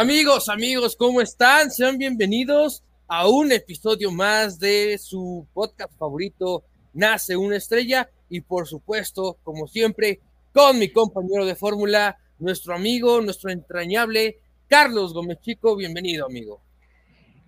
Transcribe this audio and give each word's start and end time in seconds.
Amigos, 0.00 0.48
amigos, 0.48 0.96
¿cómo 0.96 1.20
están? 1.20 1.70
Sean 1.70 1.98
bienvenidos 1.98 2.82
a 3.06 3.28
un 3.28 3.52
episodio 3.52 4.10
más 4.10 4.58
de 4.58 4.96
su 4.96 5.46
podcast 5.52 5.92
favorito, 5.98 6.64
Nace 6.94 7.36
una 7.36 7.58
estrella. 7.58 8.08
Y 8.30 8.40
por 8.40 8.66
supuesto, 8.66 9.36
como 9.42 9.66
siempre, 9.66 10.20
con 10.54 10.78
mi 10.78 10.88
compañero 10.88 11.44
de 11.44 11.54
fórmula, 11.54 12.16
nuestro 12.38 12.74
amigo, 12.74 13.20
nuestro 13.20 13.50
entrañable 13.50 14.38
Carlos 14.68 15.12
Gómez 15.12 15.36
Chico. 15.42 15.76
Bienvenido, 15.76 16.24
amigo. 16.24 16.62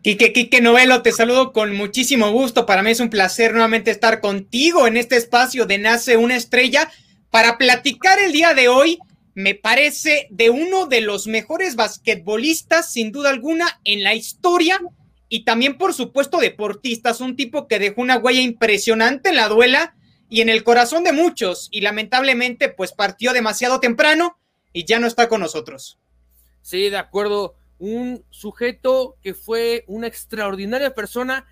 Quique, 0.02 0.34
Quique 0.34 0.60
Novelo, 0.60 1.00
te 1.00 1.12
saludo 1.12 1.54
con 1.54 1.74
muchísimo 1.74 2.32
gusto. 2.32 2.66
Para 2.66 2.82
mí 2.82 2.90
es 2.90 3.00
un 3.00 3.08
placer 3.08 3.52
nuevamente 3.52 3.90
estar 3.90 4.20
contigo 4.20 4.86
en 4.86 4.98
este 4.98 5.16
espacio 5.16 5.64
de 5.64 5.78
Nace 5.78 6.18
una 6.18 6.36
estrella 6.36 6.92
para 7.30 7.56
platicar 7.56 8.18
el 8.18 8.30
día 8.30 8.52
de 8.52 8.68
hoy 8.68 8.98
me 9.34 9.54
parece 9.54 10.26
de 10.30 10.50
uno 10.50 10.86
de 10.86 11.00
los 11.00 11.26
mejores 11.26 11.76
basquetbolistas, 11.76 12.92
sin 12.92 13.12
duda 13.12 13.30
alguna, 13.30 13.80
en 13.84 14.02
la 14.02 14.14
historia 14.14 14.80
y 15.28 15.44
también, 15.44 15.78
por 15.78 15.94
supuesto, 15.94 16.38
deportistas. 16.38 17.22
Un 17.22 17.36
tipo 17.36 17.66
que 17.66 17.78
dejó 17.78 18.02
una 18.02 18.18
huella 18.18 18.42
impresionante 18.42 19.30
en 19.30 19.36
la 19.36 19.48
duela 19.48 19.96
y 20.28 20.42
en 20.42 20.50
el 20.50 20.62
corazón 20.62 21.04
de 21.04 21.12
muchos. 21.12 21.68
Y 21.70 21.80
lamentablemente, 21.80 22.68
pues 22.68 22.92
partió 22.92 23.32
demasiado 23.32 23.80
temprano 23.80 24.38
y 24.74 24.84
ya 24.84 24.98
no 24.98 25.06
está 25.06 25.30
con 25.30 25.40
nosotros. 25.40 25.98
Sí, 26.60 26.90
de 26.90 26.98
acuerdo. 26.98 27.54
Un 27.78 28.24
sujeto 28.28 29.16
que 29.22 29.32
fue 29.32 29.84
una 29.86 30.06
extraordinaria 30.06 30.94
persona 30.94 31.46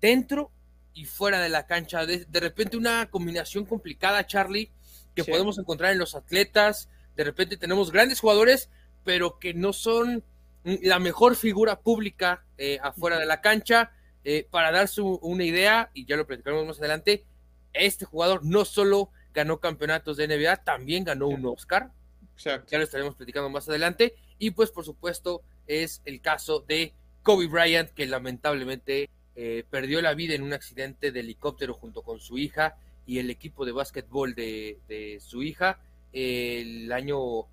dentro 0.00 0.52
y 0.94 1.06
fuera 1.06 1.40
de 1.40 1.48
la 1.48 1.66
cancha. 1.66 2.06
De, 2.06 2.24
de 2.24 2.40
repente, 2.40 2.76
una 2.76 3.10
combinación 3.10 3.64
complicada, 3.64 4.26
Charlie 4.28 4.70
que 5.16 5.24
podemos 5.24 5.58
encontrar 5.58 5.92
en 5.92 5.98
los 5.98 6.14
atletas. 6.14 6.88
De 7.16 7.24
repente 7.24 7.56
tenemos 7.56 7.90
grandes 7.90 8.20
jugadores, 8.20 8.70
pero 9.02 9.38
que 9.38 9.54
no 9.54 9.72
son 9.72 10.22
la 10.62 10.98
mejor 10.98 11.34
figura 11.36 11.80
pública 11.80 12.44
eh, 12.58 12.78
afuera 12.82 13.18
de 13.18 13.26
la 13.26 13.40
cancha. 13.40 13.92
Eh, 14.24 14.46
para 14.50 14.72
darse 14.72 15.00
una 15.00 15.44
idea, 15.44 15.90
y 15.94 16.04
ya 16.04 16.16
lo 16.16 16.26
platicaremos 16.26 16.66
más 16.66 16.78
adelante, 16.78 17.24
este 17.72 18.04
jugador 18.04 18.44
no 18.44 18.64
solo 18.64 19.10
ganó 19.32 19.60
campeonatos 19.60 20.16
de 20.16 20.26
NBA, 20.26 20.56
también 20.64 21.04
ganó 21.04 21.28
un 21.28 21.46
Oscar. 21.46 21.92
Ya 22.36 22.62
lo 22.72 22.82
estaremos 22.82 23.14
platicando 23.14 23.48
más 23.48 23.68
adelante. 23.68 24.14
Y 24.38 24.50
pues 24.50 24.70
por 24.70 24.84
supuesto 24.84 25.42
es 25.66 26.02
el 26.04 26.20
caso 26.20 26.60
de 26.60 26.92
Kobe 27.22 27.46
Bryant, 27.46 27.90
que 27.90 28.06
lamentablemente 28.06 29.08
eh, 29.36 29.64
perdió 29.70 30.02
la 30.02 30.14
vida 30.14 30.34
en 30.34 30.42
un 30.42 30.52
accidente 30.52 31.12
de 31.12 31.20
helicóptero 31.20 31.74
junto 31.74 32.02
con 32.02 32.20
su 32.20 32.36
hija 32.36 32.76
y 33.06 33.20
el 33.20 33.30
equipo 33.30 33.64
de 33.64 33.72
básquetbol 33.72 34.34
de, 34.34 35.18
su 35.24 35.42
hija 35.42 35.78
el 36.12 36.92
año 36.92 37.46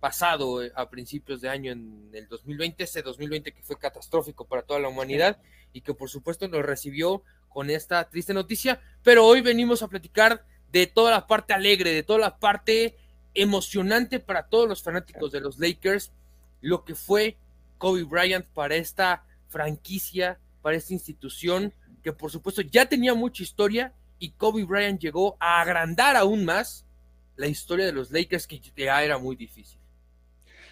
pasado, 0.00 0.60
a 0.74 0.90
principios 0.90 1.40
de 1.40 1.48
año 1.48 1.72
en 1.72 2.10
el 2.12 2.28
2020, 2.28 2.84
ese 2.84 3.02
2020 3.02 3.52
que 3.52 3.62
fue 3.62 3.78
catastrófico 3.78 4.44
para 4.44 4.62
toda 4.62 4.80
la 4.80 4.88
humanidad 4.88 5.38
y 5.72 5.80
que 5.80 5.94
por 5.94 6.08
supuesto 6.08 6.48
nos 6.48 6.64
recibió 6.64 7.22
con 7.48 7.70
esta 7.70 8.08
triste 8.08 8.34
noticia, 8.34 8.80
pero 9.02 9.26
hoy 9.26 9.40
venimos 9.40 9.82
a 9.82 9.88
platicar 9.88 10.44
de 10.72 10.86
toda 10.86 11.10
la 11.10 11.26
parte 11.26 11.52
alegre, 11.52 11.92
de 11.92 12.02
toda 12.02 12.18
la 12.18 12.38
parte 12.38 12.96
emocionante 13.34 14.20
para 14.20 14.48
todos 14.48 14.68
los 14.68 14.82
fanáticos 14.82 15.32
de 15.32 15.40
los 15.40 15.58
Lakers, 15.58 16.12
lo 16.60 16.84
que 16.84 16.94
fue 16.94 17.36
Kobe 17.78 18.04
Bryant 18.04 18.46
para 18.46 18.76
esta 18.76 19.24
franquicia, 19.48 20.38
para 20.62 20.76
esta 20.76 20.92
institución 20.92 21.72
que 22.02 22.12
por 22.12 22.30
supuesto 22.30 22.62
ya 22.62 22.86
tenía 22.86 23.14
mucha 23.14 23.42
historia 23.42 23.92
y 24.22 24.30
Kobe 24.30 24.62
Bryant 24.62 25.00
llegó 25.00 25.36
a 25.40 25.60
agrandar 25.60 26.14
aún 26.14 26.44
más 26.44 26.86
la 27.34 27.48
historia 27.48 27.84
de 27.86 27.92
los 27.92 28.12
Lakers 28.12 28.46
que 28.46 28.60
ya 28.76 29.02
era 29.02 29.18
muy 29.18 29.34
difícil. 29.34 29.80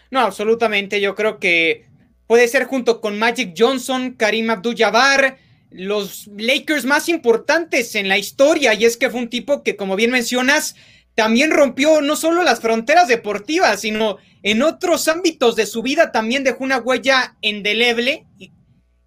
No, 0.09 0.21
absolutamente. 0.21 1.00
Yo 1.00 1.16
creo 1.16 1.41
que 1.41 1.87
puede 2.28 2.47
ser 2.47 2.66
junto 2.66 3.00
con 3.00 3.19
Magic 3.19 3.55
Johnson, 3.59 4.15
Karim 4.15 4.50
Abdul-Jabbar, 4.50 5.38
los 5.71 6.28
Lakers 6.28 6.84
más 6.84 7.09
importantes 7.09 7.97
en 7.97 8.06
la 8.06 8.19
historia. 8.19 8.72
Y 8.75 8.84
es 8.84 8.97
que 8.97 9.11
fue 9.11 9.19
un 9.19 9.28
tipo 9.28 9.65
que, 9.65 9.75
como 9.75 9.97
bien 9.97 10.12
mencionas, 10.12 10.77
también 11.17 11.50
rompió 11.50 12.03
no 12.03 12.15
solo 12.15 12.44
las 12.44 12.61
fronteras 12.61 13.09
deportivas, 13.09 13.81
sino 13.81 14.19
en 14.44 14.62
otros 14.62 15.09
ámbitos 15.09 15.56
de 15.56 15.67
su 15.67 15.82
vida 15.82 16.12
también 16.12 16.44
dejó 16.44 16.62
una 16.62 16.78
huella 16.78 17.37
endeleble. 17.43 18.27
Y, 18.38 18.53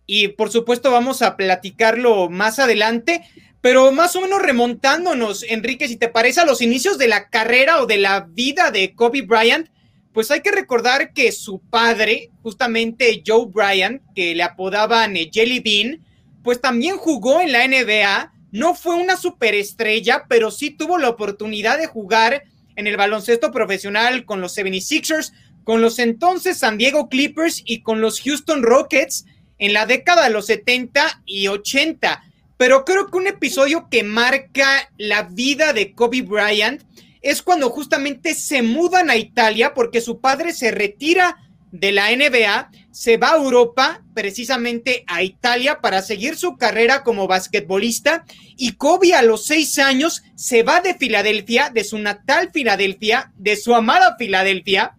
y 0.06 0.28
por 0.28 0.52
supuesto 0.52 0.92
vamos 0.92 1.22
a 1.22 1.38
platicarlo 1.38 2.30
más 2.30 2.60
adelante. 2.60 3.24
Pero 3.64 3.94
más 3.94 4.14
o 4.18 4.20
menos 4.20 4.42
remontándonos, 4.42 5.44
Enrique, 5.44 5.88
si 5.88 5.96
te 5.96 6.10
parece 6.10 6.42
a 6.42 6.46
los 6.46 6.62
inicios 6.62 6.98
de 6.98 7.08
la 7.08 7.30
carrera 7.30 7.82
o 7.82 7.86
de 7.86 7.96
la 7.96 8.28
vida 8.30 8.72
de 8.72 8.94
Kobe 8.94 9.22
Bryant, 9.22 9.70
pues 10.12 10.30
hay 10.32 10.42
que 10.42 10.52
recordar 10.52 11.14
que 11.14 11.32
su 11.32 11.62
padre, 11.62 12.30
justamente 12.42 13.24
Joe 13.26 13.46
Bryant, 13.48 14.02
que 14.14 14.36
le 14.36 14.44
apodaban 14.44 15.16
eh, 15.16 15.30
Jelly 15.32 15.62
Bean, 15.62 16.04
pues 16.44 16.60
también 16.60 16.98
jugó 16.98 17.40
en 17.40 17.54
la 17.54 17.66
NBA. 17.66 18.34
No 18.52 18.76
fue 18.76 18.96
una 18.96 19.16
superestrella, 19.16 20.26
pero 20.28 20.52
sí 20.52 20.72
tuvo 20.72 20.98
la 20.98 21.08
oportunidad 21.08 21.78
de 21.78 21.88
jugar 21.88 22.44
en 22.76 22.88
el 22.88 22.98
baloncesto 22.98 23.54
profesional 23.54 24.26
con 24.26 24.42
los 24.42 24.58
76ers, 24.58 25.32
con 25.64 25.82
los 25.82 26.00
entonces 26.00 26.58
San 26.58 26.78
Diego 26.78 27.08
Clippers 27.08 27.62
y 27.64 27.82
con 27.82 28.02
los 28.02 28.20
Houston 28.20 28.62
Rockets 28.62 29.24
en 29.58 29.72
la 29.72 29.86
década 29.86 30.26
de 30.26 30.32
los 30.32 30.48
70 30.48 31.22
y 31.26 31.48
80 31.48 32.24
pero 32.64 32.86
creo 32.86 33.08
que 33.08 33.18
un 33.18 33.28
episodio 33.28 33.90
que 33.90 34.06
marca 34.06 34.90
la 34.98 35.24
vida 35.24 35.74
de 35.74 35.92
Kobe 35.92 36.22
Bryant 36.22 36.82
es 37.22 37.42
cuando 37.42 37.70
justamente 37.70 38.34
se 38.34 38.62
mudan 38.62 39.10
a 39.10 39.18
Italia 39.18 39.74
porque 39.74 40.00
su 40.00 40.22
padre 40.22 40.54
se 40.54 40.72
retira 40.72 41.36
de 41.74 41.92
la 41.92 42.10
NBA, 42.16 42.72
se 42.90 43.18
va 43.18 43.32
a 43.32 43.36
Europa, 43.36 44.02
precisamente 44.14 45.04
a 45.08 45.24
Italia, 45.24 45.82
para 45.82 46.02
seguir 46.02 46.38
su 46.38 46.56
carrera 46.56 47.04
como 47.04 47.28
basquetbolista. 47.28 48.24
Y 48.56 48.78
Kobe 48.78 49.14
a 49.14 49.24
los 49.24 49.46
seis 49.46 49.78
años 49.78 50.24
se 50.36 50.64
va 50.64 50.80
de 50.80 50.94
Filadelfia, 50.94 51.70
de 51.70 51.84
su 51.84 51.98
natal 51.98 52.50
Filadelfia, 52.54 53.34
de 53.36 53.58
su 53.58 53.76
amada 53.76 54.16
Filadelfia, 54.18 54.96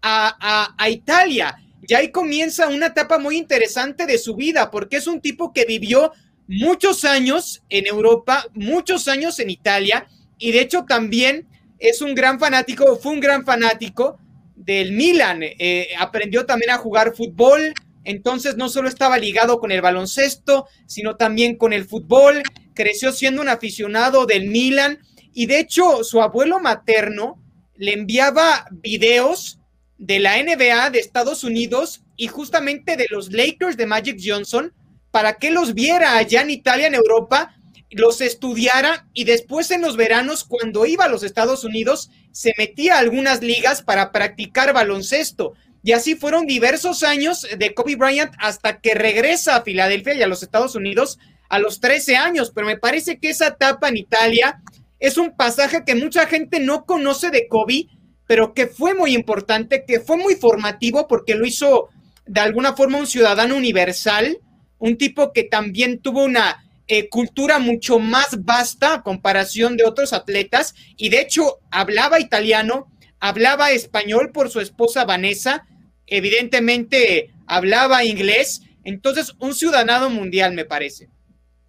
a, 0.00 0.74
a 0.78 0.88
Italia. 0.88 1.58
Y 1.86 1.92
ahí 1.92 2.10
comienza 2.10 2.68
una 2.68 2.86
etapa 2.86 3.18
muy 3.18 3.36
interesante 3.36 4.06
de 4.06 4.16
su 4.16 4.34
vida, 4.34 4.70
porque 4.70 4.96
es 4.96 5.06
un 5.06 5.20
tipo 5.20 5.52
que 5.52 5.66
vivió 5.66 6.10
muchos 6.52 7.04
años 7.04 7.62
en 7.70 7.86
Europa, 7.86 8.44
muchos 8.54 9.08
años 9.08 9.38
en 9.38 9.48
Italia 9.48 10.06
y 10.38 10.52
de 10.52 10.60
hecho 10.60 10.84
también 10.84 11.48
es 11.78 12.02
un 12.02 12.14
gran 12.14 12.38
fanático, 12.38 12.96
fue 12.96 13.12
un 13.12 13.20
gran 13.20 13.44
fanático 13.44 14.18
del 14.54 14.92
Milan, 14.92 15.40
eh, 15.42 15.88
aprendió 15.98 16.44
también 16.44 16.70
a 16.70 16.78
jugar 16.78 17.16
fútbol, 17.16 17.72
entonces 18.04 18.56
no 18.56 18.68
solo 18.68 18.88
estaba 18.88 19.16
ligado 19.18 19.60
con 19.60 19.72
el 19.72 19.80
baloncesto, 19.80 20.66
sino 20.86 21.16
también 21.16 21.56
con 21.56 21.72
el 21.72 21.86
fútbol, 21.86 22.42
creció 22.74 23.12
siendo 23.12 23.40
un 23.40 23.48
aficionado 23.48 24.26
del 24.26 24.48
Milan 24.48 24.98
y 25.32 25.46
de 25.46 25.58
hecho 25.58 26.04
su 26.04 26.20
abuelo 26.20 26.60
materno 26.60 27.42
le 27.76 27.94
enviaba 27.94 28.66
videos 28.70 29.58
de 29.96 30.18
la 30.18 30.36
NBA 30.42 30.90
de 30.90 30.98
Estados 30.98 31.44
Unidos 31.44 32.04
y 32.16 32.28
justamente 32.28 32.96
de 32.96 33.06
los 33.10 33.32
Lakers 33.32 33.78
de 33.78 33.86
Magic 33.86 34.20
Johnson, 34.22 34.72
para 35.12 35.34
que 35.34 35.52
los 35.52 35.74
viera 35.74 36.16
allá 36.16 36.40
en 36.40 36.50
Italia, 36.50 36.88
en 36.88 36.94
Europa, 36.94 37.54
los 37.90 38.20
estudiara 38.22 39.06
y 39.12 39.24
después 39.24 39.70
en 39.70 39.82
los 39.82 39.96
veranos, 39.96 40.42
cuando 40.42 40.86
iba 40.86 41.04
a 41.04 41.08
los 41.08 41.22
Estados 41.22 41.62
Unidos, 41.62 42.10
se 42.32 42.54
metía 42.56 42.96
a 42.96 42.98
algunas 42.98 43.42
ligas 43.42 43.82
para 43.82 44.10
practicar 44.10 44.72
baloncesto. 44.72 45.52
Y 45.84 45.92
así 45.92 46.14
fueron 46.14 46.46
diversos 46.46 47.02
años 47.02 47.46
de 47.56 47.74
Kobe 47.74 47.96
Bryant 47.96 48.32
hasta 48.38 48.80
que 48.80 48.94
regresa 48.94 49.56
a 49.56 49.62
Filadelfia 49.62 50.14
y 50.14 50.22
a 50.22 50.26
los 50.26 50.42
Estados 50.42 50.74
Unidos 50.74 51.18
a 51.50 51.58
los 51.58 51.80
13 51.80 52.16
años. 52.16 52.50
Pero 52.54 52.66
me 52.66 52.78
parece 52.78 53.18
que 53.18 53.30
esa 53.30 53.48
etapa 53.48 53.88
en 53.88 53.98
Italia 53.98 54.62
es 54.98 55.18
un 55.18 55.36
pasaje 55.36 55.84
que 55.84 55.94
mucha 55.94 56.26
gente 56.26 56.58
no 56.60 56.86
conoce 56.86 57.30
de 57.30 57.48
Kobe, 57.48 57.88
pero 58.26 58.54
que 58.54 58.66
fue 58.66 58.94
muy 58.94 59.14
importante, 59.14 59.84
que 59.86 60.00
fue 60.00 60.16
muy 60.16 60.36
formativo 60.36 61.06
porque 61.06 61.34
lo 61.34 61.44
hizo 61.44 61.90
de 62.24 62.40
alguna 62.40 62.74
forma 62.74 62.98
un 62.98 63.06
ciudadano 63.06 63.56
universal 63.56 64.38
un 64.82 64.98
tipo 64.98 65.32
que 65.32 65.44
también 65.44 66.00
tuvo 66.00 66.24
una 66.24 66.68
eh, 66.88 67.08
cultura 67.08 67.60
mucho 67.60 68.00
más 68.00 68.44
vasta 68.44 68.94
a 68.94 69.02
comparación 69.04 69.76
de 69.76 69.84
otros 69.84 70.12
atletas 70.12 70.74
y 70.96 71.08
de 71.08 71.20
hecho 71.20 71.60
hablaba 71.70 72.18
italiano, 72.18 72.90
hablaba 73.20 73.70
español 73.70 74.32
por 74.32 74.50
su 74.50 74.58
esposa 74.58 75.04
Vanessa, 75.04 75.68
evidentemente 76.08 77.30
hablaba 77.46 78.04
inglés, 78.04 78.62
entonces 78.82 79.34
un 79.38 79.54
ciudadano 79.54 80.10
mundial 80.10 80.52
me 80.52 80.64
parece. 80.64 81.08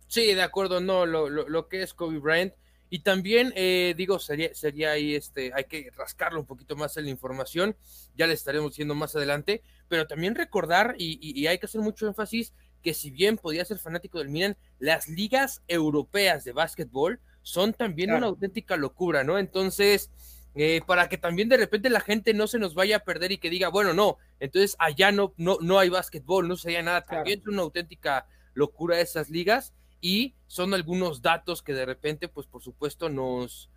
Sí, 0.07 0.33
de 0.33 0.41
acuerdo, 0.41 0.81
no, 0.81 1.05
lo, 1.05 1.29
lo, 1.29 1.67
que 1.67 1.83
es 1.83 1.93
Kobe 1.93 2.17
Bryant. 2.17 2.53
Y 2.89 2.99
también, 2.99 3.53
eh, 3.55 3.93
digo, 3.95 4.19
sería, 4.19 4.53
sería 4.53 4.91
ahí, 4.91 5.15
este, 5.15 5.51
hay 5.53 5.65
que 5.65 5.91
rascarlo 5.95 6.39
un 6.39 6.45
poquito 6.45 6.75
más 6.75 6.97
en 6.97 7.05
la 7.05 7.09
información, 7.11 7.75
ya 8.15 8.27
le 8.27 8.33
estaremos 8.33 8.71
diciendo 8.71 8.93
más 8.93 9.15
adelante, 9.15 9.63
pero 9.87 10.05
también 10.05 10.35
recordar, 10.35 10.95
y, 10.99 11.17
y 11.19 11.47
hay 11.47 11.57
que 11.57 11.65
hacer 11.65 11.81
mucho 11.81 12.05
énfasis, 12.05 12.53
que 12.83 12.93
si 12.93 13.09
bien 13.09 13.37
podía 13.37 13.65
ser 13.65 13.79
fanático 13.79 14.19
del 14.19 14.29
Milan, 14.29 14.57
las 14.77 15.07
ligas 15.07 15.63
europeas 15.67 16.43
de 16.43 16.51
básquetbol 16.51 17.19
son 17.41 17.73
también 17.73 18.13
una 18.13 18.27
auténtica 18.27 18.75
locura, 18.77 19.23
¿no? 19.23 19.39
Entonces, 19.39 20.11
eh, 20.55 20.81
para 20.85 21.09
que 21.09 21.17
también 21.17 21.49
de 21.49 21.57
repente 21.57 21.89
la 21.89 21.99
gente 21.99 22.33
no 22.33 22.45
se 22.47 22.59
nos 22.59 22.75
vaya 22.75 22.97
a 22.97 23.03
perder 23.03 23.31
y 23.31 23.37
que 23.37 23.49
diga, 23.49 23.69
bueno, 23.69 23.93
no, 23.93 24.17
entonces 24.39 24.75
allá 24.79 25.11
no, 25.11 25.33
no, 25.37 25.57
no 25.61 25.79
hay 25.79 25.89
básquetbol, 25.89 26.47
no 26.47 26.55
se 26.55 26.81
nada, 26.83 27.05
también 27.05 27.39
es 27.39 27.47
una 27.47 27.63
auténtica 27.63 28.27
locura 28.53 28.99
esas 28.99 29.29
ligas 29.29 29.73
y 29.99 30.35
son 30.47 30.73
algunos 30.73 31.21
datos 31.21 31.63
que 31.63 31.73
de 31.73 31.85
repente, 31.85 32.27
pues 32.27 32.45
por 32.45 32.61
supuesto, 32.61 33.09
nos, 33.09 33.69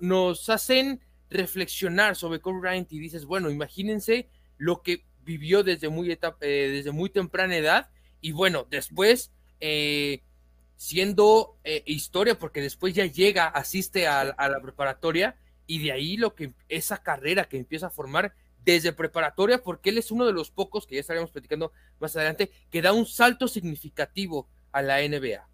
nos 0.00 0.48
hacen 0.48 1.00
reflexionar 1.30 2.16
sobre 2.16 2.40
Kobe 2.40 2.60
Bryant 2.60 2.92
y 2.92 2.98
dices, 2.98 3.24
bueno, 3.24 3.50
imagínense 3.50 4.28
lo 4.56 4.82
que 4.82 5.04
vivió 5.22 5.62
desde 5.62 5.88
muy, 5.88 6.10
etapa, 6.10 6.38
eh, 6.40 6.70
desde 6.72 6.92
muy 6.92 7.10
temprana 7.10 7.56
edad 7.56 7.90
y 8.24 8.32
bueno, 8.32 8.66
después 8.70 9.32
eh, 9.60 10.22
siendo 10.76 11.58
eh, 11.62 11.82
historia, 11.84 12.38
porque 12.38 12.62
después 12.62 12.94
ya 12.94 13.04
llega, 13.04 13.48
asiste 13.48 14.06
a, 14.06 14.20
a, 14.22 14.48
la 14.48 14.62
preparatoria 14.62 15.36
y 15.66 15.84
de 15.84 15.92
ahí 15.92 16.16
lo 16.16 16.34
que 16.34 16.54
esa 16.70 17.02
carrera 17.02 17.44
que 17.44 17.58
empieza 17.58 17.88
a 17.88 17.90
formar 17.90 18.34
desde 18.64 18.94
preparatoria, 18.94 19.62
porque 19.62 19.90
él 19.90 19.98
es 19.98 20.10
uno 20.10 20.24
de 20.24 20.32
los 20.32 20.50
pocos 20.50 20.86
que 20.86 20.94
ya 20.94 21.02
estaremos 21.02 21.32
platicando 21.32 21.72
más 22.00 22.16
adelante, 22.16 22.50
que 22.70 22.80
da 22.80 22.94
un 22.94 23.04
salto 23.04 23.46
significativo 23.46 24.48
a 24.72 24.80
la 24.80 25.06
NBA. 25.06 25.46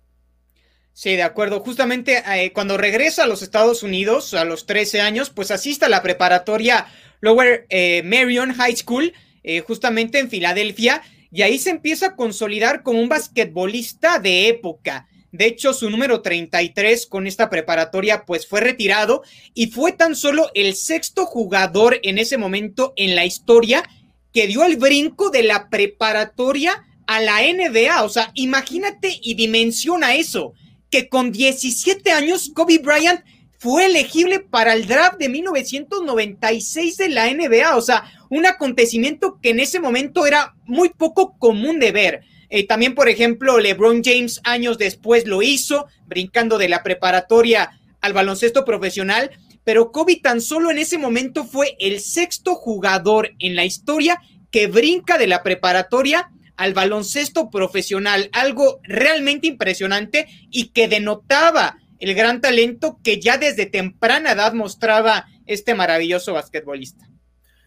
Sí, 0.93 1.17
de 1.17 1.25
acuerdo. 1.25 1.59
Justamente 1.59 2.23
eh, 2.25 2.53
cuando 2.53 2.77
regresa 2.77 3.25
a 3.25 3.27
los 3.27 3.43
Estados 3.43 3.83
Unidos 3.83 4.33
a 4.35 4.45
los 4.45 4.67
13 4.67 5.01
años, 5.01 5.31
pues 5.31 5.51
asiste 5.51 5.87
a 5.87 5.89
la 5.89 6.05
preparatoria 6.05 6.87
Lower 7.21 7.67
eh, 7.69 8.05
Marion 8.05 8.55
High 8.55 8.77
School, 8.77 9.13
eh, 9.43 9.59
justamente 9.61 10.21
en 10.21 10.31
Filadelfia, 10.31 11.03
y 11.31 11.43
ahí 11.43 11.59
se 11.59 11.71
empieza 11.71 12.06
a 12.06 12.17
consolidar 12.17 12.82
como 12.82 13.00
un 13.00 13.09
basquetbolista 13.09 14.19
de 14.19 14.49
época. 14.49 15.09
De 15.32 15.47
hecho, 15.47 15.73
su 15.73 15.88
número 15.91 16.23
33 16.23 17.06
con 17.06 17.27
esta 17.27 17.49
preparatoria 17.49 18.25
pues 18.27 18.49
fue 18.49 18.61
retirado 18.61 19.23
y 19.55 19.69
fue 19.69 19.93
tan 19.93 20.17
solo 20.17 20.50
el 20.55 20.75
sexto 20.75 21.25
jugador 21.25 22.00
en 22.03 22.19
ese 22.19 22.37
momento 22.37 22.93
en 22.97 23.15
la 23.15 23.25
historia 23.25 23.85
que 24.32 24.49
dio 24.49 24.65
el 24.65 24.77
brinco 24.77 25.31
de 25.31 25.44
la 25.44 25.71
preparatoria 25.71 26.85
a 27.06 27.21
la 27.21 27.43
NBA. 27.43 28.03
O 28.03 28.09
sea, 28.09 28.33
imagínate 28.35 29.19
y 29.23 29.35
dimensiona 29.35 30.15
eso, 30.15 30.55
que 30.91 31.09
con 31.09 31.31
17 31.31 32.11
años 32.11 32.50
Kobe 32.53 32.79
Bryant 32.79 33.21
fue 33.61 33.85
elegible 33.85 34.41
para 34.41 34.73
el 34.73 34.87
draft 34.87 35.19
de 35.19 35.29
1996 35.29 36.97
de 36.97 37.11
la 37.11 37.31
NBA. 37.31 37.77
O 37.77 37.83
sea, 37.83 38.11
un 38.31 38.47
acontecimiento 38.47 39.39
que 39.43 39.51
en 39.51 39.61
ese 39.61 39.81
momento 39.81 40.27
era 40.27 40.55
muy 40.65 40.89
poco 40.89 41.37
común 41.37 41.79
de 41.79 41.93
ver. 41.93 42.21
Eh, 42.49 42.67
también, 42.67 42.95
por 42.95 43.11
ejemplo, 43.11 43.59
LeBron 43.59 44.03
James 44.03 44.41
años 44.45 44.79
después 44.79 45.27
lo 45.27 45.43
hizo, 45.43 45.89
brincando 46.07 46.57
de 46.57 46.71
la 46.71 46.83
preparatoria 46.83 47.79
al 48.01 48.15
baloncesto 48.15 48.65
profesional, 48.65 49.31
pero 49.62 49.93
Kobe 49.93 50.17
tan 50.17 50.41
solo 50.41 50.71
en 50.71 50.79
ese 50.79 50.97
momento 50.97 51.45
fue 51.45 51.77
el 51.81 52.01
sexto 52.01 52.55
jugador 52.55 53.33
en 53.41 53.57
la 53.57 53.67
historia 53.67 54.23
que 54.51 54.69
brinca 54.69 55.19
de 55.19 55.27
la 55.27 55.43
preparatoria 55.43 56.31
al 56.57 56.73
baloncesto 56.73 57.51
profesional, 57.51 58.31
algo 58.33 58.81
realmente 58.85 59.47
impresionante 59.47 60.27
y 60.51 60.69
que 60.69 60.89
denotaba 60.89 61.77
el 62.00 62.14
gran 62.14 62.41
talento 62.41 62.99
que 63.05 63.20
ya 63.20 63.38
desde 63.38 63.67
temprana 63.67 64.32
edad 64.32 64.55
mostraba 64.55 65.29
este 65.47 65.75
maravilloso 65.75 66.32
basquetbolista. 66.32 67.08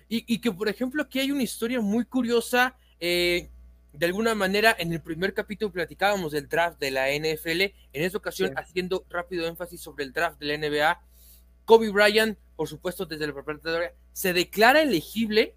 Y, 0.09 0.39
que, 0.39 0.51
por 0.51 0.69
ejemplo, 0.69 1.01
aquí 1.01 1.19
hay 1.19 1.31
una 1.31 1.41
historia 1.41 1.81
muy 1.81 2.05
curiosa. 2.05 2.75
Eh, 2.99 3.49
de 3.93 4.05
alguna 4.05 4.35
manera, 4.35 4.75
en 4.77 4.93
el 4.93 5.01
primer 5.01 5.33
capítulo 5.33 5.71
platicábamos 5.71 6.31
del 6.31 6.47
draft 6.47 6.79
de 6.79 6.91
la 6.91 7.09
NFL. 7.09 7.61
En 7.61 8.03
esta 8.03 8.19
ocasión, 8.19 8.53
haciendo 8.55 9.05
rápido 9.09 9.47
énfasis 9.47 9.81
sobre 9.81 10.03
el 10.03 10.13
draft 10.13 10.39
de 10.39 10.45
la 10.45 10.57
NBA, 10.57 11.01
Kobe 11.65 11.89
Bryant, 11.89 12.37
por 12.55 12.67
supuesto, 12.67 13.05
desde 13.07 13.25
la 13.25 13.33
preparatoria, 13.33 13.93
se 14.11 14.33
declara 14.33 14.83
elegible 14.83 15.55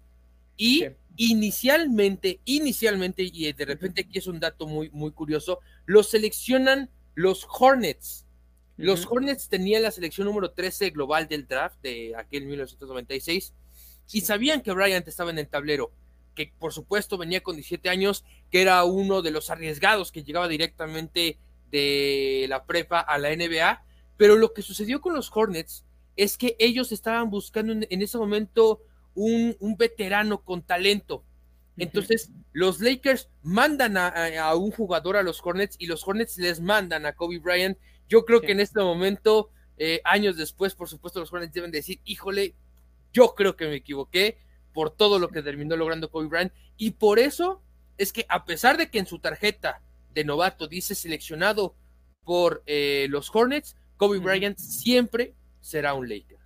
y 0.55 0.87
inicialmente, 1.17 2.41
inicialmente, 2.45 3.23
y 3.23 3.51
de 3.53 3.65
repente 3.65 4.01
aquí 4.01 4.17
es 4.17 4.27
un 4.27 4.39
dato 4.39 4.65
muy, 4.65 4.89
muy 4.89 5.11
curioso, 5.11 5.59
lo 5.85 6.03
seleccionan 6.03 6.89
los 7.15 7.45
Hornets. 7.49 8.26
Los 8.77 9.07
Hornets 9.09 9.49
tenían 9.49 9.83
la 9.83 9.91
selección 9.91 10.27
número 10.27 10.51
13 10.51 10.91
global 10.91 11.27
del 11.27 11.47
draft 11.47 11.81
de 11.81 12.13
aquel 12.15 12.45
1996 12.45 13.53
y 14.11 14.21
sabían 14.21 14.61
que 14.61 14.71
Bryant 14.71 15.07
estaba 15.07 15.31
en 15.31 15.39
el 15.39 15.47
tablero, 15.47 15.91
que 16.35 16.53
por 16.59 16.71
supuesto 16.71 17.17
venía 17.17 17.41
con 17.41 17.55
17 17.55 17.89
años, 17.89 18.23
que 18.51 18.61
era 18.61 18.83
uno 18.83 19.21
de 19.21 19.31
los 19.31 19.49
arriesgados 19.49 20.11
que 20.11 20.23
llegaba 20.23 20.47
directamente 20.47 21.39
de 21.71 22.45
la 22.47 22.65
prepa 22.65 22.99
a 22.99 23.17
la 23.17 23.35
NBA, 23.35 23.83
pero 24.15 24.35
lo 24.35 24.53
que 24.53 24.61
sucedió 24.61 25.01
con 25.01 25.13
los 25.13 25.31
Hornets 25.33 25.83
es 26.15 26.37
que 26.37 26.55
ellos 26.59 26.91
estaban 26.91 27.29
buscando 27.29 27.73
en 27.73 28.01
ese 28.01 28.17
momento 28.17 28.81
un, 29.17 29.75
veterano 29.77 30.43
con 30.43 30.61
talento. 30.61 31.23
Entonces, 31.77 32.31
los 32.53 32.79
Lakers 32.79 33.29
mandan 33.43 33.97
a, 33.97 34.55
un 34.55 34.71
jugador 34.71 35.17
a 35.17 35.23
los 35.23 35.41
Hornets 35.43 35.75
y 35.79 35.87
los 35.87 36.07
Hornets 36.07 36.37
les 36.37 36.59
mandan 36.59 37.05
a 37.05 37.13
Kobe 37.13 37.39
Bryant. 37.39 37.77
Yo 38.07 38.25
creo 38.25 38.41
que 38.41 38.51
en 38.51 38.59
este 38.59 38.79
momento, 38.79 39.49
eh, 39.77 40.01
años 40.03 40.37
después, 40.37 40.75
por 40.75 40.89
supuesto, 40.89 41.19
los 41.19 41.31
Hornets 41.31 41.53
deben 41.53 41.71
decir, 41.71 41.99
híjole, 42.05 42.55
yo 43.13 43.35
creo 43.35 43.55
que 43.55 43.67
me 43.67 43.75
equivoqué 43.75 44.37
por 44.73 44.91
todo 44.91 45.19
lo 45.19 45.29
que 45.29 45.41
terminó 45.41 45.75
logrando 45.75 46.09
Kobe 46.09 46.27
Bryant. 46.27 46.53
Y 46.77 46.91
por 46.91 47.19
eso 47.19 47.61
es 47.97 48.13
que 48.13 48.25
a 48.29 48.45
pesar 48.45 48.77
de 48.77 48.89
que 48.89 48.99
en 48.99 49.07
su 49.07 49.19
tarjeta 49.19 49.81
de 50.13 50.23
novato 50.23 50.67
dice 50.67 50.95
seleccionado 50.95 51.75
por 52.23 52.63
eh, 52.65 53.07
los 53.09 53.33
Hornets, 53.33 53.75
Kobe 53.97 54.19
Bryant 54.19 54.57
siempre 54.57 55.33
será 55.61 55.93
un 55.93 56.07
Laker. 56.07 56.37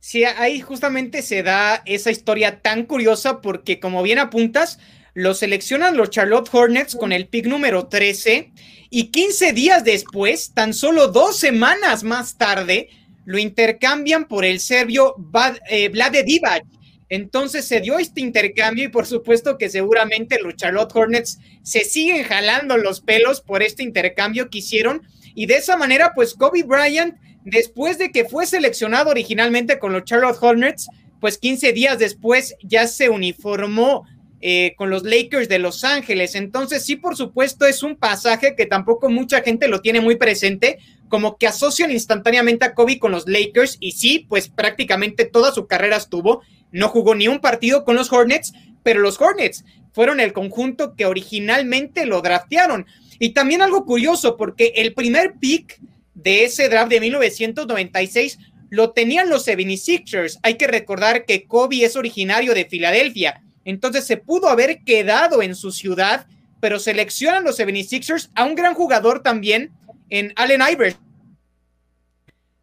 Sí, 0.00 0.24
ahí 0.24 0.60
justamente 0.60 1.22
se 1.22 1.42
da 1.42 1.82
esa 1.84 2.10
historia 2.10 2.62
tan 2.62 2.86
curiosa 2.86 3.40
porque 3.40 3.80
como 3.80 4.02
bien 4.02 4.18
apuntas, 4.18 4.78
lo 5.14 5.34
seleccionan 5.34 5.96
los 5.96 6.10
Charlotte 6.10 6.48
Hornets 6.52 6.94
con 6.96 7.12
el 7.12 7.26
pick 7.26 7.46
número 7.46 7.88
13 7.88 8.52
y 8.90 9.06
15 9.08 9.52
días 9.52 9.84
después, 9.84 10.52
tan 10.54 10.74
solo 10.74 11.08
dos 11.08 11.38
semanas 11.38 12.02
más 12.02 12.36
tarde, 12.36 12.88
lo 13.24 13.38
intercambian 13.38 14.26
por 14.26 14.44
el 14.44 14.60
serbio 14.60 15.14
eh, 15.68 15.88
Vlade 15.88 16.24
Divac. 16.24 16.64
Entonces 17.08 17.64
se 17.64 17.80
dio 17.80 17.98
este 17.98 18.20
intercambio 18.20 18.84
y 18.84 18.88
por 18.88 19.06
supuesto 19.06 19.58
que 19.58 19.68
seguramente 19.68 20.38
los 20.40 20.54
Charlotte 20.56 20.92
Hornets 20.94 21.38
se 21.62 21.84
siguen 21.84 22.22
jalando 22.24 22.76
los 22.76 23.00
pelos 23.00 23.40
por 23.40 23.62
este 23.62 23.82
intercambio 23.82 24.48
que 24.48 24.58
hicieron 24.58 25.02
y 25.34 25.46
de 25.46 25.56
esa 25.56 25.76
manera 25.76 26.12
pues 26.14 26.34
Kobe 26.34 26.62
Bryant 26.62 27.16
después 27.44 27.98
de 27.98 28.12
que 28.12 28.24
fue 28.24 28.46
seleccionado 28.46 29.10
originalmente 29.10 29.78
con 29.78 29.92
los 29.92 30.04
Charlotte 30.04 30.38
Hornets, 30.40 30.88
pues 31.20 31.38
15 31.38 31.72
días 31.72 31.98
después 31.98 32.54
ya 32.62 32.86
se 32.86 33.08
uniformó 33.08 34.06
eh, 34.42 34.74
con 34.76 34.88
los 34.88 35.02
Lakers 35.04 35.48
de 35.48 35.58
Los 35.58 35.84
Ángeles. 35.84 36.34
Entonces, 36.34 36.84
sí, 36.84 36.96
por 36.96 37.16
supuesto, 37.16 37.66
es 37.66 37.82
un 37.82 37.96
pasaje 37.96 38.54
que 38.56 38.66
tampoco 38.66 39.10
mucha 39.10 39.42
gente 39.42 39.68
lo 39.68 39.80
tiene 39.80 40.00
muy 40.00 40.16
presente, 40.16 40.78
como 41.08 41.36
que 41.36 41.46
asocian 41.46 41.90
instantáneamente 41.90 42.64
a 42.64 42.74
Kobe 42.74 42.98
con 42.98 43.12
los 43.12 43.28
Lakers 43.28 43.76
y 43.80 43.92
sí, 43.92 44.26
pues 44.28 44.48
prácticamente 44.48 45.24
toda 45.26 45.52
su 45.52 45.66
carrera 45.66 45.96
estuvo, 45.96 46.42
no 46.72 46.88
jugó 46.88 47.14
ni 47.14 47.28
un 47.28 47.40
partido 47.40 47.84
con 47.84 47.96
los 47.96 48.10
Hornets, 48.12 48.52
pero 48.82 49.00
los 49.00 49.20
Hornets 49.20 49.64
fueron 49.92 50.20
el 50.20 50.32
conjunto 50.32 50.94
que 50.94 51.06
originalmente 51.06 52.06
lo 52.06 52.22
draftearon. 52.22 52.86
Y 53.18 53.30
también 53.30 53.60
algo 53.60 53.84
curioso, 53.84 54.36
porque 54.36 54.72
el 54.76 54.94
primer 54.94 55.34
pick 55.38 55.78
de 56.14 56.44
ese 56.44 56.68
draft 56.68 56.90
de 56.90 57.00
1996 57.00 58.38
lo 58.70 58.92
tenían 58.92 59.28
los 59.28 59.46
76ers. 59.46 60.38
Hay 60.42 60.54
que 60.54 60.66
recordar 60.66 61.26
que 61.26 61.44
Kobe 61.44 61.84
es 61.84 61.96
originario 61.96 62.54
de 62.54 62.64
Filadelfia, 62.64 63.42
entonces 63.64 64.06
se 64.06 64.16
pudo 64.16 64.48
haber 64.48 64.84
quedado 64.84 65.42
en 65.42 65.54
su 65.54 65.72
ciudad, 65.72 66.26
pero 66.60 66.78
seleccionan 66.78 67.44
los 67.44 67.58
76ers 67.58 68.30
a 68.34 68.44
un 68.44 68.54
gran 68.54 68.74
jugador 68.74 69.22
también 69.22 69.72
en 70.08 70.32
Allen 70.36 70.62
Iverson. 70.70 71.00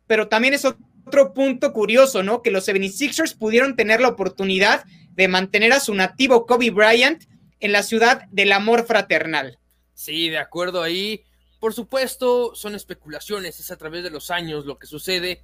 Pero 0.06 0.28
también 0.28 0.54
es 0.54 0.66
otro 0.66 1.34
punto 1.34 1.74
curioso, 1.74 2.24
¿no? 2.24 2.42
Que 2.42 2.52
los 2.52 2.68
76ers 2.68 3.38
pudieron 3.38 3.76
tener 3.76 4.02
la 4.02 4.10
oportunidad 4.10 4.86
de 5.14 5.28
mantener 5.28 5.74
a 5.74 5.80
su 5.80 5.94
nativo 5.96 6.46
Kobe 6.46 6.70
Bryant 6.70 7.24
en 7.60 7.72
la 7.72 7.84
ciudad 7.84 8.28
del 8.32 8.52
amor 8.52 8.86
fraternal. 8.86 9.60
Sí, 9.94 10.30
de 10.30 10.38
acuerdo 10.38 10.84
ahí. 10.84 11.24
Por 11.60 11.74
supuesto, 11.74 12.54
son 12.54 12.76
especulaciones, 12.76 13.60
es 13.60 13.72
a 13.72 13.78
través 13.78 14.04
de 14.04 14.12
los 14.12 14.30
años 14.30 14.66
lo 14.66 14.78
que 14.78 14.86
sucede, 14.86 15.42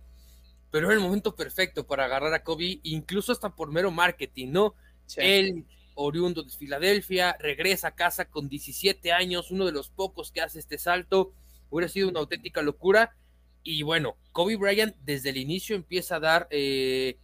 pero 0.69 0.89
es 0.89 0.93
el 0.93 1.03
momento 1.03 1.35
perfecto 1.35 1.87
para 1.87 2.05
agarrar 2.05 2.33
a 2.35 2.43
Kobe, 2.43 2.79
incluso 2.83 3.31
hasta 3.31 3.55
por 3.55 3.71
mero 3.71 3.89
marketing, 3.89 4.49
¿no? 4.51 4.75
Él, 5.17 5.65
oriundo 5.95 6.43
de 6.43 6.49
Filadelfia, 6.49 7.35
regresa 7.39 7.89
a 7.89 7.95
casa 7.95 8.25
con 8.25 8.49
17 8.49 9.11
años, 9.11 9.51
uno 9.51 9.65
de 9.65 9.71
los 9.71 9.89
pocos 9.89 10.31
que 10.31 10.41
hace 10.41 10.59
este 10.59 10.77
salto, 10.77 11.33
hubiera 11.69 11.89
sido 11.89 12.09
una 12.09 12.19
auténtica 12.19 12.61
locura. 12.61 13.15
Y 13.63 13.83
bueno, 13.83 14.17
Kobe 14.31 14.57
Bryant 14.57 14.95
desde 15.03 15.29
el 15.29 15.37
inicio 15.37 15.75
empieza 15.75 16.17
a 16.17 16.19
dar 16.19 16.47
eh, 16.51 17.17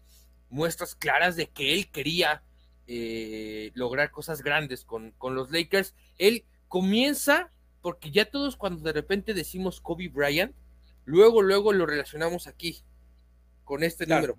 muestras 0.50 0.95
claras 0.95 1.36
de 1.36 1.48
que 1.48 1.74
él 1.74 1.89
quería 1.91 2.43
eh, 2.88 3.71
lograr 3.75 4.12
cosas 4.12 4.41
grandes 4.41 4.86
con, 4.86 5.12
con 5.12 5.36
los 5.36 5.51
Lakers. 5.51 5.95
Él 6.17 6.45
comienza 6.67 7.51
porque 7.81 8.12
ya 8.12 8.25
todos 8.25 8.55
cuando 8.55 8.81
de 8.83 8.93
repente 8.93 9.33
decimos 9.33 9.81
Kobe 9.81 10.09
Bryant, 10.09 10.53
luego, 11.05 11.41
luego 11.41 11.74
lo 11.74 11.86
relacionamos 11.86 12.48
aquí, 12.48 12.83
con 13.63 13.83
este 13.83 14.05
número. 14.05 14.36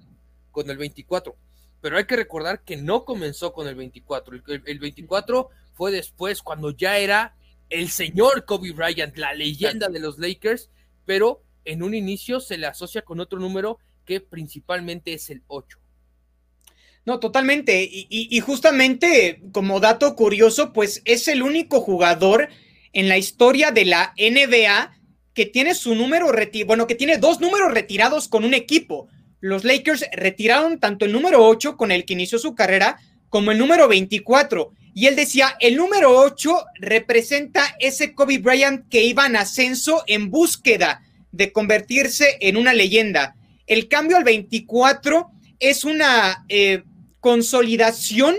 con 0.50 0.68
el 0.70 0.76
24. 0.76 1.36
Pero 1.80 1.96
hay 1.96 2.04
que 2.04 2.16
recordar 2.16 2.62
que 2.62 2.76
no 2.76 3.04
comenzó 3.04 3.52
con 3.52 3.66
el 3.66 3.74
24. 3.74 4.42
El, 4.66 4.78
24 4.78 5.48
fue 5.72 5.90
después 5.90 6.42
cuando 6.42 6.70
ya 6.70 6.98
era 6.98 7.34
el 7.68 7.88
señor 7.88 8.44
Kobe 8.44 8.72
Bryant, 8.72 9.16
la 9.16 9.32
leyenda 9.34 9.88
de 9.88 10.00
los 10.00 10.18
Lakers, 10.18 10.70
pero 11.06 11.42
en 11.64 11.82
un 11.82 11.94
inicio 11.94 12.40
se 12.40 12.58
le 12.58 12.66
asocia 12.66 13.02
con 13.02 13.20
otro 13.20 13.38
número 13.38 13.78
que 14.04 14.20
principalmente 14.20 15.14
es 15.14 15.30
el 15.30 15.42
8. 15.46 15.78
No, 17.06 17.18
totalmente. 17.18 17.88
Y, 17.90 18.38
justamente 18.40 19.42
como 19.52 19.80
dato 19.80 20.14
curioso, 20.14 20.72
pues 20.72 21.00
es 21.04 21.28
el 21.28 21.42
único 21.42 21.80
jugador 21.80 22.48
en 22.92 23.08
la 23.08 23.18
historia 23.18 23.70
de 23.70 23.84
la 23.84 24.14
NBA 24.18 24.96
que 25.32 25.46
tiene 25.46 25.74
su 25.74 25.94
número 25.94 26.30
retirado, 26.32 26.66
bueno, 26.66 26.86
que 26.86 26.94
tiene 26.94 27.16
dos 27.16 27.40
números 27.40 27.72
retirados 27.72 28.28
con 28.28 28.44
un 28.44 28.52
equipo. 28.52 29.08
Los 29.40 29.64
Lakers 29.64 30.04
retiraron 30.12 30.78
tanto 30.78 31.04
el 31.04 31.12
número 31.12 31.46
8 31.46 31.76
con 31.76 31.90
el 31.90 32.04
que 32.04 32.12
inició 32.12 32.38
su 32.38 32.54
carrera 32.54 32.98
como 33.28 33.52
el 33.52 33.58
número 33.58 33.88
24. 33.88 34.72
Y 34.92 35.06
él 35.06 35.16
decía, 35.16 35.56
el 35.60 35.76
número 35.76 36.16
8 36.16 36.64
representa 36.80 37.76
ese 37.78 38.14
Kobe 38.14 38.38
Bryant 38.38 38.88
que 38.88 39.04
iba 39.04 39.26
en 39.26 39.36
ascenso 39.36 40.02
en 40.06 40.30
búsqueda 40.30 41.02
de 41.32 41.52
convertirse 41.52 42.36
en 42.40 42.56
una 42.56 42.74
leyenda. 42.74 43.36
El 43.66 43.88
cambio 43.88 44.16
al 44.16 44.24
24 44.24 45.30
es 45.60 45.84
una 45.84 46.44
eh, 46.48 46.82
consolidación 47.20 48.36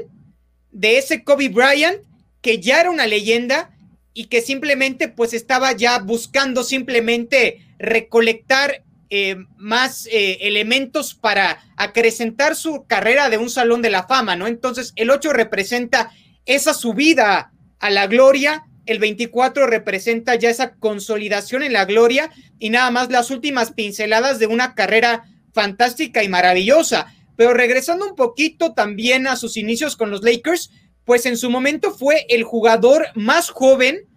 de 0.71 0.97
ese 0.97 1.23
Kobe 1.23 1.49
Bryant 1.49 2.01
que 2.41 2.59
ya 2.59 2.81
era 2.81 2.91
una 2.91 3.07
leyenda 3.07 3.71
y 4.13 4.25
que 4.25 4.41
simplemente 4.41 5.07
pues 5.07 5.33
estaba 5.33 5.71
ya 5.71 5.99
buscando 5.99 6.63
simplemente 6.63 7.65
recolectar 7.79 8.83
eh, 9.13 9.35
más 9.57 10.07
eh, 10.09 10.37
elementos 10.39 11.13
para 11.13 11.59
acrecentar 11.75 12.55
su 12.55 12.85
carrera 12.87 13.29
de 13.29 13.37
un 13.37 13.49
salón 13.49 13.81
de 13.81 13.89
la 13.89 14.07
fama, 14.07 14.37
¿no? 14.37 14.47
Entonces 14.47 14.93
el 14.95 15.09
8 15.09 15.33
representa 15.33 16.13
esa 16.45 16.73
subida 16.73 17.51
a 17.79 17.89
la 17.89 18.07
gloria, 18.07 18.63
el 18.85 18.99
24 18.99 19.67
representa 19.67 20.35
ya 20.35 20.49
esa 20.49 20.75
consolidación 20.75 21.61
en 21.61 21.73
la 21.73 21.83
gloria 21.83 22.31
y 22.57 22.69
nada 22.69 22.89
más 22.89 23.11
las 23.11 23.31
últimas 23.31 23.73
pinceladas 23.73 24.39
de 24.39 24.47
una 24.47 24.75
carrera 24.75 25.25
fantástica 25.53 26.23
y 26.23 26.29
maravillosa. 26.29 27.13
Pero 27.35 27.53
regresando 27.53 28.07
un 28.07 28.15
poquito 28.15 28.71
también 28.71 29.27
a 29.27 29.35
sus 29.35 29.57
inicios 29.57 29.97
con 29.97 30.09
los 30.09 30.23
Lakers, 30.23 30.71
pues 31.03 31.25
en 31.25 31.35
su 31.35 31.49
momento 31.49 31.91
fue 31.91 32.25
el 32.29 32.45
jugador 32.45 33.07
más 33.15 33.49
joven 33.49 34.07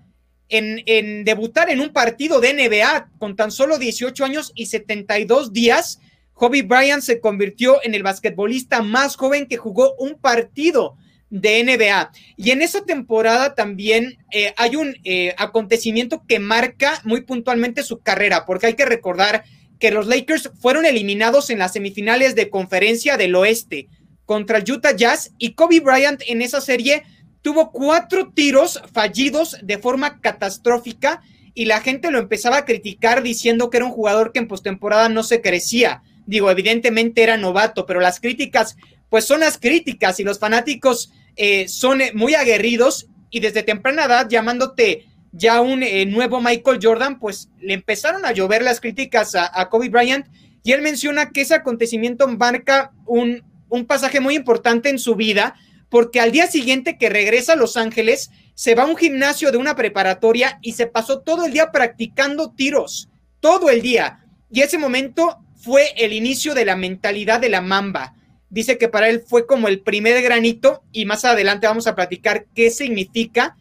en, 0.49 1.25
debutar 1.25 1.71
en 1.71 1.81
un 1.81 1.93
partido 1.93 2.41
de 2.41 2.55
NBA 2.55 3.11
con 3.19 3.37
tan 3.37 3.51
solo 3.51 3.79
18 3.79 4.25
años 4.25 4.53
y 4.55 4.67
72 4.67 5.53
días. 5.53 6.01
Kobe 6.33 6.63
Bryant 6.63 7.03
se 7.03 7.21
convirtió 7.21 7.83
en 7.83 7.95
el 7.95 8.03
basquetbolista 8.03 8.83
más 8.83 9.17
joven 9.17 9.47
que 9.47 9.57
jugó 9.57 9.95
un 9.99 10.17
partido 10.17 10.97
de 11.31 11.65
NBA. 11.65 12.13
Y 12.37 12.51
en 12.51 12.63
esa 12.63 12.85
temporada 12.85 13.55
también 13.55 14.19
eh, 14.31 14.53
hay 14.57 14.77
un 14.77 14.97
eh, 15.05 15.35
acontecimiento 15.37 16.23
que 16.27 16.39
marca 16.39 17.01
muy 17.05 17.23
puntualmente 17.23 17.83
su 17.83 18.01
carrera, 18.01 18.45
porque 18.47 18.67
hay 18.67 18.75
que 18.75 18.85
recordar 18.85 19.45
que 19.81 19.91
los 19.91 20.07
Lakers 20.07 20.51
fueron 20.61 20.87
eliminados 20.87 21.51
en 21.51 21.59
las 21.59 21.73
semifinales 21.73 22.35
de 22.35 22.51
conferencia 22.51 23.17
del 23.17 23.35
oeste 23.35 23.89
contra 24.25 24.61
Utah 24.61 24.97
Jazz 24.97 25.33
y 25.39 25.55
Kobe 25.55 25.81
Bryant 25.81 26.23
en 26.27 26.43
esa 26.43 26.61
serie 26.61 27.03
tuvo 27.45 27.73
cuatro 27.73 28.33
tiros 28.35 28.83
fallidos 28.95 29.59
de 29.63 29.77
forma 29.77 30.19
catastrófica 30.23 31.21
y 31.53 31.67
la 31.67 31.83
gente 31.83 32.11
lo 32.11 32.19
empezaba 32.19 32.57
a 32.57 32.65
criticar 32.65 33.23
diciendo 33.23 33.69
que 33.69 33.77
era 33.77 33.87
un 33.87 33.93
jugador 33.93 34.33
que 34.33 34.39
en 34.39 34.49
postemporada 34.49 35.11
no 35.11 35.23
se 35.23 35.43
crecía. 35.43 36.03
Digo, 36.25 36.51
evidentemente 36.51 37.23
era 37.23 37.37
novato, 37.37 37.85
pero 37.85 38.01
las 38.01 38.19
críticas, 38.19 38.79
pues 39.11 39.27
son 39.27 39.41
las 39.41 39.59
críticas 39.59 40.19
y 40.21 40.25
los 40.25 40.39
fanáticos 40.39 41.13
eh, 41.37 41.69
son 41.69 42.01
muy 42.15 42.35
aguerridos 42.35 43.09
y 43.29 43.41
desde 43.41 43.63
temprana 43.63 44.07
edad 44.07 44.27
llamándote 44.27 45.05
ya 45.31 45.61
un 45.61 45.83
eh, 45.83 46.07
nuevo 46.07 46.41
Michael 46.41 46.81
Jordan, 46.83 47.19
pues 47.19 47.51
le 47.61 47.75
empezaron 47.75 48.25
a 48.25 48.33
llover 48.33 48.63
las 48.63 48.81
críticas 48.81 49.35
a, 49.35 49.69
Kobe 49.69 49.91
Bryant 49.91 50.29
y 50.63 50.73
él 50.73 50.81
menciona 50.81 51.31
que 51.31 51.43
ese 51.43 51.55
acontecimiento 51.55 52.27
marca 52.27 52.93
un, 53.05 53.43
un 53.69 53.85
pasaje 53.85 54.21
muy 54.21 54.35
importante 54.35 54.89
en 54.89 54.99
su 54.99 55.15
vida 55.15 55.57
porque 55.95 56.19
al 56.19 56.33
día 56.33 56.49
siguiente 56.49 56.99
que 56.99 57.09
regresa 57.09 57.53
a 57.53 57.57
Los 57.57 57.77
Ángeles, 57.77 58.33
se 58.57 58.75
va 58.75 58.83
a 58.83 58.87
un 58.87 58.97
gimnasio 58.97 59.53
de 59.53 59.59
una 59.59 59.77
preparatoria 59.77 60.59
y 60.61 60.73
se 60.73 60.89
pasó 60.89 61.21
todo 61.21 61.47
el 61.47 61.53
día 61.53 61.71
practicando 61.71 62.51
tiros, 62.51 63.09
todo 63.39 63.71
el 63.71 63.81
día. 63.81 64.27
Y 64.51 64.63
ese 64.63 64.77
momento 64.77 65.39
fue 65.55 65.93
el 65.97 66.13
inicio 66.13 66.53
de 66.53 66.65
la 66.65 66.75
mentalidad 66.75 67.39
de 67.39 67.49
la 67.49 67.61
mamba. 67.61 68.17
Dice 68.51 68.77
que 68.77 68.89
para 68.89 69.09
él 69.09 69.23
fue 69.25 69.47
como 69.47 69.69
el 69.69 69.83
primer 69.83 70.21
granito 70.21 70.83
y 70.91 71.05
más 71.05 71.25
adelante 71.25 71.69
vamos 71.69 71.87
a 71.87 71.95
platicar 71.95 72.47
qué 72.57 72.71
significa 72.71 73.57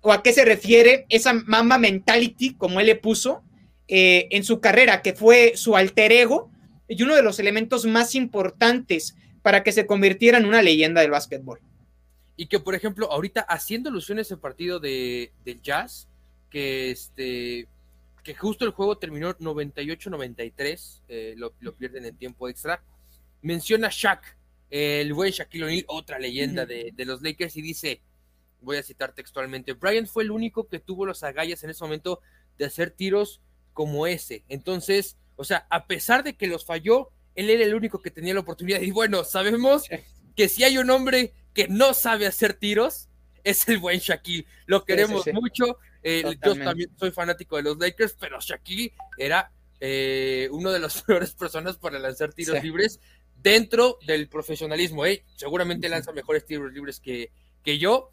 o 0.00 0.14
a 0.14 0.22
qué 0.22 0.32
se 0.32 0.46
refiere 0.46 1.04
esa 1.10 1.34
mamba 1.34 1.76
mentality, 1.76 2.54
como 2.54 2.80
él 2.80 2.86
le 2.86 2.96
puso, 2.96 3.42
eh, 3.86 4.28
en 4.30 4.44
su 4.44 4.60
carrera, 4.60 5.02
que 5.02 5.12
fue 5.12 5.52
su 5.56 5.76
alter 5.76 6.10
ego 6.10 6.50
y 6.88 7.02
uno 7.02 7.14
de 7.14 7.22
los 7.22 7.38
elementos 7.38 7.84
más 7.84 8.14
importantes 8.14 9.14
para 9.42 9.62
que 9.62 9.72
se 9.72 9.84
convirtiera 9.84 10.38
en 10.38 10.46
una 10.46 10.62
leyenda 10.62 11.02
del 11.02 11.10
básquetbol. 11.10 11.60
Y 12.36 12.46
que, 12.46 12.60
por 12.60 12.74
ejemplo, 12.74 13.10
ahorita 13.10 13.40
haciendo 13.40 13.88
alusión 13.88 14.18
a 14.18 14.22
ese 14.22 14.36
partido 14.36 14.78
de, 14.78 15.32
del 15.44 15.62
Jazz, 15.62 16.08
que 16.50 16.90
este 16.90 17.68
que 18.22 18.34
justo 18.34 18.64
el 18.64 18.72
juego 18.72 18.98
terminó 18.98 19.38
98-93, 19.38 21.02
eh, 21.06 21.34
lo, 21.36 21.52
pierden 21.76 22.06
en 22.06 22.16
tiempo 22.16 22.48
extra, 22.48 22.82
menciona 23.40 23.88
Shaq, 23.88 24.36
el 24.68 25.14
buen 25.14 25.30
Shaquille 25.30 25.62
O'Neal, 25.62 25.84
otra 25.86 26.18
leyenda 26.18 26.66
de, 26.66 26.92
de, 26.92 27.04
los 27.04 27.22
Lakers, 27.22 27.56
y 27.56 27.62
dice, 27.62 28.02
voy 28.60 28.78
a 28.78 28.82
citar 28.82 29.12
textualmente, 29.14 29.74
Bryant 29.74 30.08
fue 30.08 30.24
el 30.24 30.32
único 30.32 30.66
que 30.66 30.80
tuvo 30.80 31.06
los 31.06 31.22
agallas 31.22 31.62
en 31.62 31.70
ese 31.70 31.84
momento 31.84 32.20
de 32.58 32.64
hacer 32.64 32.90
tiros 32.90 33.40
como 33.72 34.08
ese. 34.08 34.42
Entonces, 34.48 35.16
o 35.36 35.44
sea, 35.44 35.66
a 35.70 35.86
pesar 35.86 36.24
de 36.24 36.36
que 36.36 36.48
los 36.48 36.64
falló, 36.64 37.12
él 37.36 37.50
era 37.50 37.64
el 37.64 37.74
único 37.74 38.02
que 38.02 38.10
tenía 38.10 38.34
la 38.34 38.40
oportunidad. 38.40 38.80
Y 38.80 38.90
bueno, 38.90 39.22
sabemos 39.22 39.84
que 40.36 40.48
si 40.48 40.62
hay 40.64 40.78
un 40.78 40.90
hombre 40.90 41.32
que 41.54 41.66
no 41.68 41.94
sabe 41.94 42.26
hacer 42.26 42.54
tiros, 42.54 43.08
es 43.42 43.68
el 43.68 43.78
buen 43.78 43.98
Shaquille. 43.98 44.46
Lo 44.66 44.84
queremos 44.84 45.24
mucho. 45.32 45.78
Eh, 46.02 46.36
yo 46.44 46.54
también 46.56 46.90
soy 46.96 47.10
fanático 47.10 47.56
de 47.56 47.62
los 47.62 47.78
Lakers, 47.78 48.16
pero 48.20 48.38
Shaquille 48.40 48.92
era 49.18 49.50
eh, 49.80 50.48
uno 50.52 50.70
de 50.70 50.78
las 50.78 51.02
peores 51.02 51.32
personas 51.32 51.76
para 51.76 51.98
lanzar 51.98 52.32
tiros 52.32 52.62
libres 52.62 53.00
dentro 53.42 53.98
del 54.06 54.28
profesionalismo. 54.28 55.06
¿eh? 55.06 55.24
Seguramente 55.36 55.88
lanza 55.88 56.12
mejores 56.12 56.44
tiros 56.44 56.72
libres 56.72 57.00
que, 57.00 57.30
que 57.62 57.78
yo, 57.78 58.12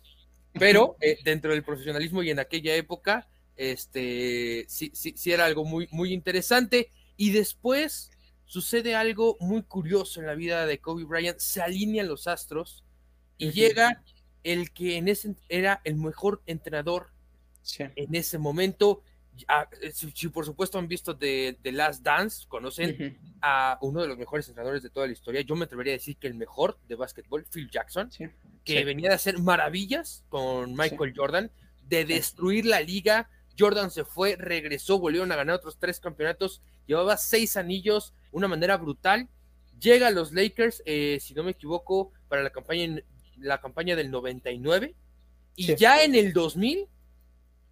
pero 0.53 0.95
eh, 1.01 1.17
dentro 1.23 1.51
del 1.51 1.63
profesionalismo 1.63 2.23
y 2.23 2.29
en 2.29 2.39
aquella 2.39 2.75
época, 2.75 3.27
este, 3.55 4.65
sí, 4.67 4.91
sí, 4.93 5.13
sí 5.17 5.31
era 5.31 5.45
algo 5.45 5.65
muy, 5.65 5.87
muy 5.91 6.13
interesante. 6.13 6.89
Y 7.17 7.31
después 7.31 8.11
sucede 8.45 8.95
algo 8.95 9.37
muy 9.39 9.63
curioso 9.63 10.19
en 10.19 10.27
la 10.27 10.35
vida 10.35 10.65
de 10.65 10.79
Kobe 10.79 11.03
Bryant, 11.03 11.39
se 11.39 11.61
alinean 11.61 12.07
los 12.07 12.27
astros 12.27 12.83
y 13.37 13.51
llega 13.51 14.03
el 14.43 14.71
que 14.71 14.97
en 14.97 15.07
ese 15.07 15.35
era 15.49 15.81
el 15.83 15.95
mejor 15.95 16.41
entrenador 16.45 17.09
en 17.77 18.15
ese 18.15 18.37
momento. 18.37 19.01
Eh, 19.81 19.91
si, 19.91 20.29
por 20.29 20.45
supuesto 20.45 20.77
han 20.77 20.87
visto 20.87 21.17
The, 21.17 21.57
Last 21.63 22.03
Dance, 22.03 22.45
conocen 22.47 23.17
a 23.41 23.77
uno 23.81 24.01
de 24.01 24.07
los 24.07 24.17
mejores 24.17 24.47
entrenadores 24.47 24.83
de 24.83 24.89
toda 24.89 25.07
la 25.07 25.13
historia. 25.13 25.41
Yo 25.41 25.55
me 25.55 25.65
atrevería 25.65 25.93
a 25.93 25.97
decir 25.97 26.17
que 26.17 26.27
el 26.27 26.35
mejor 26.35 26.77
de 26.87 26.95
básquetbol, 26.95 27.45
Phil 27.45 27.69
Jackson, 27.69 28.09
que 28.63 28.85
venía 28.85 29.09
de 29.09 29.15
hacer 29.15 29.39
maravillas 29.39 30.23
con 30.29 30.75
Michael 30.75 31.13
Jordan, 31.15 31.51
de 31.87 32.05
destruir 32.05 32.65
la 32.65 32.81
liga. 32.81 33.29
Jordan 33.57 33.91
se 33.91 34.03
fue, 34.03 34.35
regresó, 34.35 34.99
volvieron 34.99 35.31
a 35.31 35.35
ganar 35.35 35.55
otros 35.55 35.77
tres 35.77 35.99
campeonatos, 35.99 36.61
llevaba 36.85 37.17
seis 37.17 37.57
anillos, 37.57 38.13
una 38.31 38.47
manera 38.47 38.77
brutal. 38.77 39.29
Llega 39.79 40.07
a 40.07 40.11
los 40.11 40.31
Lakers, 40.31 40.81
eh, 40.85 41.17
si 41.19 41.33
no 41.33 41.43
me 41.43 41.51
equivoco, 41.51 42.11
para 42.27 42.43
la 42.43 42.51
campaña, 42.51 43.01
la 43.37 43.59
campaña 43.59 43.95
del 43.95 44.11
99. 44.11 44.95
Y 45.55 45.75
ya 45.75 46.03
en 46.03 46.15
el 46.15 46.33
2000 46.33 46.87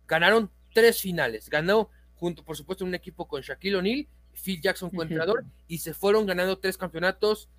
ganaron 0.08 0.52
tres 0.74 1.02
finales. 1.02 1.50
Ganó 1.50 1.90
junto, 2.16 2.44
por 2.44 2.56
supuesto, 2.58 2.86
un 2.86 2.94
equipo 2.94 3.28
con 3.28 3.42
Shaquille 3.42 3.78
O'Neal, 3.78 4.08
Phil 4.34 4.62
Jackson 4.62 4.90
entrenador, 4.94 5.46
y 5.68 5.80
se 5.80 5.94
fueron 5.94 6.26
ganando 6.26 6.60
tres 6.60 6.78
campeonatos, 6.78 7.50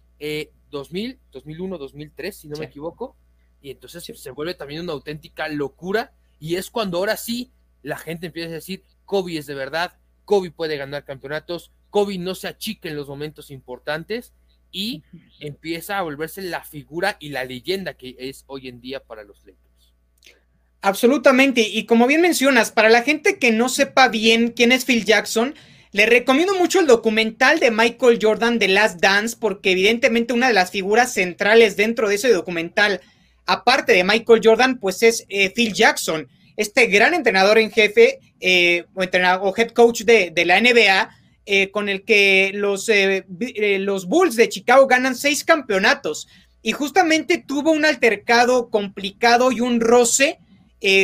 2000, 0.70 1.18
2001, 1.32 1.78
2003, 1.78 2.36
si 2.36 2.48
no 2.48 2.56
me 2.56 2.66
equivoco. 2.66 3.16
Y 3.60 3.70
entonces 3.70 4.04
se 4.04 4.30
vuelve 4.30 4.54
también 4.54 4.82
una 4.82 4.92
auténtica 4.92 5.48
locura. 5.48 6.12
Y 6.38 6.56
es 6.56 6.70
cuando 6.70 6.98
ahora 6.98 7.16
sí 7.16 7.52
la 7.82 7.96
gente 7.96 8.26
empieza 8.26 8.50
a 8.50 8.54
decir, 8.54 8.84
Kobe 9.04 9.38
es 9.38 9.46
de 9.46 9.54
verdad, 9.54 9.96
Kobe 10.24 10.50
puede 10.50 10.76
ganar 10.76 11.04
campeonatos, 11.04 11.72
Kobe 11.90 12.18
no 12.18 12.34
se 12.34 12.48
achica 12.48 12.88
en 12.88 12.96
los 12.96 13.08
momentos 13.08 13.50
importantes 13.50 14.32
y 14.70 15.02
empieza 15.40 15.98
a 15.98 16.02
volverse 16.02 16.42
la 16.42 16.64
figura 16.64 17.16
y 17.20 17.28
la 17.28 17.44
leyenda 17.44 17.94
que 17.94 18.16
es 18.18 18.44
hoy 18.46 18.68
en 18.68 18.80
día 18.80 19.00
para 19.00 19.24
los 19.24 19.38
Lakers. 19.44 19.62
Absolutamente, 20.80 21.60
y 21.60 21.84
como 21.84 22.06
bien 22.06 22.22
mencionas, 22.22 22.72
para 22.72 22.88
la 22.88 23.02
gente 23.02 23.38
que 23.38 23.52
no 23.52 23.68
sepa 23.68 24.08
bien 24.08 24.50
quién 24.50 24.72
es 24.72 24.84
Phil 24.84 25.04
Jackson, 25.04 25.54
Le 25.94 26.06
recomiendo 26.06 26.54
mucho 26.54 26.80
el 26.80 26.86
documental 26.86 27.60
de 27.60 27.70
Michael 27.70 28.18
Jordan 28.20 28.58
The 28.58 28.68
Last 28.68 28.98
Dance, 29.02 29.36
porque 29.38 29.72
evidentemente 29.72 30.32
una 30.32 30.48
de 30.48 30.54
las 30.54 30.70
figuras 30.70 31.12
centrales 31.12 31.76
dentro 31.76 32.08
de 32.08 32.14
ese 32.14 32.32
documental, 32.32 33.02
aparte 33.44 33.92
de 33.92 34.02
Michael 34.02 34.40
Jordan, 34.42 34.78
pues 34.80 35.02
es 35.02 35.26
eh, 35.28 35.50
Phil 35.50 35.74
Jackson, 35.74 36.28
este 36.56 36.86
gran 36.86 37.14
entrenador 37.14 37.58
en 37.58 37.70
jefe 37.70 38.20
eh, 38.40 38.84
o, 38.94 39.02
entrenador, 39.02 39.48
o 39.48 39.54
head 39.56 39.70
coach 39.70 40.02
de, 40.02 40.32
la 40.44 40.60
NBA, 40.60 41.10
eh, 41.44 41.70
con 41.70 41.88
el 41.88 42.04
que 42.04 42.52
los, 42.54 42.88
los 42.88 44.06
Bulls 44.06 44.36
de 44.36 44.48
Chicago 44.48 44.86
ganan 44.86 45.14
seis 45.14 45.44
campeonatos. 45.44 46.28
Y 46.62 46.72
justamente 46.72 47.42
tuvo 47.44 47.72
un 47.72 47.84
altercado 47.84 48.70
complicado 48.70 49.50
y 49.50 49.60
un 49.60 49.80
roce 49.80 50.38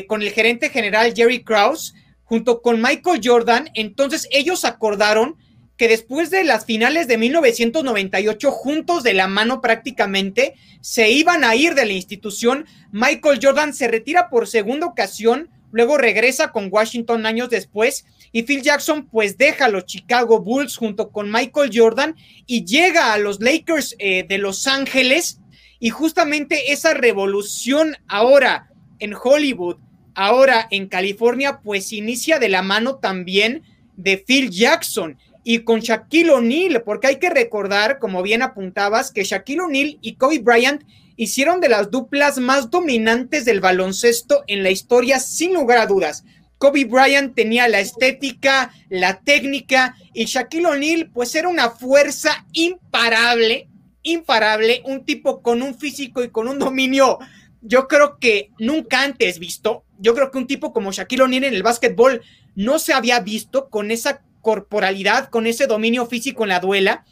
con 0.09 0.23
el 0.23 0.31
gerente 0.31 0.71
general 0.71 1.15
Jerry 1.15 1.45
Krause 1.45 1.95
junto 2.29 2.61
con 2.61 2.83
Michael 2.83 3.21
Jordan, 3.25 3.71
entonces 3.75 4.29
ellos 4.31 4.67
acordaron 4.67 5.37
que 5.79 5.89
después 5.89 6.29
de 6.31 6.45
las 6.45 6.67
finales 6.67 7.07
de 7.09 7.17
1998, 7.17 8.51
juntos 8.51 9.03
de 9.03 9.15
la 9.15 9.29
mano 9.29 9.61
prácticamente, 9.63 10.55
se 10.81 11.11
iban 11.11 11.45
a 11.45 11.55
ir 11.55 11.75
de 11.75 11.87
la 11.87 11.93
institución. 11.93 12.67
Michael 12.93 13.39
Jordan 13.41 13.73
se 13.73 13.89
retira 13.89 14.29
por 14.29 14.49
segunda 14.49 14.87
ocasión, 14.87 15.49
luego 15.71 15.97
regresa 15.97 16.53
con 16.53 16.69
Washington 16.71 17.25
años 17.25 17.49
después 17.49 18.05
y 18.33 18.43
Phil 18.43 18.63
Jackson 18.63 19.07
pues 19.07 19.39
deja 19.39 19.67
a 19.67 19.71
los 19.71 19.87
Chicago 19.87 20.41
Bulls 20.41 20.77
junto 20.77 21.11
con 21.11 21.31
Michael 21.31 21.71
Jordan 21.73 22.17
y 22.47 22.65
llega 22.65 23.15
a 23.15 23.19
los 23.19 23.41
Lakers 23.41 23.95
eh, 23.99 24.27
de 24.29 24.39
Los 24.39 24.67
Ángeles 24.67 25.41
y 25.79 25.91
justamente 25.91 26.73
esa 26.73 26.93
revolución 26.93 27.97
ahora 28.09 28.71
en 28.99 29.15
Hollywood 29.15 29.77
ahora 30.19 30.67
en 30.73 30.89
California, 30.89 31.61
pues 31.63 31.93
inicia 31.93 32.41
de 32.41 32.49
la 32.49 32.61
mano 32.61 32.97
también 32.97 33.63
de 33.97 34.19
Phil 34.19 34.51
Jackson 34.51 35.17
y 35.51 35.61
con 35.61 35.81
Shaquille 35.81 36.29
O'Neal, 36.29 36.83
porque 36.83 37.07
hay 37.07 37.17
que 37.17 37.31
recordar, 37.31 37.99
como 37.99 38.23
bien 38.23 38.43
apuntabas, 38.43 39.11
que 39.11 39.25
Shaquille 39.25 39.63
O'Neal 39.63 39.99
y 40.03 40.17
Kobe 40.17 40.41
Bryant 40.41 40.83
hicieron 41.17 41.63
de 41.63 41.71
las 41.71 41.91
duplas 41.91 42.37
más 42.37 42.71
dominantes 42.71 43.47
del 43.47 43.61
baloncesto 43.61 44.45
en 44.47 44.63
la 44.63 44.69
historia, 44.69 45.19
sin 45.21 45.55
lugar 45.55 45.79
a 45.79 45.87
dudas. 45.87 46.25
Kobe 46.59 46.85
Bryant 46.85 47.35
tenía 47.35 47.67
la 47.67 47.81
estética, 47.81 48.75
la 48.91 49.21
técnica 49.21 49.97
y 50.13 50.27
Shaquille 50.27 50.67
O'Neal 50.67 51.11
pues 51.15 51.35
era 51.35 51.49
una 51.49 51.71
fuerza 51.71 52.45
imparable, 52.53 53.71
imparable, 54.03 54.83
un 54.85 55.07
tipo 55.07 55.41
con 55.41 55.63
un 55.63 55.79
físico 55.79 56.23
y 56.23 56.29
con 56.29 56.47
un 56.47 56.59
dominio 56.59 57.21
yo 57.63 57.89
creo 57.89 58.19
que 58.19 58.51
nunca 58.59 59.03
antes 59.03 59.39
visto, 59.39 59.85
yo 59.99 60.15
creo 60.15 60.31
que 60.31 60.39
un 60.39 60.47
tipo 60.47 60.75
como 60.75 60.93
Shaquille 60.93 61.23
O'Neal 61.23 61.45
en 61.45 61.55
el 61.55 61.63
básquetbol 61.63 62.21
no 62.55 62.79
se 62.79 62.93
había 62.93 63.21
visto 63.21 63.71
con 63.71 63.91
esa 63.91 64.21
corporalidad, 64.49 65.29
con 65.29 65.47
ese 65.47 65.67
dominio 65.67 66.07
físico 66.07 66.43
en 66.43 66.49
la 66.49 66.59
duela. 66.59 67.05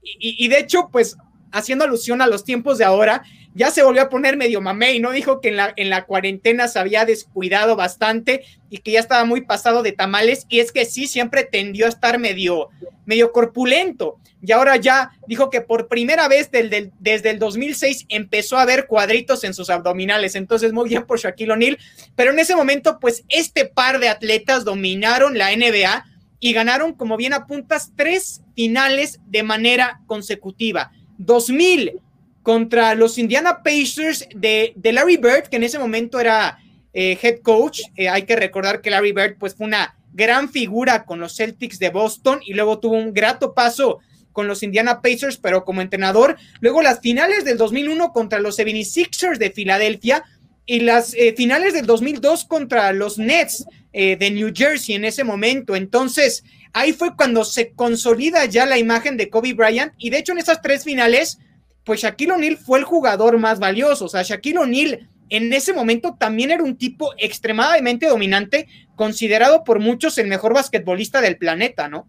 Y, 0.00 0.46
de 0.46 0.60
hecho, 0.60 0.90
pues 0.92 1.16
haciendo 1.50 1.84
alusión 1.84 2.22
a 2.22 2.28
los 2.28 2.44
tiempos 2.44 2.78
de 2.78 2.84
ahora, 2.84 3.24
ya 3.52 3.72
se 3.72 3.82
volvió 3.82 4.02
a 4.02 4.08
poner 4.08 4.36
medio 4.36 4.60
mamey, 4.60 5.00
¿no? 5.00 5.10
Dijo 5.10 5.40
que 5.40 5.48
en 5.48 5.56
la, 5.56 5.72
en 5.74 5.90
la 5.90 6.04
cuarentena 6.04 6.68
se 6.68 6.78
había 6.78 7.04
descuidado 7.04 7.74
bastante 7.74 8.44
y 8.70 8.78
que 8.78 8.92
ya 8.92 9.00
estaba 9.00 9.24
muy 9.24 9.40
pasado 9.40 9.82
de 9.82 9.90
tamales. 9.90 10.46
Y 10.48 10.60
es 10.60 10.70
que 10.70 10.84
sí, 10.84 11.08
siempre 11.08 11.42
tendió 11.42 11.86
a 11.86 11.88
estar 11.88 12.20
medio, 12.20 12.68
medio 13.06 13.32
corpulento. 13.32 14.20
Y 14.40 14.52
ahora 14.52 14.76
ya 14.76 15.10
dijo 15.26 15.50
que 15.50 15.62
por 15.62 15.88
primera 15.88 16.28
vez 16.28 16.48
desde 16.52 17.30
el 17.30 17.38
2006 17.40 18.06
empezó 18.08 18.56
a 18.56 18.66
ver 18.66 18.86
cuadritos 18.86 19.42
en 19.42 19.52
sus 19.52 19.68
abdominales. 19.68 20.36
Entonces, 20.36 20.72
muy 20.72 20.88
bien 20.88 21.06
por 21.06 21.18
Shaquille 21.18 21.54
O'Neal. 21.54 21.78
Pero 22.14 22.30
en 22.30 22.38
ese 22.38 22.54
momento, 22.54 23.00
pues 23.00 23.24
este 23.28 23.64
par 23.64 23.98
de 23.98 24.10
atletas 24.10 24.64
dominaron 24.64 25.36
la 25.36 25.50
NBA 25.56 26.04
y 26.44 26.52
ganaron, 26.52 26.92
como 26.92 27.16
bien 27.16 27.32
apuntas, 27.32 27.92
tres 27.96 28.42
finales 28.54 29.18
de 29.28 29.42
manera 29.42 30.02
consecutiva. 30.06 30.92
2000 31.16 32.02
contra 32.42 32.94
los 32.94 33.16
Indiana 33.16 33.62
Pacers 33.62 34.28
de, 34.36 34.74
Larry 34.92 35.16
Bird, 35.16 35.48
que 35.48 35.56
en 35.56 35.62
ese 35.62 35.78
momento 35.78 36.20
era 36.20 36.58
eh, 36.92 37.18
head 37.22 37.38
coach. 37.38 37.80
Eh, 37.96 38.10
hay 38.10 38.24
que 38.24 38.36
recordar 38.36 38.82
que 38.82 38.90
Larry 38.90 39.12
Bird 39.12 39.38
pues, 39.38 39.54
fue 39.54 39.66
una 39.66 39.96
gran 40.12 40.50
figura 40.50 41.06
con 41.06 41.18
los 41.18 41.34
Celtics 41.34 41.78
de 41.78 41.88
Boston 41.88 42.40
y 42.44 42.52
luego 42.52 42.78
tuvo 42.78 42.98
un 42.98 43.14
grato 43.14 43.54
paso 43.54 44.00
con 44.32 44.46
los 44.46 44.62
Indiana 44.62 45.00
Pacers, 45.00 45.38
pero 45.38 45.64
como 45.64 45.80
entrenador. 45.80 46.36
Luego 46.60 46.82
las 46.82 47.00
finales 47.00 47.46
del 47.46 47.56
2001 47.56 48.12
contra 48.12 48.38
los 48.38 48.58
76ers 48.58 49.38
de 49.38 49.50
Filadelfia 49.50 50.24
y 50.66 50.80
las 50.80 51.14
eh, 51.14 51.34
finales 51.36 51.74
del 51.74 51.86
2002 51.86 52.44
contra 52.44 52.92
los 52.92 53.18
Nets 53.18 53.66
de 53.92 54.30
New 54.32 54.50
Jersey 54.52 54.96
en 54.96 55.04
ese 55.04 55.22
momento. 55.22 55.76
Entonces, 55.76 56.42
ahí 56.72 56.92
fue 56.92 57.14
cuando 57.14 57.44
se 57.44 57.74
consolida 57.74 58.44
ya 58.46 58.66
la 58.66 58.76
imagen 58.76 59.16
de 59.16 59.30
Kobe 59.30 59.52
Bryant 59.52 59.92
y 59.98 60.10
de 60.10 60.18
hecho 60.18 60.32
en 60.32 60.38
esas 60.38 60.60
tres 60.60 60.82
finales 60.82 61.38
pues 61.84 62.00
Shaquille 62.00 62.32
O'Neal 62.32 62.56
fue 62.56 62.78
el 62.78 62.84
jugador 62.84 63.38
más 63.38 63.60
valioso. 63.60 64.06
O 64.06 64.08
sea, 64.08 64.22
Shaquille 64.22 64.58
O'Neal 64.58 65.08
en 65.28 65.52
ese 65.52 65.72
momento 65.72 66.16
también 66.18 66.50
era 66.50 66.62
un 66.62 66.76
tipo 66.76 67.12
extremadamente 67.18 68.06
dominante, 68.06 68.68
considerado 68.96 69.64
por 69.64 69.80
muchos 69.80 70.18
el 70.18 70.28
mejor 70.28 70.54
basquetbolista 70.54 71.20
del 71.20 71.38
planeta, 71.38 71.88
¿no? 71.88 72.08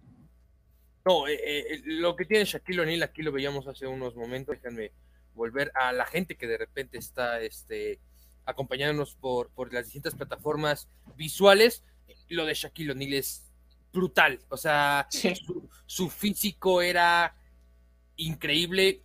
No, 1.06 1.28
eh, 1.28 1.36
eh, 1.36 1.82
lo 1.86 2.16
que 2.16 2.26
tiene 2.26 2.46
Shaquille 2.46 2.82
O'Neal, 2.82 3.04
aquí 3.04 3.22
lo 3.22 3.32
veíamos 3.32 3.68
hace 3.68 3.86
unos 3.86 4.16
momentos, 4.16 4.56
déjenme 4.56 4.92
volver 5.34 5.72
a 5.76 5.92
la 5.92 6.06
gente 6.06 6.36
que 6.36 6.48
de 6.48 6.58
repente 6.58 6.98
está 6.98 7.42
este, 7.42 8.00
acompañándonos 8.46 9.16
por, 9.16 9.50
por 9.50 9.74
las 9.74 9.86
distintas 9.86 10.16
plataformas 10.16 10.88
visuales. 11.16 11.84
Lo 12.30 12.46
de 12.46 12.54
Shaquille 12.54 12.92
O'Neal 12.92 13.14
es 13.14 13.52
brutal, 13.92 14.42
o 14.50 14.58
sea, 14.58 15.08
su, 15.10 15.70
su 15.86 16.10
físico 16.10 16.82
era 16.82 17.36
increíble, 18.18 19.02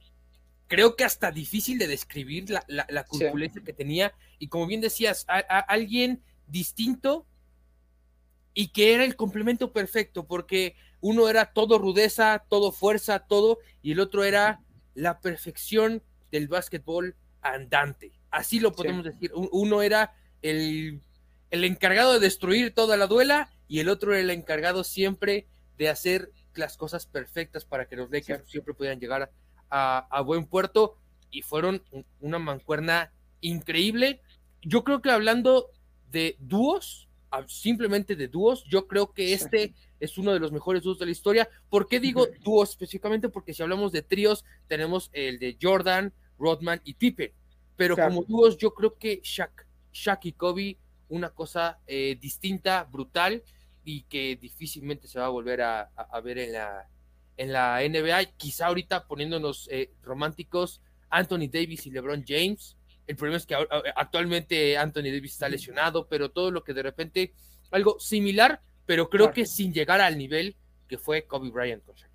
creo 0.67 0.97
que 0.97 1.05
hasta 1.05 1.31
difícil 1.31 1.79
de 1.79 1.89
describir 1.89 2.51
la, 2.51 2.65
la, 2.67 3.05
corpulencia 3.05 3.63
que 3.63 3.73
tenía. 3.73 4.15
Y 4.39 4.49
como 4.49 4.67
bien 4.67 4.81
decías, 4.81 5.25
a, 5.29 5.39
alguien 5.39 6.23
distinto 6.47 7.27
y 8.55 8.69
que 8.69 8.95
era 8.95 9.05
el 9.05 9.17
complemento 9.17 9.73
perfecto, 9.73 10.27
porque 10.27 10.77
uno 11.01 11.29
era 11.29 11.53
todo 11.53 11.79
rudeza, 11.79 12.45
todo 12.49 12.73
fuerza, 12.73 13.21
todo, 13.21 13.59
y 13.83 13.93
el 13.93 14.01
otro 14.01 14.25
era 14.25 14.61
la 14.95 15.21
perfección 15.21 16.03
del 16.31 16.49
básquetbol 16.49 17.17
andante. 17.43 18.13
Así 18.31 18.61
lo 18.61 18.73
podemos 18.73 19.05
decir. 19.05 19.33
Uno 19.35 19.83
era 19.83 20.15
el, 20.43 21.01
el, 21.51 21.65
encargado 21.65 22.13
de 22.15 22.21
destruir 22.21 22.75
toda 22.75 22.97
la 22.97 23.07
duela 23.07 23.51
y 23.69 23.81
el 23.81 23.89
otro 23.89 24.13
era 24.13 24.21
el 24.21 24.31
encargado 24.31 24.85
siempre 24.85 25.47
de 25.79 25.89
hacer 25.89 26.31
las 26.55 26.77
cosas 26.77 27.07
perfectas 27.07 27.65
para 27.65 27.87
que 27.87 27.97
los 27.97 28.11
Lakers 28.11 28.49
siempre 28.49 28.75
pudieran 28.75 29.01
llegar 29.01 29.23
a 29.23 29.31
a, 29.71 30.21
buen 30.23 30.47
puerto 30.47 30.97
y 31.31 31.43
fueron 31.43 31.83
una 32.21 32.39
mancuerna 32.39 33.13
increíble. 33.41 34.21
Yo 34.63 34.85
creo 34.85 35.01
que 35.01 35.11
hablando 35.11 35.71
de 36.11 36.37
dúos, 36.41 37.09
simplemente 37.47 38.17
de 38.17 38.29
dúos, 38.29 38.65
yo 38.65 38.89
creo 38.89 39.13
que 39.13 39.33
este 39.33 39.75
es 40.01 40.19
uno 40.19 40.33
de 40.33 40.41
los 40.41 40.53
mejores 40.53 40.83
dúos 40.83 40.99
de 40.99 41.07
la 41.07 41.13
historia. 41.13 41.49
¿Por 41.69 41.89
qué 41.89 42.01
digo 42.01 42.27
dúos 42.43 42.71
específicamente? 42.71 43.29
Porque 43.29 43.55
si 43.55 43.63
hablamos 43.63 43.93
de 43.93 44.03
tríos, 44.03 44.45
tenemos 44.67 45.11
el 45.13 45.39
de 45.39 45.57
Jordan, 45.61 46.13
Rodman 46.39 46.81
y 46.85 46.95
Pippen. 46.95 47.33
Pero 47.81 47.97
como 47.97 48.25
dúos, 48.25 48.59
yo 48.59 48.75
creo 48.75 48.99
que 48.99 49.21
Shaq, 49.23 49.67
Shaq 49.91 50.27
y 50.27 50.33
Kobe, 50.33 50.77
una 51.09 51.31
cosa 51.31 51.79
eh, 51.87 52.19
distinta, 52.21 52.85
brutal 52.85 53.43
y 53.85 54.03
que 54.03 54.37
difícilmente 54.37 55.09
se 55.09 55.19
va 55.19 55.27
a 55.27 55.31
volver 55.31 55.63
a 55.63 56.21
ver 56.23 56.37
en 56.39 56.53
la, 56.53 56.87
en 57.41 57.55
la 57.55 57.81
NBA, 57.81 58.37
quizá 58.37 58.67
ahorita 58.67 59.07
poniéndonos 59.07 59.67
eh, 59.73 59.91
románticos, 60.03 60.83
Anthony 61.09 61.49
Davis 61.51 61.87
y 61.87 61.91
LeBron 61.91 62.23
James. 62.29 62.77
El 63.07 63.17
problema 63.17 63.39
es 63.39 63.47
que 63.47 63.57
actualmente 63.97 64.77
Anthony 64.77 65.05
Davis 65.05 65.33
está 65.33 65.49
lesionado, 65.49 66.07
pero 66.07 66.31
todo 66.31 66.51
lo 66.51 66.63
que 66.63 66.75
de 66.75 66.83
repente, 66.83 67.33
algo 67.71 67.99
similar, 67.99 68.61
pero 68.85 69.09
creo 69.09 69.33
que 69.33 69.47
sin 69.47 69.73
llegar 69.73 70.03
al 70.03 70.19
nivel 70.19 70.55
que 70.87 70.99
fue 70.99 71.23
Kobe 71.23 71.49
Bryant 71.49 71.83
con 71.83 71.95
Shaquille. 71.95 72.10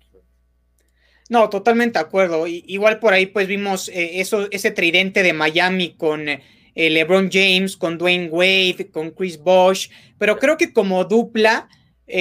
No, 1.28 1.48
totalmente 1.48 1.98
de 1.98 2.04
acuerdo. 2.04 2.46
igual 2.46 3.00
por 3.00 3.12
ahí 3.12 3.26
pues 3.26 3.48
vimos 3.48 3.88
eh, 3.88 4.20
eso, 4.20 4.48
ese 4.50 4.70
tridente 4.70 5.22
de 5.22 5.32
Miami 5.32 5.94
con 5.96 6.28
eh, 6.28 6.40
LeBron 6.74 7.30
James, 7.32 7.76
con 7.76 7.98
Dwayne 7.98 8.28
Wade, 8.28 8.90
con 8.92 9.10
Chris 9.10 9.38
Bosh, 9.38 9.88
pero 10.18 10.38
creo 10.38 10.56
que 10.56 10.72
como 10.72 11.04
dupla, 11.04 11.68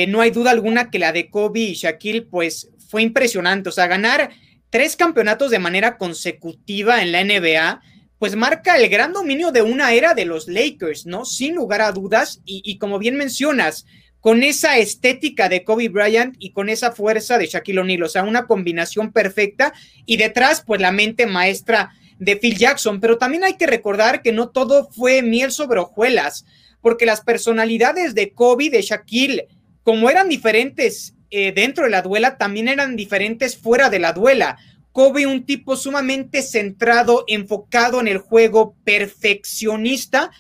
no 0.08 0.22
hay 0.22 0.32
duda 0.32 0.50
alguna 0.50 0.90
que 0.90 0.98
la 0.98 1.12
de 1.12 1.30
Kobe 1.30 1.60
y 1.60 1.74
Shaquille 1.74 2.24
pues 2.24 2.72
fue 2.90 3.04
impresionante. 3.04 3.70
O 3.70 3.72
sea, 3.72 3.86
ganar 3.86 4.32
tres 4.70 4.96
campeonatos 4.96 5.52
de 5.52 5.60
manera 5.60 5.98
consecutiva 5.98 7.02
en 7.02 7.12
la 7.12 7.24
NBA, 7.24 7.82
pues 8.20 8.36
marca 8.36 8.78
el 8.78 8.90
gran 8.90 9.14
dominio 9.14 9.52
de 9.52 9.62
una 9.62 9.94
era 9.94 10.14
de 10.14 10.26
los 10.26 10.48
Lakers, 10.48 11.06
¿no? 11.06 11.26
Sin 11.26 11.56
lugar 11.56 11.82
a 11.82 11.92
dudas. 11.92 12.42
Y, 12.46 12.78
como 12.78 13.00
bien 13.00 13.16
mencionas, 13.16 13.86
con 14.26 14.42
esa 14.42 14.80
estética 14.80 15.50
de 15.50 15.64
Kobe 15.64 15.88
Bryant 15.88 16.36
y 16.40 16.50
con 16.50 16.68
esa 16.68 16.92
fuerza 16.92 17.38
de 17.38 17.46
Shaquille 17.46 17.82
O'Neal, 17.82 18.02
o 18.02 18.10
sea, 18.10 18.24
una 18.24 18.48
combinación 18.48 19.12
perfecta. 19.12 19.72
Y 20.08 20.18
detrás, 20.18 20.64
pues 20.66 20.82
la 20.82 20.92
mente 20.92 21.28
maestra 21.28 21.92
de 22.18 22.36
Phil 22.36 22.58
Jackson. 22.58 23.00
Pero 23.00 23.20
también 23.20 23.44
hay 23.44 23.54
que 23.54 23.68
recordar 23.68 24.24
que 24.24 24.32
no 24.32 24.50
todo 24.50 24.90
fue 24.90 25.22
miel 25.22 25.52
sobre 25.52 25.80
hojuelas, 25.80 26.44
porque 26.82 27.06
las 27.06 27.22
personalidades 27.22 28.16
de 28.16 28.32
Kobe, 28.32 28.72
de 28.72 28.82
Shaquille, 28.82 29.48
como 29.84 30.10
eran 30.10 30.28
diferentes 30.28 31.14
eh, 31.30 31.52
dentro 31.52 31.84
de 31.84 31.92
la 31.92 32.02
duela 32.02 32.40
también 32.40 32.68
eran 32.68 32.96
diferentes 32.96 33.56
fuera 33.56 33.92
de 33.92 34.00
la 34.00 34.12
duela. 34.12 34.58
Kobe, 34.92 35.28
un 35.28 35.46
tipo 35.46 35.76
sumamente 35.76 36.42
centrado, 36.42 37.26
enfocado 37.28 38.00
en 38.00 38.08
el 38.08 38.18
juego, 38.18 38.76
perfeccionista. 38.86 40.32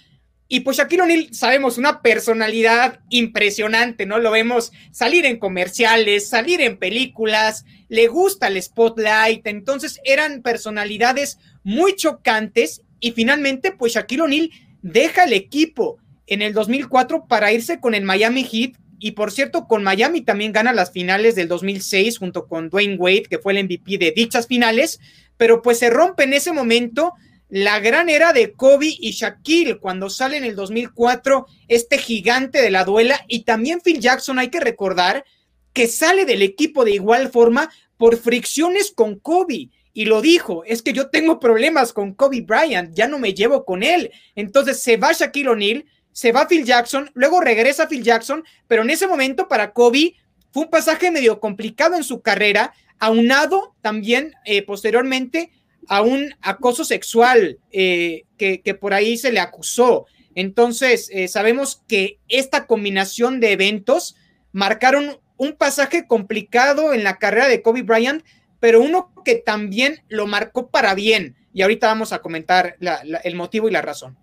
Y 0.47 0.59
pues 0.59 0.77
Shaquille 0.77 1.01
O'Neal, 1.01 1.33
sabemos, 1.33 1.77
una 1.77 2.01
personalidad 2.01 2.99
impresionante, 3.09 4.05
¿no? 4.05 4.19
Lo 4.19 4.29
vemos 4.29 4.71
salir 4.91 5.25
en 5.25 5.39
comerciales, 5.39 6.29
salir 6.29 6.61
en 6.61 6.77
películas, 6.77 7.65
le 7.89 8.07
gusta 8.07 8.47
el 8.47 8.61
spotlight, 8.61 9.45
entonces 9.47 9.99
eran 10.03 10.43
personalidades 10.43 11.39
muy 11.63 11.95
chocantes 11.95 12.83
y 12.99 13.11
finalmente 13.11 13.71
pues 13.71 13.93
Shaquille 13.93 14.21
O'Neal 14.21 14.51
deja 14.83 15.23
el 15.23 15.33
equipo 15.33 15.97
en 16.27 16.43
el 16.43 16.53
2004 16.53 17.25
para 17.27 17.51
irse 17.51 17.79
con 17.79 17.95
el 17.95 18.03
Miami 18.03 18.43
Heat 18.43 18.75
y 18.99 19.11
por 19.11 19.31
cierto, 19.31 19.67
con 19.67 19.83
Miami 19.83 20.21
también 20.21 20.51
gana 20.51 20.73
las 20.73 20.91
finales 20.91 21.35
del 21.35 21.47
2006 21.47 22.17
junto 22.17 22.47
con 22.47 22.69
Dwayne 22.69 22.95
Wade, 22.95 23.23
que 23.29 23.39
fue 23.39 23.53
el 23.53 23.63
MVP 23.65 23.97
de 23.97 24.11
dichas 24.11 24.47
finales, 24.47 24.99
pero 25.37 25.61
pues 25.61 25.79
se 25.79 25.89
rompe 25.89 26.23
en 26.23 26.33
ese 26.33 26.53
momento 26.53 27.13
la 27.49 27.79
gran 27.79 28.09
era 28.09 28.33
de 28.33 28.53
Kobe 28.53 28.95
y 28.99 29.11
Shaquille 29.11 29.77
cuando 29.79 30.09
sale 30.09 30.37
en 30.37 30.43
el 30.43 30.55
2004 30.55 31.45
este 31.67 31.97
gigante 31.97 32.61
de 32.61 32.71
la 32.71 32.83
duela 32.83 33.23
y 33.27 33.43
también 33.43 33.81
Phil 33.81 33.99
Jackson, 33.99 34.39
hay 34.39 34.49
que 34.49 34.59
recordar 34.59 35.25
que 35.73 35.87
sale 35.87 36.25
del 36.25 36.41
equipo 36.41 36.85
de 36.85 36.91
igual 36.91 37.29
forma 37.29 37.69
por 37.97 38.17
fricciones 38.17 38.91
con 38.91 39.19
Kobe. 39.19 39.69
Y 39.93 40.05
lo 40.05 40.21
dijo, 40.21 40.63
es 40.65 40.81
que 40.81 40.91
yo 40.91 41.09
tengo 41.09 41.39
problemas 41.39 41.93
con 41.93 42.13
Kobe 42.13 42.41
Bryant, 42.41 42.93
ya 42.93 43.07
no 43.07 43.19
me 43.19 43.33
llevo 43.33 43.63
con 43.63 43.83
él. 43.83 44.11
Entonces 44.35 44.81
se 44.81 44.97
va 44.97 45.13
Shaquille 45.13 45.49
O'Neal, 45.49 45.85
se 46.11 46.31
va 46.31 46.47
Phil 46.47 46.65
Jackson, 46.65 47.11
luego 47.13 47.41
regresa 47.41 47.87
Phil 47.87 48.03
Jackson, 48.03 48.43
pero 48.67 48.81
en 48.81 48.89
ese 48.89 49.07
momento 49.07 49.47
para 49.47 49.71
Kobe 49.71 50.15
fue 50.51 50.63
un 50.63 50.69
pasaje 50.69 51.11
medio 51.11 51.39
complicado 51.39 51.95
en 51.95 52.03
su 52.03 52.21
carrera, 52.21 52.73
aunado 52.99 53.75
también 53.81 54.33
eh, 54.45 54.63
posteriormente 54.63 55.51
a 55.87 56.01
un 56.01 56.35
acoso 56.41 56.83
sexual 56.83 57.59
eh, 57.71 58.23
que, 58.37 58.77
por 58.79 58.93
ahí 58.93 59.17
se 59.17 59.31
le 59.31 59.39
acusó. 59.39 60.05
Entonces, 60.35 61.09
eh, 61.11 61.27
sabemos 61.27 61.83
que 61.87 62.19
esta 62.27 62.67
combinación 62.67 63.39
de 63.39 63.53
eventos 63.53 64.15
marcaron 64.51 65.19
un 65.37 65.53
pasaje 65.53 66.07
complicado 66.07 66.93
en 66.93 67.03
la 67.03 67.17
carrera 67.17 67.47
de 67.47 67.61
Kobe 67.61 67.83
Bryant, 67.83 68.23
pero 68.59 68.81
uno 68.81 69.13
que 69.23 69.35
también 69.35 70.03
lo 70.07 70.27
marcó 70.27 70.69
para 70.69 70.95
bien. 70.95 71.35
Y 71.53 71.61
ahorita 71.61 71.87
vamos 71.87 72.11
a 72.11 72.19
comentar 72.19 72.77
el 73.23 73.35
motivo 73.35 73.69
y 73.69 73.71
la 73.71 73.81
razón. 73.81 74.17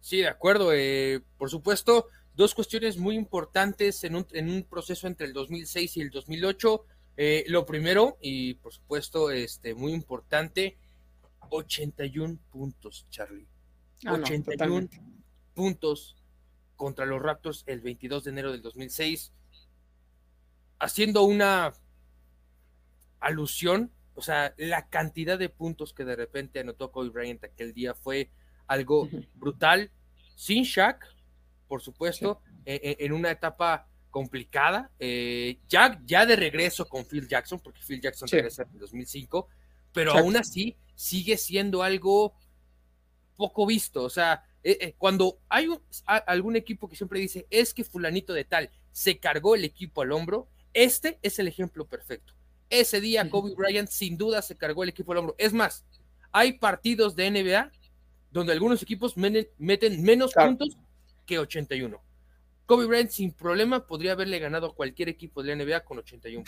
Sí, 0.00 0.18
de 0.18 0.28
acuerdo. 0.28 0.72
Eh, 0.72 1.20
por 1.38 1.48
supuesto, 1.48 2.08
dos 2.34 2.54
cuestiones 2.54 2.98
muy 2.98 3.14
importantes 3.14 4.04
en 4.04 4.16
un, 4.16 4.26
en 4.32 4.50
un, 4.50 4.64
proceso 4.64 5.06
entre 5.06 5.26
el 5.26 5.32
2006 5.32 5.96
y 5.96 6.00
el 6.02 6.10
2008. 6.10 6.84
Eh, 7.16 7.44
lo 7.48 7.66
primero, 7.66 8.18
y 8.20 8.54
por 8.54 8.72
supuesto, 8.72 9.30
este, 9.30 9.74
muy 9.74 9.92
importante, 9.92 10.76
81 11.52 12.38
puntos, 12.50 13.06
Charlie. 13.10 13.46
81 14.04 14.88
ah, 14.90 14.96
puntos 15.54 16.16
contra 16.76 17.06
los 17.06 17.22
Raptors 17.22 17.62
el 17.66 17.80
22 17.80 18.24
de 18.24 18.30
enero 18.30 18.52
del 18.52 18.62
2006, 18.62 19.32
haciendo 20.80 21.22
una 21.22 21.72
alusión, 23.20 23.92
o 24.14 24.22
sea, 24.22 24.52
la 24.56 24.88
cantidad 24.88 25.38
de 25.38 25.48
puntos 25.48 25.94
que 25.94 26.04
de 26.04 26.16
repente 26.16 26.60
anotó 26.60 26.90
Kobe 26.90 27.10
Bryant 27.10 27.44
aquel 27.44 27.72
día 27.72 27.94
fue 27.94 28.30
algo 28.66 29.08
brutal, 29.34 29.90
sin 30.34 30.64
Shaq, 30.64 31.04
por 31.68 31.82
supuesto, 31.82 32.40
e, 32.64 32.96
e, 32.98 33.04
en, 33.04 33.12
una 33.12 33.30
etapa 33.30 33.86
complicada, 34.10 34.90
eh, 34.98 35.58
ya, 35.68 36.00
ya 36.04 36.26
de 36.26 36.36
regreso 36.36 36.86
con 36.88 37.06
Phil 37.06 37.28
Jackson, 37.28 37.60
porque 37.60 37.80
Phil 37.86 38.00
Jackson 38.00 38.28
regresa 38.28 38.64
en 38.64 38.78
2005, 38.78 39.48
pero 39.92 40.12
aún 40.12 40.36
así 40.36 40.76
sigue 40.94 41.36
siendo 41.36 41.82
algo 41.82 42.34
poco 43.36 43.66
visto, 43.66 44.04
o 44.04 44.10
sea, 44.10 44.44
eh, 44.64 44.78
eh, 44.80 44.94
cuando 44.96 45.38
hay 45.48 45.68
algún 46.06 46.56
equipo 46.56 46.88
que 46.88 46.96
siempre 46.96 47.18
dice, 47.18 47.46
es 47.50 47.74
que 47.74 47.84
fulanito 47.84 48.32
de 48.32 48.44
tal 48.44 48.70
se 48.92 49.18
cargó 49.18 49.54
el 49.54 49.64
equipo 49.64 50.02
al 50.02 50.12
hombro, 50.12 50.48
este 50.72 51.18
es 51.22 51.38
el 51.38 51.48
ejemplo 51.48 51.86
perfecto. 51.86 52.34
Ese 52.70 53.00
día 53.00 53.28
Kobe 53.28 53.54
Bryant 53.54 53.88
sin 53.88 54.16
duda 54.16 54.40
se 54.40 54.56
cargó 54.56 54.82
el 54.82 54.90
equipo 54.90 55.12
al 55.12 55.18
hombro. 55.18 55.34
Es 55.38 55.52
más, 55.52 55.84
hay 56.30 56.54
partidos 56.54 57.16
de 57.16 57.30
NBA 57.30 57.70
donde 58.30 58.52
algunos 58.52 58.82
equipos 58.82 59.16
meten 59.16 60.02
menos 60.02 60.32
puntos 60.32 60.78
que 61.26 61.38
81. 61.38 62.00
Kobe 62.64 62.86
Bryant 62.86 63.10
sin 63.10 63.32
problema 63.32 63.86
podría 63.86 64.12
haberle 64.12 64.38
ganado 64.38 64.68
a 64.68 64.74
cualquier 64.74 65.08
equipo 65.08 65.42
de 65.42 65.54
la 65.54 65.64
NBA 65.64 65.84
con 65.84 65.98
81. 65.98 66.44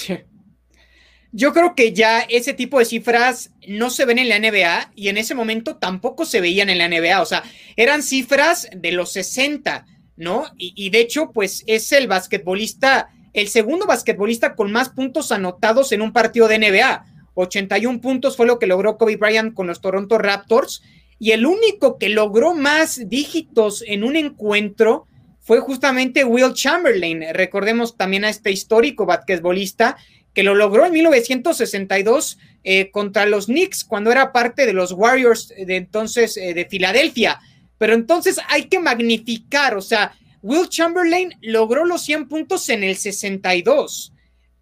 Yo 1.37 1.53
creo 1.53 1.75
que 1.75 1.92
ya 1.92 2.20
ese 2.20 2.55
tipo 2.55 2.79
de 2.79 2.85
cifras 2.85 3.51
no 3.66 3.90
se 3.90 4.05
ven 4.05 4.20
en 4.20 4.29
la 4.29 4.38
NBA 4.38 4.92
y 4.94 5.09
en 5.09 5.18
ese 5.18 5.35
momento 5.35 5.79
tampoco 5.79 6.27
se 6.27 6.40
veían 6.40 6.70
en 6.70 6.79
la 6.79 6.88
NBA. 6.88 7.20
O 7.20 7.27
sea, 7.27 7.42
eran 7.75 8.05
cifras 8.05 8.68
de 8.73 8.92
los 8.92 9.11
60, 9.11 9.85
¿no? 10.16 10.44
Y, 10.57 10.90
de 10.90 11.01
hecho, 11.01 11.33
pues 11.33 11.64
es 11.66 11.90
el 11.90 12.07
basquetbolista, 12.07 13.09
el 13.33 13.49
segundo 13.49 13.85
basquetbolista 13.85 14.55
con 14.55 14.70
más 14.70 14.90
puntos 14.90 15.33
anotados 15.33 15.90
en 15.90 16.03
un 16.03 16.12
partido 16.12 16.47
de 16.47 16.61
NBA. 16.61 17.05
81 17.35 18.01
puntos 18.01 18.37
fue 18.37 18.47
lo 18.47 18.61
que 18.61 18.68
logró 18.68 18.97
Kobe 18.97 19.16
Bryant 19.16 19.55
con 19.55 19.66
los 19.66 19.81
Toronto 19.81 20.18
Raptors 20.18 20.85
y 21.18 21.33
el 21.33 21.47
único 21.47 21.99
que 21.99 22.11
logró 22.11 22.55
más 22.55 23.09
dígitos 23.09 23.83
en 23.88 24.05
un 24.05 24.14
encuentro 24.14 25.09
fue 25.40 25.59
justamente 25.59 26.23
Will 26.23 26.55
Chamberlain. 26.55 27.25
Recordemos 27.33 27.97
también 27.97 28.25
a 28.25 28.29
este 28.29 28.53
histórico 28.53 29.05
basquetbolista 29.05 29.97
que 30.35 30.42
lo 30.42 30.55
logró 30.55 30.85
en 30.85 30.92
1962 30.92 32.38
eh, 32.64 32.90
contra 32.90 33.25
los 33.25 33.47
Knicks 33.47 33.85
cuando 33.85 34.11
era 34.11 34.33
parte 34.33 34.66
de 34.66 34.73
los 34.73 34.92
Warriors 34.92 35.49
de 35.49 35.77
entonces 35.77 36.37
eh, 36.37 36.53
de 36.55 36.66
Filadelfia. 36.66 37.40
Pero 37.79 37.94
entonces 37.94 38.38
hay 38.49 38.64
que 38.64 38.79
magnificar, 38.79 39.77
o 39.77 39.83
sea, 39.83 40.16
Will 40.42 40.68
Chamberlain 40.68 41.35
logró 41.40 41.85
los 41.85 42.03
100 42.03 42.29
puntos 42.29 42.68
en 42.68 42.85
el 42.85 42.97
62. 42.97 44.12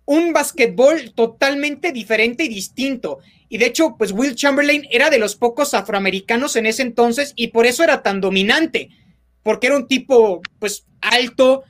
Un 0.05 0.33
basquetbol 0.33 1.13
totalmente 1.15 1.91
diferente 1.91 2.45
y 2.45 2.49
distinto. 2.49 3.19
Y 3.49 3.59
de 3.59 3.67
hecho, 3.67 3.97
pues 3.99 4.13
Will 4.13 4.35
Chamberlain 4.35 4.87
era 4.91 5.11
de 5.11 5.19
los 5.19 5.37
pocos 5.37 5.75
afroamericanos 5.75 6.57
en 6.57 6.67
ese 6.67 6.83
entonces 6.83 7.33
y 7.37 7.49
por 7.49 7.67
eso 7.67 7.83
era 7.83 8.03
tan 8.03 8.21
dominante, 8.21 8.91
porque 9.43 9.67
era 9.67 9.77
un 9.77 9.89
tipo 9.89 10.41
pues 10.59 10.87
alto 11.01 11.65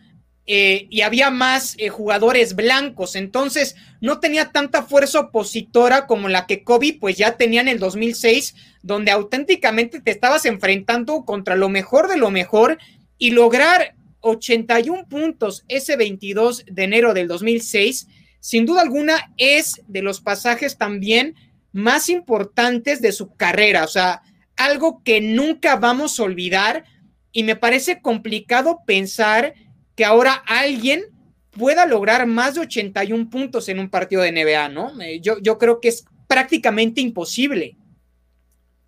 eh, 0.46 0.88
y 0.90 1.02
había 1.02 1.31
más 1.31 1.76
eh, 1.78 1.88
jugadores 1.88 2.57
blancos, 2.57 3.14
entonces 3.14 3.76
no 4.00 4.18
tenía 4.18 4.50
tanta 4.50 4.83
fuerza 4.83 5.20
opositora 5.20 6.09
como 6.09 6.28
la 6.28 6.46
que 6.46 6.64
Kobe 6.64 6.98
pues 7.00 7.16
ya 7.16 7.37
tenía 7.37 7.61
en 7.61 7.68
el 7.68 7.78
2006, 7.78 8.57
donde 8.83 9.12
auténticamente 9.12 10.00
te 10.00 10.11
estabas 10.11 10.44
enfrentando 10.44 11.24
contra 11.24 11.55
lo 11.55 11.68
mejor 11.68 12.09
de 12.09 12.16
lo 12.16 12.31
mejor 12.33 12.78
y 13.18 13.31
lograr 13.31 13.94
81 14.20 15.07
puntos 15.09 15.64
ese 15.68 15.96
22 15.96 16.64
de 16.66 16.83
enero 16.83 17.14
del 17.14 17.28
2006, 17.28 18.09
sin 18.40 18.66
duda 18.66 18.83
alguna 18.83 19.33
es 19.37 19.81
de 19.87 20.02
los 20.02 20.20
pasajes 20.20 20.76
también 20.76 21.37
más 21.70 22.09
importantes 22.09 23.00
de 23.00 23.12
su 23.12 23.35
carrera, 23.37 23.85
o 23.85 23.88
sea, 23.88 24.22
algo 24.57 25.02
que 25.05 25.20
nunca 25.20 25.76
vamos 25.76 26.18
a 26.18 26.24
olvidar 26.24 26.85
y 27.31 27.44
me 27.44 27.57
parece 27.57 28.00
complicado 28.00 28.81
pensar 28.85 29.55
que 29.94 30.05
ahora 30.05 30.35
alguien 30.46 31.05
pueda 31.50 31.87
lograr 31.87 32.26
más 32.26 32.55
de 32.55 32.62
81 32.62 33.31
puntos 33.31 33.68
en 33.68 33.78
un 33.78 33.90
partido 33.90 34.22
de 34.22 34.33
NBA, 34.33 34.68
¿no? 34.70 35.00
Eh, 35.00 35.20
yo, 35.20 35.38
yo 35.38 35.59
creo 35.59 35.81
que 35.81 35.88
es 35.88 36.05
prácticamente 36.26 37.00
imposible. 37.00 37.76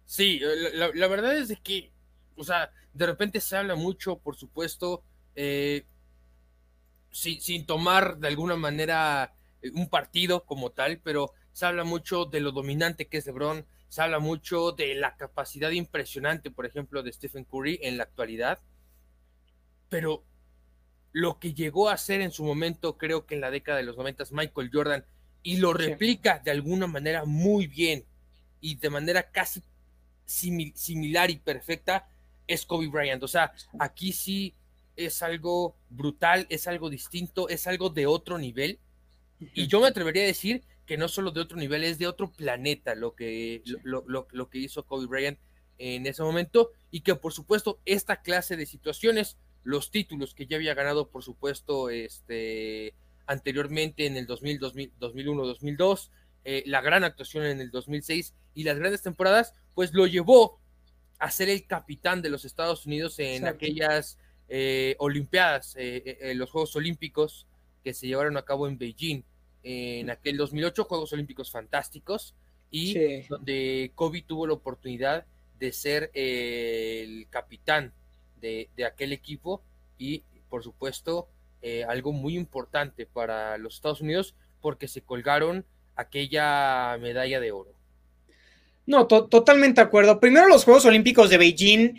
Sí, 0.06 0.40
eh, 0.42 0.92
la, 0.94 1.06
verdad 1.08 1.36
es 1.36 1.58
que, 1.62 1.92
o 2.36 2.44
sea, 2.44 2.70
de 2.92 3.06
repente 3.06 3.40
se 3.40 3.56
habla 3.56 3.74
mucho, 3.74 4.18
por 4.18 4.36
supuesto, 4.36 5.02
eh, 5.34 5.84
sin, 7.10 7.40
sin 7.40 7.66
tomar 7.66 8.16
de 8.18 8.28
alguna 8.28 8.56
manera 8.56 9.34
un 9.74 9.88
partido 9.88 10.44
como 10.44 10.70
tal, 10.70 11.00
pero 11.02 11.32
se 11.52 11.66
habla 11.66 11.84
mucho 11.84 12.24
de 12.24 12.40
lo 12.40 12.52
dominante 12.52 13.06
que 13.06 13.18
es 13.18 13.26
LeBron, 13.26 13.66
se 13.88 14.02
habla 14.02 14.18
mucho 14.18 14.72
de 14.72 14.94
la 14.94 15.16
capacidad 15.16 15.70
impresionante, 15.70 16.50
por 16.50 16.66
ejemplo, 16.66 17.02
de 17.02 17.12
Stephen 17.12 17.44
Curry 17.44 17.78
en 17.82 17.96
la 17.96 18.04
actualidad, 18.04 18.58
pero 19.88 20.24
lo 21.14 21.38
que 21.38 21.54
llegó 21.54 21.88
a 21.88 21.96
ser 21.96 22.20
en 22.20 22.32
su 22.32 22.44
momento, 22.44 22.98
creo 22.98 23.24
que 23.24 23.36
en 23.36 23.40
la 23.40 23.52
década 23.52 23.78
de 23.78 23.84
los 23.84 23.96
90, 23.96 24.24
Michael 24.32 24.70
Jordan, 24.72 25.04
y 25.44 25.58
lo 25.58 25.72
replica 25.72 26.40
de 26.44 26.50
alguna 26.50 26.88
manera 26.88 27.24
muy 27.24 27.68
bien 27.68 28.04
y 28.60 28.74
de 28.74 28.90
manera 28.90 29.30
casi 29.30 29.62
similar 30.24 31.30
y 31.30 31.36
perfecta, 31.36 32.08
es 32.48 32.66
Kobe 32.66 32.88
Bryant. 32.88 33.22
O 33.22 33.28
sea, 33.28 33.52
aquí 33.78 34.12
sí 34.12 34.54
es 34.96 35.22
algo 35.22 35.76
brutal, 35.88 36.48
es 36.50 36.66
algo 36.66 36.90
distinto, 36.90 37.48
es 37.48 37.68
algo 37.68 37.90
de 37.90 38.06
otro 38.06 38.36
nivel. 38.36 38.80
Y 39.38 39.68
yo 39.68 39.80
me 39.80 39.86
atrevería 39.86 40.24
a 40.24 40.26
decir 40.26 40.64
que 40.84 40.96
no 40.96 41.06
solo 41.06 41.30
de 41.30 41.42
otro 41.42 41.56
nivel, 41.56 41.84
es 41.84 41.98
de 41.98 42.08
otro 42.08 42.32
planeta 42.32 42.96
lo 42.96 43.14
que, 43.14 43.62
lo, 43.84 44.04
lo, 44.04 44.50
que 44.50 44.58
hizo 44.58 44.84
Kobe 44.84 45.06
Bryant 45.06 45.38
en 45.78 46.06
ese 46.06 46.24
momento 46.24 46.72
y 46.90 47.02
que 47.02 47.14
por 47.14 47.32
supuesto 47.32 47.78
esta 47.84 48.20
clase 48.20 48.56
de 48.56 48.66
situaciones, 48.66 49.36
los 49.64 49.90
títulos 49.90 50.34
que 50.34 50.46
ya 50.46 50.56
había 50.56 50.74
ganado 50.74 51.08
por 51.08 51.22
supuesto 51.22 51.90
este 51.90 52.94
anteriormente 53.26 54.06
en 54.06 54.16
el 54.16 54.26
2000, 54.26 54.60
2001, 54.98 55.46
2002, 55.46 56.10
la 56.66 56.82
gran 56.82 57.04
actuación 57.04 57.46
en 57.46 57.60
el 57.60 57.70
2006 57.70 58.34
y 58.54 58.64
las 58.64 58.78
grandes 58.78 59.02
temporadas, 59.02 59.54
pues 59.74 59.92
lo 59.94 60.06
llevó 60.06 60.60
a 61.18 61.30
ser 61.30 61.48
el 61.48 61.66
capitán 61.66 62.22
de 62.22 62.30
los 62.30 62.44
Estados 62.44 62.86
Unidos 62.86 63.18
en 63.18 63.46
aquellas 63.46 64.18
eh, 64.48 64.94
Olimpiadas, 64.98 65.74
eh, 65.76 66.18
eh, 66.20 66.34
los 66.34 66.50
Juegos 66.50 66.76
Olímpicos 66.76 67.46
que 67.82 67.94
se 67.94 68.06
llevaron 68.06 68.36
a 68.36 68.44
cabo 68.44 68.66
en 68.66 68.78
Beijing 68.78 69.22
en 69.62 70.10
aquel 70.10 70.36
2008, 70.36 70.84
Juegos 70.84 71.12
Olímpicos 71.12 71.50
fantásticos, 71.50 72.34
y 72.70 73.22
donde 73.28 73.92
Kobe 73.94 74.22
tuvo 74.22 74.46
la 74.46 74.54
oportunidad 74.54 75.26
de 75.58 75.72
ser 75.72 76.10
el 76.12 77.26
capitán 77.30 77.92
de, 78.44 78.84
aquel 78.84 79.12
equipo 79.12 79.62
y, 79.98 80.22
por 80.48 80.62
supuesto, 80.62 81.28
algo 81.88 82.12
muy 82.12 82.36
importante 82.36 83.06
para 83.06 83.56
los 83.56 83.76
Estados 83.76 84.02
Unidos 84.02 84.34
porque 84.60 84.86
se 84.86 85.00
colgaron 85.00 85.64
aquella 85.96 86.96
medalla 87.00 87.40
de 87.40 87.52
oro. 87.52 87.72
No, 88.86 89.06
totalmente 89.06 89.80
de 89.80 89.86
acuerdo. 89.86 90.20
Primero 90.20 90.46
los 90.46 90.64
Juegos 90.64 90.84
Olímpicos 90.84 91.30
de 91.30 91.38
Beijing 91.38 91.94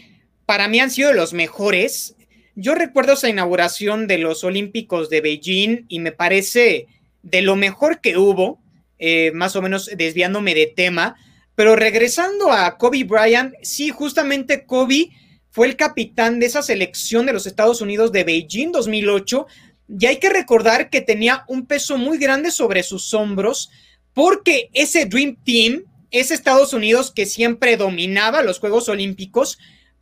para 0.45 0.67
mí 0.67 0.79
han 0.79 0.91
sido 0.91 1.13
los 1.13 1.33
mejores. 1.33 2.15
Yo 2.55 2.75
recuerdo 2.75 3.13
esa 3.13 3.29
inauguración 3.29 4.07
de 4.07 4.19
los 4.19 4.43
Olímpicos 4.43 5.09
de 5.09 5.21
Beijing 5.21 5.85
y 5.87 5.99
me 5.99 6.11
parece 6.11 6.87
de 7.23 7.41
lo 7.41 7.55
mejor 7.55 8.01
que 8.01 8.17
hubo, 8.17 8.59
eh, 8.99 9.31
más 9.33 9.55
o 9.55 9.61
menos 9.61 9.89
desviándome 9.97 10.53
de 10.53 10.67
tema, 10.67 11.15
pero 11.55 11.75
regresando 11.75 12.51
a 12.51 12.77
Kobe 12.77 13.03
Bryant, 13.03 13.55
sí, 13.63 13.89
justamente 13.89 14.65
Kobe 14.65 15.09
fue 15.55 15.67
el 15.67 15.77
capitán 15.77 16.41
de 16.41 16.47
esa 16.47 16.61
selección 16.61 17.25
de 17.25 17.31
los 17.31 17.47
Estados 17.47 17.79
Unidos 17.79 18.11
de 18.11 18.25
Beijing 18.25 18.73
2008 18.73 19.47
y 19.87 20.05
hay 20.05 20.17
que 20.17 20.27
recordar 20.27 20.89
que 20.89 20.99
tenía 20.99 21.45
un 21.47 21.65
peso 21.65 21.97
muy 21.97 22.17
grande 22.17 22.51
sobre 22.51 22.83
sus 22.83 23.13
hombros 23.13 23.71
porque 24.13 24.69
ese 24.73 25.05
Dream 25.05 25.37
Team 25.45 25.85
ese 26.11 26.33
Estados 26.33 26.73
Unidos 26.73 27.09
que 27.09 27.25
siempre 27.25 27.77
dominaba 27.77 28.43
los 28.43 28.59
Juegos 28.59 28.89
Olímpicos, 28.89 29.57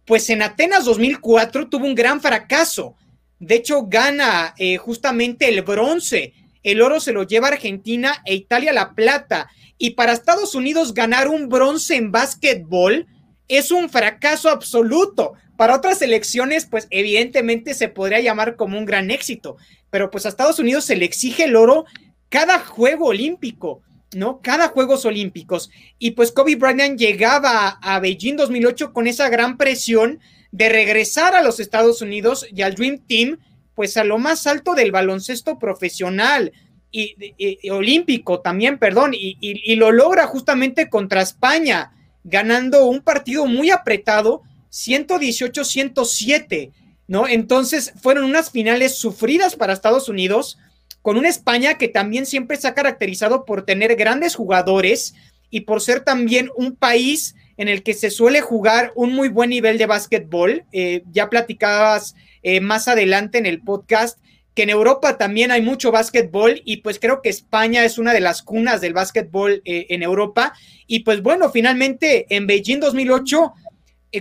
pues 0.06 0.28
en 0.32 0.42
Atenas 0.42 0.86
2004 0.86 1.70
tuvo 1.70 1.86
un 1.86 1.94
gran 1.94 2.20
fracaso. 2.20 2.96
De 3.38 3.54
hecho, 3.54 3.84
gana 3.84 4.56
eh, 4.58 4.78
justamente 4.78 5.50
el 5.50 5.62
bronce. 5.62 6.34
El 6.64 6.82
oro 6.82 7.00
se 7.00 7.14
lo 7.14 7.28
lleva 7.28 7.50
Argentina 7.50 8.24
e 8.26 8.34
Italia 8.34 8.74
la 8.74 8.96
plata. 8.96 9.52
Y 9.78 9.92
para 9.92 10.14
Estados 10.14 10.56
Unidos 10.56 10.96
ganar 10.96 11.28
un 11.28 11.48
bronce 11.48 11.96
en 11.96 12.12
básquetbol 12.12 13.06
es 13.48 13.70
un 13.70 13.90
fracaso 13.90 14.50
absoluto. 14.50 15.34
Para 15.58 15.76
otras 15.76 16.02
elecciones, 16.02 16.66
pues 16.66 16.88
evidentemente 16.90 17.74
se 17.74 17.88
podría 17.88 18.20
llamar 18.20 18.56
como 18.56 18.78
un 18.78 18.86
gran 18.86 19.12
éxito. 19.12 19.58
Pero 19.90 20.10
pues 20.10 20.26
a 20.26 20.30
Estados 20.30 20.60
Unidos 20.60 20.86
se 20.86 20.96
le 20.96 21.06
exige 21.06 21.46
el 21.46 21.56
oro 21.56 21.86
cada 22.30 22.60
juego 22.60 23.08
olímpico. 23.08 23.82
¿no? 24.16 24.42
Cada 24.42 24.70
Juegos 24.70 25.06
Olímpicos. 25.06 25.70
Y 26.00 26.12
pues 26.12 26.32
Kobe 26.32 26.56
Bryant 26.56 27.00
llegaba 27.00 27.70
a 27.82 28.00
Beijing 28.00 28.36
2008 28.36 28.94
con 28.94 29.08
esa 29.08 29.30
gran 29.30 29.58
presión 29.58 30.20
de 30.52 30.70
regresar 30.70 31.36
a 31.36 31.42
los 31.42 31.60
Estados 31.60 32.02
Unidos 32.02 32.46
y 32.54 32.62
al 32.62 32.76
Dream 32.76 33.00
Team, 33.08 33.40
pues 33.74 33.98
a 33.98 34.04
lo 34.04 34.20
más 34.20 34.46
alto 34.46 34.76
del 34.76 34.92
baloncesto 34.92 35.58
profesional 35.58 36.52
y, 36.92 37.70
olímpico 37.72 38.42
también, 38.42 38.78
perdón, 38.78 39.16
y, 39.16 39.36
y, 39.42 39.76
lo 39.78 39.92
logra 39.92 40.28
justamente 40.28 40.90
contra 40.90 41.24
España, 41.24 41.92
ganando 42.24 42.86
un 42.86 43.02
partido 43.02 43.48
muy 43.48 43.72
apretado, 43.72 44.44
118-107, 44.74 46.72
¿no? 47.08 47.28
Entonces 47.28 47.94
fueron 48.02 48.24
unas 48.26 48.50
finales 48.50 48.96
sufridas 48.98 49.56
para 49.56 49.72
Estados 49.74 50.10
Unidos 50.10 50.58
con 51.04 51.16
una 51.18 51.30
España 51.30 51.78
que 51.78 51.88
también 51.88 52.26
siempre 52.26 52.58
se 52.58 52.68
ha 52.68 52.74
caracterizado 52.74 53.46
por 53.46 53.66
tener 53.66 53.96
grandes 53.96 54.36
jugadores 54.36 55.14
y 55.52 55.62
por 55.62 55.82
ser 55.82 56.00
también 56.00 56.50
un 56.56 56.76
país 56.76 57.36
en 57.58 57.68
el 57.68 57.84
que 57.84 57.94
se 57.94 58.10
suele 58.10 58.42
jugar 58.42 58.92
un 58.96 59.14
muy 59.14 59.30
buen 59.30 59.52
nivel 59.52 59.78
de 59.78 59.86
básquetbol. 59.86 60.66
Eh, 60.72 61.04
ya 61.12 61.30
platicabas 61.30 62.16
eh, 62.42 62.60
más 62.60 62.88
adelante 62.88 63.38
en 63.38 63.46
el 63.46 63.62
podcast 63.62 64.18
que 64.56 64.64
en 64.64 64.70
Europa 64.70 65.18
también 65.18 65.52
hay 65.52 65.62
mucho 65.62 65.92
básquetbol 65.92 66.62
y 66.64 66.78
pues 66.78 67.00
creo 67.00 67.22
que 67.22 67.30
España 67.30 67.84
es 67.86 67.98
una 67.98 68.14
de 68.14 68.20
las 68.20 68.44
cunas 68.44 68.82
del 68.82 68.94
básquetbol 68.94 69.62
eh, 69.66 69.88
en 69.90 70.04
Europa. 70.04 70.54
Y 70.88 71.00
pues 71.00 71.22
bueno, 71.22 71.50
finalmente 71.52 72.26
en 72.30 72.46
Beijing 72.46 72.80
2008, 72.80 73.54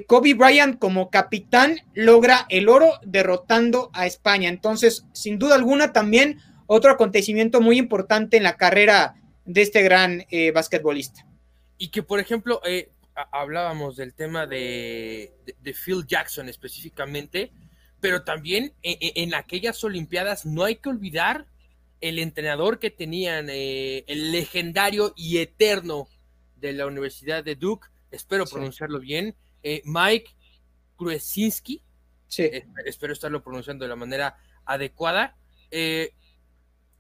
Kobe 0.07 0.35
Bryant 0.35 0.79
como 0.79 1.11
capitán 1.11 1.79
logra 1.95 2.47
el 2.49 2.69
oro 2.69 2.95
derrotando 3.05 3.91
a 3.93 4.07
España. 4.07 4.49
Entonces, 4.49 5.05
sin 5.13 5.39
duda 5.39 5.55
alguna, 5.55 5.93
también 5.93 6.41
otro 6.67 6.91
acontecimiento 6.91 7.61
muy 7.61 7.79
importante 7.79 8.39
en 8.39 8.43
la 8.43 8.57
carrera 8.57 9.15
de 9.45 9.63
este 9.63 9.83
gran 9.83 10.25
eh, 10.31 10.51
basquetbolista. 10.53 11.27
Y 11.77 11.89
que, 11.89 12.03
por 12.03 12.21
ejemplo, 12.21 12.61
eh, 12.65 12.91
hablábamos 13.15 13.97
del 13.97 14.15
tema 14.15 14.47
de, 14.47 15.33
Phil 15.85 16.07
Jackson 16.07 16.49
específicamente, 16.49 17.53
pero 18.01 18.25
también 18.25 18.73
en, 18.83 19.35
aquellas 19.35 19.83
Olimpiadas 19.85 20.47
no 20.47 20.65
hay 20.65 20.77
que 20.77 20.89
olvidar 20.89 21.47
el 22.01 22.19
entrenador 22.19 22.79
que 22.79 22.91
tenían, 22.91 23.49
eh, 23.49 24.05
el 24.07 24.33
legendario 24.33 25.13
y 25.17 25.39
eterno 25.39 26.09
de 26.57 26.73
la 26.73 26.87
Universidad 26.87 27.45
de 27.45 27.55
Duke, 27.55 27.89
espero 28.11 28.45
pronunciarlo 28.47 28.99
bien, 28.99 29.37
Mike 29.85 30.31
Kruesinski, 30.97 31.83
sí. 32.29 32.51
espero 32.85 33.13
estarlo 33.13 33.43
pronunciando 33.43 33.85
de 33.85 33.89
la 33.89 33.97
manera 33.97 34.37
adecuada. 34.65 35.37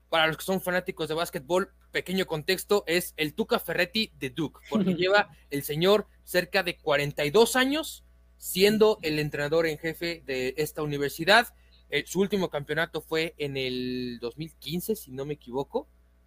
Para 0.09 0.27
los 0.27 0.37
que 0.37 0.45
son 0.45 0.61
fanáticos 0.61 1.09
de 1.09 1.15
básquetbol, 1.15 1.73
pequeño 1.93 2.27
contexto, 2.27 2.85
es 2.87 3.15
el 3.17 3.35
Tuca 3.35 3.61
Ferretti 3.61 4.13
de 4.19 4.31
Duke, 4.31 4.61
porque 4.69 4.95
lleva 4.97 5.31
el 5.51 5.63
señor 5.63 6.07
cerca 6.25 6.63
de 6.63 6.77
42 6.79 7.57
años 7.57 8.05
siendo 8.39 8.99
el 9.03 9.21
entrenador 9.21 9.67
en 9.67 9.79
jefe 9.79 10.23
de 10.27 10.55
esta 10.57 10.83
universidad. 10.83 11.55
Eh, 11.91 12.05
su 12.07 12.21
último 12.21 12.51
campeonato 12.51 13.01
fue 13.01 13.35
en 13.39 13.57
el 13.57 14.19
2015, 14.21 14.97
si 14.97 15.13
no 15.13 15.25
me 15.25 15.35
equivoco. 15.35 15.87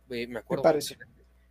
Eh, 0.10 0.26
me 0.28 0.39
acuerdo. 0.39 0.63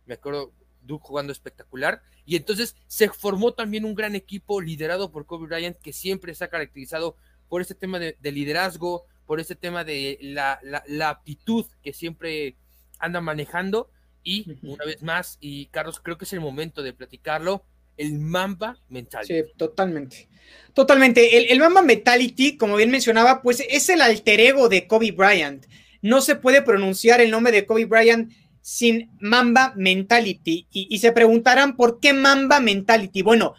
Me, 0.07 0.13
acuerdo 0.15 0.53
Duke 0.85 1.05
jugando 1.05 1.31
espectacular. 1.31 2.01
Y 2.25 2.35
entonces 2.35 2.75
se 2.87 3.09
formó 3.09 3.53
también 3.53 3.85
un 3.85 3.95
gran 3.95 4.15
equipo 4.15 4.61
liderado 4.61 5.11
por 5.11 5.25
Kobe 5.25 5.47
Bryant, 5.47 5.77
que 5.77 5.93
siempre 5.93 6.33
se 6.35 6.43
ha 6.43 6.49
caracterizado 6.49 7.15
por 7.49 7.61
este 7.61 7.75
tema 7.75 7.99
de 7.99 8.31
liderazgo, 8.31 9.05
por 9.25 9.39
este 9.39 9.55
tema 9.55 9.83
de 9.83 10.17
la, 10.21 10.59
la, 10.63 11.09
aptitud 11.09 11.65
que 11.83 11.93
siempre 11.93 12.55
anda 12.99 13.21
manejando. 13.21 13.89
Y 14.23 14.57
una 14.63 14.85
vez 14.85 15.03
más, 15.03 15.37
y 15.39 15.67
Carlos, 15.67 15.99
creo 15.99 16.17
que 16.17 16.25
es 16.25 16.33
el 16.33 16.39
momento 16.39 16.81
de 16.81 16.93
platicarlo, 16.93 17.63
el 17.97 18.13
Mamba 18.13 18.77
Mentality. 18.89 19.33
Sí, 19.33 19.43
totalmente. 19.55 20.27
Totalmente. 20.73 21.37
El, 21.37 21.51
el, 21.51 21.59
Mamba 21.59 21.81
Mentality, 21.81 22.57
como 22.57 22.75
bien 22.75 22.91
mencionaba, 22.91 23.41
pues 23.41 23.63
es 23.69 23.87
el 23.89 24.01
alter 24.01 24.39
ego 24.39 24.67
de 24.67 24.87
Kobe 24.87 25.11
Bryant. 25.11 25.65
No 26.01 26.21
se 26.21 26.35
puede 26.35 26.61
pronunciar 26.61 27.21
el 27.21 27.31
nombre 27.31 27.51
de 27.51 27.65
Kobe 27.65 27.85
Bryant 27.85 28.31
sin 28.65 29.11
Mamba 29.19 29.73
Mentality. 29.75 30.65
Y, 30.71 30.97
se 30.97 31.11
preguntarán, 31.11 31.75
¿por 31.75 31.99
qué 31.99 32.13
Mamba 32.13 32.59
Mentality? 32.59 33.21
Bueno, 33.21 33.53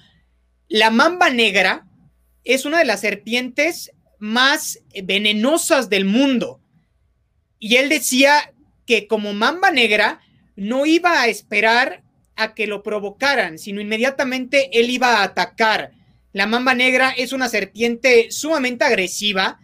la 0.66 0.90
mamba 0.90 1.30
negra 1.30 1.86
es 2.42 2.64
una 2.64 2.80
de 2.80 2.86
las 2.86 3.02
serpientes 3.02 3.92
más 4.18 4.80
venenosas 5.04 5.88
del 5.90 6.06
mundo. 6.06 6.60
Y 7.60 7.76
él 7.76 7.88
decía 7.88 8.52
que 8.84 9.06
como 9.06 9.32
mamba 9.32 9.70
negra 9.70 10.22
no 10.56 10.86
iba 10.86 11.20
a 11.20 11.28
esperar 11.28 12.02
a 12.34 12.54
que 12.54 12.66
lo 12.66 12.82
provocaran, 12.82 13.60
sino 13.60 13.80
inmediatamente 13.80 14.70
él 14.72 14.90
iba 14.90 15.18
a 15.18 15.22
atacar. 15.22 15.92
La 16.32 16.48
mamba 16.48 16.74
negra 16.74 17.10
es 17.10 17.32
una 17.32 17.48
serpiente 17.48 18.32
sumamente 18.32 18.84
agresiva 18.84 19.60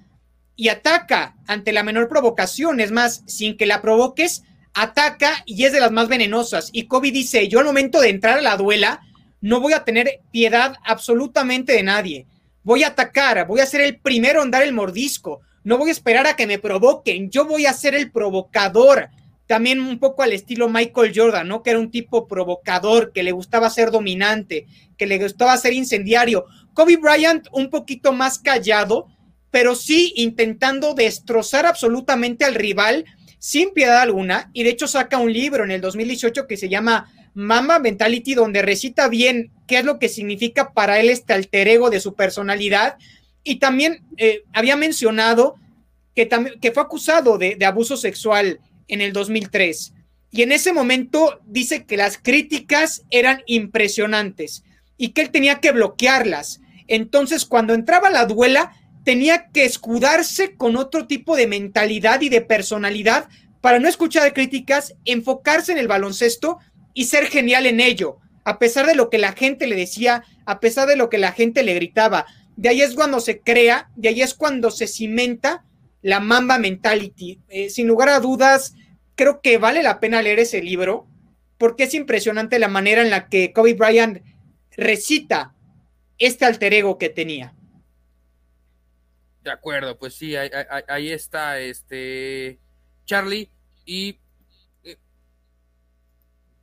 y 0.54 0.68
ataca 0.68 1.34
ante 1.48 1.72
la 1.72 1.82
menor 1.82 2.08
provocación. 2.08 2.78
Es 2.78 2.92
más, 2.92 3.24
sin 3.26 3.56
que 3.56 3.66
la 3.66 3.82
provoques, 3.82 4.44
ataca 4.74 5.42
y 5.46 5.64
es 5.64 5.72
de 5.72 5.80
las 5.80 5.92
más 5.92 6.08
venenosas. 6.08 6.70
Y 6.72 6.86
Kobe 6.86 7.10
dice, 7.10 7.48
yo 7.48 7.60
al 7.60 7.66
momento 7.66 8.00
de 8.00 8.10
entrar 8.10 8.38
a 8.38 8.42
la 8.42 8.56
duela, 8.56 9.00
no 9.40 9.60
voy 9.60 9.72
a 9.72 9.84
tener 9.84 10.20
piedad 10.30 10.76
absolutamente 10.84 11.72
de 11.72 11.82
nadie 11.82 12.26
voy 12.64 12.84
a 12.84 12.88
atacar, 12.88 13.46
voy 13.46 13.60
a 13.60 13.66
ser 13.66 13.80
el 13.80 13.98
primero 13.98 14.42
en 14.42 14.50
dar 14.50 14.62
el 14.62 14.72
mordisco, 14.72 15.40
no 15.64 15.78
voy 15.78 15.90
a 15.90 15.92
esperar 15.92 16.26
a 16.26 16.36
que 16.36 16.46
me 16.46 16.58
provoquen, 16.58 17.30
yo 17.30 17.44
voy 17.44 17.66
a 17.66 17.72
ser 17.72 17.94
el 17.94 18.10
provocador. 18.10 19.08
También 19.46 19.80
un 19.80 19.98
poco 19.98 20.22
al 20.22 20.32
estilo 20.32 20.68
Michael 20.68 21.12
Jordan, 21.14 21.46
¿no? 21.46 21.62
Que 21.62 21.70
era 21.70 21.78
un 21.78 21.90
tipo 21.90 22.26
provocador, 22.26 23.12
que 23.12 23.22
le 23.22 23.32
gustaba 23.32 23.68
ser 23.70 23.90
dominante, 23.90 24.66
que 24.96 25.06
le 25.06 25.18
gustaba 25.18 25.56
ser 25.56 25.72
incendiario. 25.72 26.46
Kobe 26.72 26.96
Bryant 26.96 27.48
un 27.52 27.68
poquito 27.68 28.12
más 28.12 28.38
callado, 28.38 29.08
pero 29.50 29.74
sí 29.74 30.14
intentando 30.16 30.94
destrozar 30.94 31.66
absolutamente 31.66 32.44
al 32.44 32.54
rival 32.54 33.04
sin 33.42 33.72
piedad 33.72 34.00
alguna. 34.00 34.50
Y 34.52 34.62
de 34.62 34.70
hecho 34.70 34.86
saca 34.86 35.18
un 35.18 35.32
libro 35.32 35.64
en 35.64 35.72
el 35.72 35.80
2018 35.80 36.46
que 36.46 36.56
se 36.56 36.68
llama 36.68 37.12
Mama 37.34 37.80
Mentality, 37.80 38.34
donde 38.34 38.62
recita 38.62 39.08
bien 39.08 39.50
qué 39.66 39.78
es 39.78 39.84
lo 39.84 39.98
que 39.98 40.08
significa 40.08 40.72
para 40.72 41.00
él 41.00 41.10
este 41.10 41.32
alter 41.32 41.66
ego 41.66 41.90
de 41.90 41.98
su 41.98 42.14
personalidad. 42.14 42.98
Y 43.42 43.56
también 43.56 44.04
eh, 44.16 44.44
había 44.52 44.76
mencionado 44.76 45.56
que, 46.14 46.28
que 46.60 46.70
fue 46.70 46.84
acusado 46.84 47.36
de, 47.36 47.58
abuso 47.66 47.96
sexual 47.96 48.60
en 48.86 49.00
el 49.00 49.12
2003. 49.12 49.92
Y 50.30 50.42
en 50.42 50.52
ese 50.52 50.72
momento 50.72 51.40
dice 51.44 51.84
que 51.84 51.96
las 51.96 52.18
críticas 52.18 53.02
eran 53.10 53.42
impresionantes 53.46 54.62
y 54.96 55.08
que 55.08 55.22
él 55.22 55.30
tenía 55.30 55.58
que 55.58 55.72
bloquearlas. 55.72 56.60
Entonces, 56.86 57.44
cuando 57.44 57.74
entraba 57.74 58.08
la 58.08 58.24
duela, 58.24 58.72
tenía 59.04 59.48
que 59.52 59.64
escudarse 59.64 60.56
con 60.56 60.76
otro 60.76 61.06
tipo 61.06 61.36
de 61.36 61.46
mentalidad 61.46 62.20
y 62.20 62.28
de 62.28 62.40
personalidad 62.40 63.28
para 63.60 63.78
no 63.78 63.88
escuchar 63.88 64.32
críticas, 64.32 64.94
enfocarse 65.04 65.72
en 65.72 65.78
el 65.78 65.88
baloncesto 65.88 66.58
y 66.94 67.04
ser 67.04 67.26
genial 67.26 67.66
en 67.66 67.80
ello, 67.80 68.18
a 68.44 68.58
pesar 68.58 68.86
de 68.86 68.94
lo 68.94 69.08
que 69.08 69.18
la 69.18 69.32
gente 69.32 69.66
le 69.66 69.76
decía, 69.76 70.24
a 70.46 70.60
pesar 70.60 70.88
de 70.88 70.96
lo 70.96 71.08
que 71.08 71.18
la 71.18 71.32
gente 71.32 71.62
le 71.62 71.74
gritaba. 71.74 72.26
De 72.56 72.68
ahí 72.68 72.82
es 72.82 72.94
cuando 72.94 73.20
se 73.20 73.40
crea, 73.40 73.90
de 73.96 74.08
ahí 74.08 74.22
es 74.22 74.34
cuando 74.34 74.70
se 74.70 74.86
cimenta 74.86 75.64
la 76.02 76.20
Mamba 76.20 76.58
Mentality. 76.58 77.40
Eh, 77.48 77.70
sin 77.70 77.86
lugar 77.86 78.08
a 78.08 78.20
dudas, 78.20 78.74
creo 79.14 79.40
que 79.40 79.58
vale 79.58 79.82
la 79.82 80.00
pena 80.00 80.22
leer 80.22 80.40
ese 80.40 80.60
libro 80.62 81.06
porque 81.56 81.84
es 81.84 81.94
impresionante 81.94 82.58
la 82.58 82.66
manera 82.66 83.02
en 83.02 83.10
la 83.10 83.28
que 83.28 83.52
Kobe 83.52 83.74
Bryant 83.74 84.20
recita 84.76 85.54
este 86.18 86.44
alter 86.44 86.74
ego 86.74 86.98
que 86.98 87.08
tenía. 87.08 87.54
De 89.42 89.50
acuerdo, 89.50 89.98
pues 89.98 90.14
sí, 90.14 90.36
ahí, 90.36 91.10
está 91.10 91.58
este 91.58 92.60
Charlie 93.04 93.50
y 93.84 94.20
eh, 94.84 94.96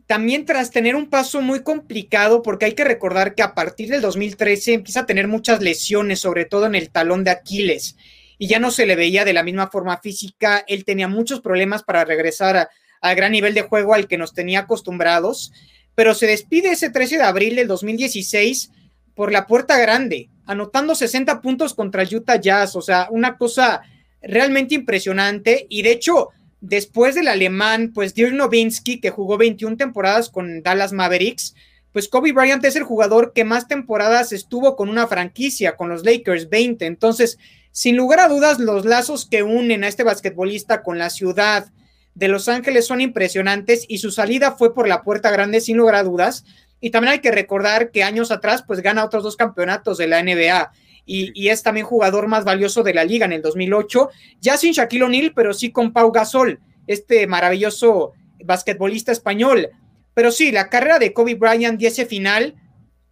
también 0.06 0.46
tras 0.46 0.70
tener 0.70 0.96
un 0.96 1.10
paso 1.10 1.42
muy 1.42 1.62
complicado, 1.62 2.40
porque 2.40 2.64
hay 2.64 2.72
que 2.72 2.84
recordar 2.84 3.34
que 3.34 3.42
a 3.42 3.54
partir 3.54 3.90
del 3.90 4.00
2013 4.00 4.72
empieza 4.72 5.00
a 5.00 5.06
tener 5.06 5.28
muchas 5.28 5.60
lesiones, 5.60 6.20
sobre 6.20 6.46
todo 6.46 6.64
en 6.64 6.74
el 6.74 6.88
talón 6.88 7.22
de 7.22 7.32
Aquiles, 7.32 7.96
y 8.40 8.46
ya 8.46 8.58
no 8.58 8.70
se 8.70 8.86
le 8.86 8.96
veía 8.96 9.26
de 9.26 9.34
la 9.34 9.42
misma 9.42 9.68
forma 9.68 9.98
física, 9.98 10.64
él 10.66 10.86
tenía 10.86 11.08
muchos 11.08 11.42
problemas 11.42 11.82
para 11.82 12.06
regresar 12.06 12.70
al 13.02 13.14
gran 13.14 13.32
nivel 13.32 13.52
de 13.52 13.60
juego 13.60 13.92
al 13.92 14.08
que 14.08 14.16
nos 14.16 14.32
tenía 14.32 14.60
acostumbrados, 14.60 15.52
pero 15.94 16.14
se 16.14 16.26
despide 16.26 16.70
ese 16.70 16.88
13 16.88 17.18
de 17.18 17.22
abril 17.22 17.56
del 17.56 17.68
2016 17.68 18.70
por 19.14 19.30
la 19.30 19.46
puerta 19.46 19.78
grande, 19.78 20.30
anotando 20.46 20.94
60 20.94 21.42
puntos 21.42 21.74
contra 21.74 22.02
Utah 22.02 22.40
Jazz, 22.40 22.76
o 22.76 22.80
sea, 22.80 23.08
una 23.10 23.36
cosa 23.36 23.82
realmente 24.22 24.74
impresionante. 24.74 25.66
Y 25.68 25.82
de 25.82 25.92
hecho, 25.92 26.30
después 26.62 27.14
del 27.14 27.28
alemán, 27.28 27.92
pues 27.94 28.14
Dirk 28.14 28.32
Nowitzki, 28.32 29.02
que 29.02 29.10
jugó 29.10 29.36
21 29.36 29.76
temporadas 29.76 30.30
con 30.30 30.62
Dallas 30.62 30.94
Mavericks, 30.94 31.54
pues 31.92 32.08
Kobe 32.08 32.32
Bryant 32.32 32.64
es 32.64 32.76
el 32.76 32.84
jugador 32.84 33.34
que 33.34 33.44
más 33.44 33.68
temporadas 33.68 34.32
estuvo 34.32 34.76
con 34.76 34.88
una 34.88 35.06
franquicia, 35.08 35.76
con 35.76 35.90
los 35.90 36.06
Lakers, 36.06 36.48
20. 36.48 36.86
Entonces, 36.86 37.36
sin 37.72 37.96
lugar 37.96 38.20
a 38.20 38.28
dudas, 38.28 38.58
los 38.58 38.84
lazos 38.84 39.26
que 39.26 39.42
unen 39.42 39.84
a 39.84 39.88
este 39.88 40.02
basquetbolista 40.02 40.82
con 40.82 40.98
la 40.98 41.10
ciudad 41.10 41.66
de 42.14 42.28
Los 42.28 42.48
Ángeles 42.48 42.86
son 42.86 43.00
impresionantes 43.00 43.84
y 43.88 43.98
su 43.98 44.10
salida 44.10 44.52
fue 44.52 44.74
por 44.74 44.88
la 44.88 45.02
puerta 45.02 45.30
grande, 45.30 45.60
sin 45.60 45.76
lugar 45.76 45.94
a 45.94 46.02
dudas. 46.02 46.44
Y 46.80 46.90
también 46.90 47.12
hay 47.12 47.18
que 47.20 47.30
recordar 47.30 47.90
que 47.90 48.02
años 48.02 48.30
atrás, 48.30 48.64
pues 48.66 48.80
gana 48.80 49.04
otros 49.04 49.22
dos 49.22 49.36
campeonatos 49.36 49.98
de 49.98 50.08
la 50.08 50.22
NBA. 50.22 50.72
Y, 51.06 51.48
es 51.48 51.62
también 51.62 51.86
jugador 51.86 52.28
más 52.28 52.44
valioso 52.44 52.82
de 52.82 52.94
la 52.94 53.04
liga 53.04 53.26
en 53.26 53.32
el 53.32 53.42
2008, 53.42 54.10
ya 54.40 54.56
sin 54.56 54.72
Shaquille 54.72 55.04
O'Neal, 55.04 55.32
pero 55.34 55.52
sí 55.54 55.72
con 55.72 55.92
Pau 55.92 56.12
Gasol, 56.12 56.60
este 56.86 57.26
maravilloso 57.26 58.12
basquetbolista 58.44 59.10
español. 59.10 59.70
Pero 60.14 60.30
sí, 60.30 60.52
la 60.52 60.68
carrera 60.68 60.98
de 61.00 61.12
Kobe 61.12 61.34
Bryant 61.34 61.80
y 61.82 61.86
ese 61.86 62.06
final, 62.06 62.54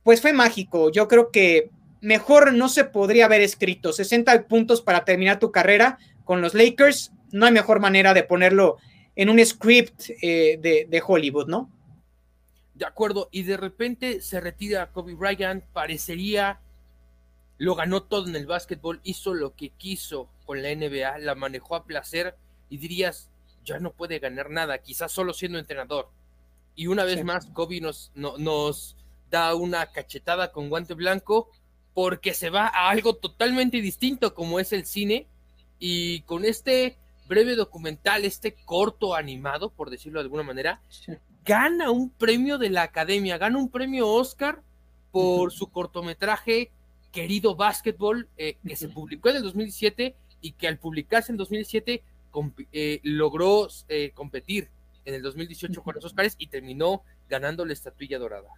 pues 0.04 0.20
fue 0.20 0.32
mágico. 0.32 0.92
Yo 0.92 1.08
creo 1.08 1.30
que 1.32 1.70
mejor 2.00 2.52
no 2.54 2.68
se 2.68 2.84
podría 2.84 3.26
haber 3.26 3.40
escrito. 3.40 3.92
60 3.92 4.46
puntos 4.46 4.82
para 4.82 5.04
terminar 5.04 5.38
tu 5.38 5.50
carrera 5.50 5.98
con 6.24 6.40
los 6.40 6.54
Lakers, 6.54 7.12
no 7.32 7.46
hay 7.46 7.52
mejor 7.52 7.80
manera 7.80 8.14
de 8.14 8.22
ponerlo 8.22 8.76
en 9.16 9.30
un 9.30 9.44
script 9.44 10.10
eh, 10.22 10.58
de, 10.60 10.86
de 10.88 11.02
Hollywood, 11.04 11.48
¿no? 11.48 11.70
De 12.74 12.86
acuerdo, 12.86 13.28
y 13.32 13.42
de 13.42 13.56
repente 13.56 14.20
se 14.20 14.40
retira 14.40 14.92
Kobe 14.92 15.14
Bryant, 15.14 15.64
parecería, 15.72 16.60
lo 17.56 17.74
ganó 17.74 18.04
todo 18.04 18.28
en 18.28 18.36
el 18.36 18.46
básquetbol, 18.46 19.00
hizo 19.02 19.34
lo 19.34 19.56
que 19.56 19.70
quiso 19.70 20.28
con 20.46 20.62
la 20.62 20.72
NBA, 20.72 21.18
la 21.18 21.34
manejó 21.34 21.74
a 21.74 21.84
placer 21.84 22.36
y 22.68 22.78
dirías, 22.78 23.30
ya 23.64 23.80
no 23.80 23.92
puede 23.92 24.20
ganar 24.20 24.50
nada, 24.50 24.78
quizás 24.78 25.10
solo 25.10 25.32
siendo 25.34 25.58
entrenador. 25.58 26.08
Y 26.76 26.86
una 26.86 27.02
vez 27.02 27.24
más, 27.24 27.46
Kobe 27.46 27.80
nos, 27.80 28.12
nos 28.14 28.96
da 29.30 29.54
una 29.56 29.86
cachetada 29.90 30.52
con 30.52 30.68
guante 30.68 30.94
blanco 30.94 31.50
porque 31.98 32.32
se 32.32 32.48
va 32.48 32.68
a 32.68 32.90
algo 32.90 33.16
totalmente 33.16 33.80
distinto 33.80 34.32
como 34.32 34.60
es 34.60 34.72
el 34.72 34.86
cine. 34.86 35.26
Y 35.80 36.20
con 36.20 36.44
este 36.44 36.96
breve 37.26 37.56
documental, 37.56 38.24
este 38.24 38.54
corto 38.54 39.16
animado, 39.16 39.70
por 39.70 39.90
decirlo 39.90 40.20
de 40.20 40.26
alguna 40.26 40.44
manera, 40.44 40.80
gana 41.44 41.90
un 41.90 42.10
premio 42.10 42.56
de 42.56 42.70
la 42.70 42.84
academia, 42.84 43.36
gana 43.36 43.58
un 43.58 43.68
premio 43.68 44.06
Oscar 44.06 44.62
por 45.10 45.50
su 45.50 45.72
cortometraje 45.72 46.70
Querido 47.10 47.56
Básquetbol, 47.56 48.28
eh, 48.36 48.58
que 48.64 48.76
se 48.76 48.88
publicó 48.88 49.30
en 49.30 49.38
el 49.38 49.42
2007 49.42 50.14
y 50.40 50.52
que 50.52 50.68
al 50.68 50.78
publicarse 50.78 51.32
en 51.32 51.36
2007 51.36 52.04
eh, 52.70 53.00
logró 53.02 53.66
eh, 53.88 54.12
competir 54.14 54.68
en 55.04 55.14
el 55.14 55.22
2018 55.22 55.82
con 55.82 55.96
los 55.96 56.04
Oscars 56.04 56.36
y 56.38 56.46
terminó 56.46 57.02
ganando 57.28 57.64
la 57.64 57.72
estatuilla 57.72 58.20
dorada. 58.20 58.50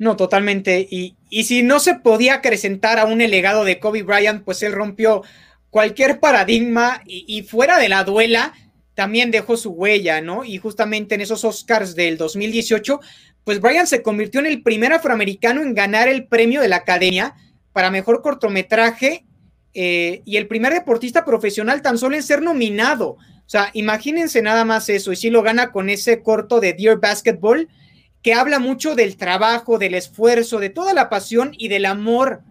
No, 0.00 0.16
totalmente. 0.16 0.88
Y, 0.90 1.14
y 1.28 1.44
si 1.44 1.62
no 1.62 1.78
se 1.78 1.94
podía 1.94 2.36
acrecentar 2.36 2.98
aún 2.98 3.20
el 3.20 3.30
legado 3.30 3.64
de 3.64 3.78
Kobe 3.78 4.02
Bryant, 4.02 4.42
pues 4.44 4.62
él 4.62 4.72
rompió 4.72 5.22
cualquier 5.68 6.20
paradigma 6.20 7.02
y, 7.06 7.42
fuera 7.42 7.78
de 7.78 7.90
la 7.90 8.02
duela, 8.04 8.54
también 8.94 9.30
dejó 9.30 9.58
su 9.58 9.72
huella, 9.72 10.22
¿no? 10.22 10.42
Y 10.42 10.56
justamente 10.56 11.16
en 11.16 11.20
esos 11.20 11.44
Oscars 11.44 11.94
del 11.94 12.16
2018, 12.16 12.98
pues 13.44 13.60
Brian 13.60 13.86
se 13.86 14.02
convirtió 14.02 14.40
en 14.40 14.46
el 14.46 14.62
primer 14.62 14.94
afroamericano 14.94 15.60
en 15.60 15.74
ganar 15.74 16.08
el 16.08 16.26
premio 16.26 16.62
de 16.62 16.68
la 16.68 16.76
Academia 16.76 17.34
para 17.74 17.90
mejor 17.90 18.22
cortometraje 18.22 19.26
eh, 19.74 20.22
y 20.24 20.38
el 20.38 20.48
primer 20.48 20.72
deportista 20.72 21.26
profesional 21.26 21.82
tan 21.82 21.98
solo 21.98 22.16
en 22.16 22.22
ser 22.22 22.40
nominado. 22.40 23.10
O 23.10 23.50
sea, 23.50 23.68
imagínense 23.74 24.40
nada 24.40 24.64
más 24.64 24.88
eso, 24.88 25.12
y 25.12 25.16
si 25.16 25.28
lo 25.28 25.42
gana 25.42 25.72
con 25.72 25.90
ese 25.90 26.22
corto 26.22 26.58
de 26.58 26.72
Dear 26.72 27.00
Basketball, 27.00 27.68
que 28.22 28.34
habla 28.34 28.58
mucho 28.58 28.94
del 28.94 29.16
trabajo, 29.16 29.78
del 29.78 29.94
esfuerzo, 29.94 30.58
de 30.58 30.70
toda 30.70 30.94
la 30.94 31.08
pasión 31.08 31.52
y 31.56 31.68
del 31.68 31.86
amor 31.86 32.42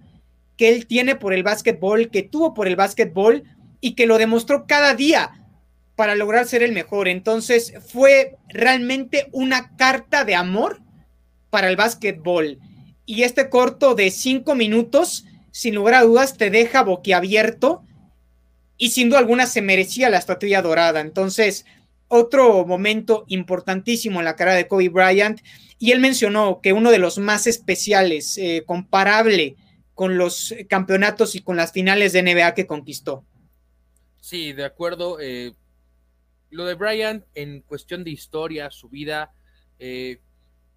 que 0.58 0.70
él 0.70 0.88
tiene 0.88 1.16
por 1.16 1.34
el 1.34 1.44
básquetbol, 1.44 2.10
que 2.10 2.24
tuvo 2.24 2.54
por 2.54 2.68
el 2.68 2.76
básquetbol 2.76 3.44
y 3.82 3.96
que 3.96 4.08
lo 4.08 4.18
demostró 4.18 4.66
cada 4.68 4.94
día 4.94 5.32
para 5.96 6.16
lograr 6.16 6.48
ser 6.48 6.64
el 6.64 6.72
mejor. 6.72 7.08
Entonces 7.08 7.74
fue 7.88 8.38
realmente 8.48 9.28
una 9.32 9.76
carta 9.78 10.26
de 10.26 10.36
amor 10.36 10.82
para 11.50 11.70
el 11.70 11.76
básquetbol. 11.76 12.60
Y 13.06 13.24
este 13.24 13.50
corto 13.50 13.96
de 13.96 14.12
cinco 14.12 14.56
minutos, 14.56 15.26
sin 15.52 15.76
lugar 15.76 15.96
a 15.96 16.04
dudas, 16.04 16.38
te 16.38 16.50
deja 16.50 16.84
boquiabierto 16.84 17.84
y 18.78 18.92
sin 18.92 19.10
duda 19.10 19.20
alguna 19.20 19.46
se 19.46 19.62
merecía 19.62 20.10
la 20.10 20.18
estatuilla 20.18 20.62
dorada. 20.62 21.02
Entonces, 21.02 21.66
otro 22.10 22.66
momento 22.66 23.24
importantísimo 23.28 24.20
en 24.20 24.26
la 24.26 24.36
carrera 24.36 24.58
de 24.58 24.68
Kobe 24.68 24.90
Bryant 24.90 25.40
y 25.78 25.92
él 25.92 26.02
mencionó 26.02 26.60
que 26.62 26.74
uno 26.74 26.92
de 26.92 27.00
los 27.00 27.18
más 27.18 27.48
especiales, 27.48 28.38
eh, 28.38 28.64
comparable 28.66 29.56
con 29.94 30.18
los 30.18 30.54
campeonatos 30.68 31.36
y 31.36 31.42
con 31.42 31.56
las 31.56 31.72
finales 31.72 32.12
de 32.12 32.22
NBA 32.24 32.54
que 32.54 32.68
conquistó. 32.68 33.26
Sí, 34.20 34.52
de 34.54 34.66
acuerdo. 34.66 35.20
Eh, 35.22 35.54
lo 36.50 36.66
de 36.66 36.76
Bryant 36.76 37.24
en 37.36 37.62
cuestión 37.62 38.04
de 38.04 38.12
historia, 38.12 38.72
su 38.72 38.90
vida, 38.90 39.34
eh, 39.78 40.20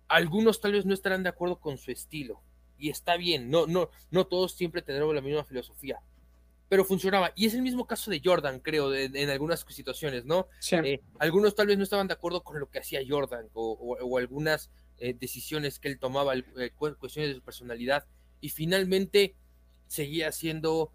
algunos 0.08 0.60
tal 0.60 0.72
vez 0.72 0.84
no 0.86 0.94
estarán 0.94 1.22
de 1.22 1.30
acuerdo 1.30 1.58
con 1.58 1.78
su 1.78 1.90
estilo 1.90 2.42
y 2.78 2.90
está 2.90 3.16
bien, 3.16 3.48
no, 3.48 3.66
no, 3.66 3.90
no 4.10 4.26
todos 4.26 4.54
siempre 4.54 4.82
tendremos 4.82 5.14
la 5.14 5.20
misma 5.20 5.44
filosofía, 5.44 6.00
pero 6.72 6.86
funcionaba. 6.86 7.32
Y 7.36 7.44
es 7.44 7.52
el 7.52 7.60
mismo 7.60 7.86
caso 7.86 8.10
de 8.10 8.22
Jordan, 8.24 8.58
creo, 8.58 8.94
en 8.94 9.28
algunas 9.28 9.60
situaciones, 9.68 10.24
¿no? 10.24 10.48
Eh, 10.70 11.02
algunos 11.18 11.54
tal 11.54 11.66
vez 11.66 11.76
no 11.76 11.84
estaban 11.84 12.06
de 12.06 12.14
acuerdo 12.14 12.42
con 12.42 12.58
lo 12.58 12.70
que 12.70 12.78
hacía 12.78 13.02
Jordan 13.06 13.50
o, 13.52 14.16
algunas 14.16 14.70
eh, 14.96 15.12
decisiones 15.12 15.78
que 15.78 15.88
él 15.88 15.98
tomaba, 15.98 16.32
cuestiones 16.98 17.28
de 17.28 17.34
su 17.34 17.42
personalidad, 17.42 18.06
y 18.40 18.48
finalmente 18.48 19.34
seguía 19.86 20.32
siendo 20.32 20.94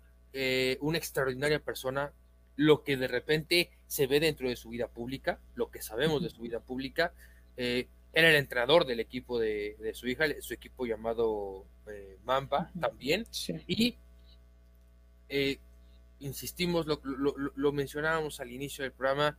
una 0.79 0.97
extraordinaria 0.97 1.59
persona, 1.59 2.11
lo 2.55 2.83
que 2.83 2.97
de 2.97 3.07
repente 3.07 3.69
se 3.85 4.07
ve 4.07 4.19
dentro 4.19 4.49
de 4.49 4.55
su 4.55 4.69
vida 4.69 4.87
pública, 4.87 5.39
lo 5.53 5.69
que 5.69 5.83
sabemos 5.83 6.23
de 6.23 6.31
su 6.31 6.41
vida 6.41 6.59
pública. 6.59 7.13
Eh, 7.55 7.87
era 8.13 8.31
el 8.31 8.35
entrenador 8.37 8.87
del 8.87 8.99
equipo 8.99 9.37
de, 9.37 9.77
su 9.93 10.07
hija, 10.07 10.25
su 10.41 10.55
equipo 10.55 10.87
llamado 10.87 11.67
eh, 11.85 12.17
Mamba 12.23 12.71
también. 12.79 13.27
Y 13.67 13.95
eh, 15.29 15.59
insistimos, 16.19 16.85
lo, 16.85 17.71
mencionábamos 17.71 18.39
al 18.39 18.51
inicio 18.51 18.83
del 18.83 18.91
programa, 18.91 19.37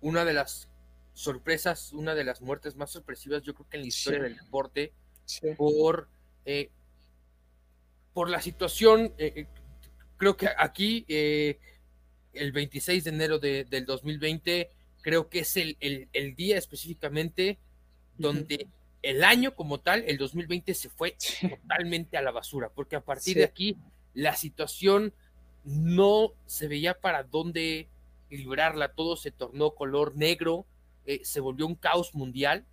una 0.00 0.24
de 0.24 0.34
las 0.34 0.68
sorpresas, 1.14 1.92
una 1.92 2.14
de 2.14 2.24
las 2.24 2.42
muertes 2.42 2.76
más 2.76 2.90
sorpresivas, 2.90 3.42
yo 3.42 3.54
creo 3.54 3.68
que 3.68 3.76
en 3.76 3.82
la 3.82 3.88
historia 3.88 4.22
del 4.22 4.36
deporte, 4.36 4.92
por, 5.56 6.08
por 8.12 8.30
la 8.30 8.40
situación 8.40 9.12
creo 10.16 10.36
que 10.36 10.48
aquí, 10.56 11.04
eh, 11.08 11.58
el 12.32 12.52
26 12.52 13.04
de 13.04 13.10
enero 13.10 13.38
del 13.38 13.86
2020, 13.86 14.70
creo 15.00 15.28
que 15.28 15.40
es 15.40 15.56
el, 15.56 15.76
día 16.36 16.58
específicamente 16.58 17.58
donde 18.18 18.68
el 19.02 19.24
año 19.24 19.54
como 19.54 19.80
tal, 19.80 20.04
el 20.06 20.18
2020, 20.18 20.74
se 20.74 20.88
fue 20.88 21.16
totalmente 21.40 22.16
a 22.16 22.22
la 22.22 22.30
basura, 22.30 22.70
porque 22.74 22.96
a 22.96 23.00
partir 23.00 23.36
de 23.36 23.44
aquí 23.44 23.76
la 24.16 24.34
situación 24.34 25.12
no 25.64 26.32
se 26.46 26.68
veía 26.68 26.98
para 26.98 27.22
dónde 27.22 27.88
librarla, 28.30 28.94
todo 28.94 29.16
se 29.16 29.30
tornó 29.30 29.72
color 29.72 30.16
negro, 30.16 30.66
eh, 31.04 31.20
se 31.22 31.40
volvió 31.40 31.66
un 31.66 31.74
caos 31.74 32.14
mundial, 32.14 32.64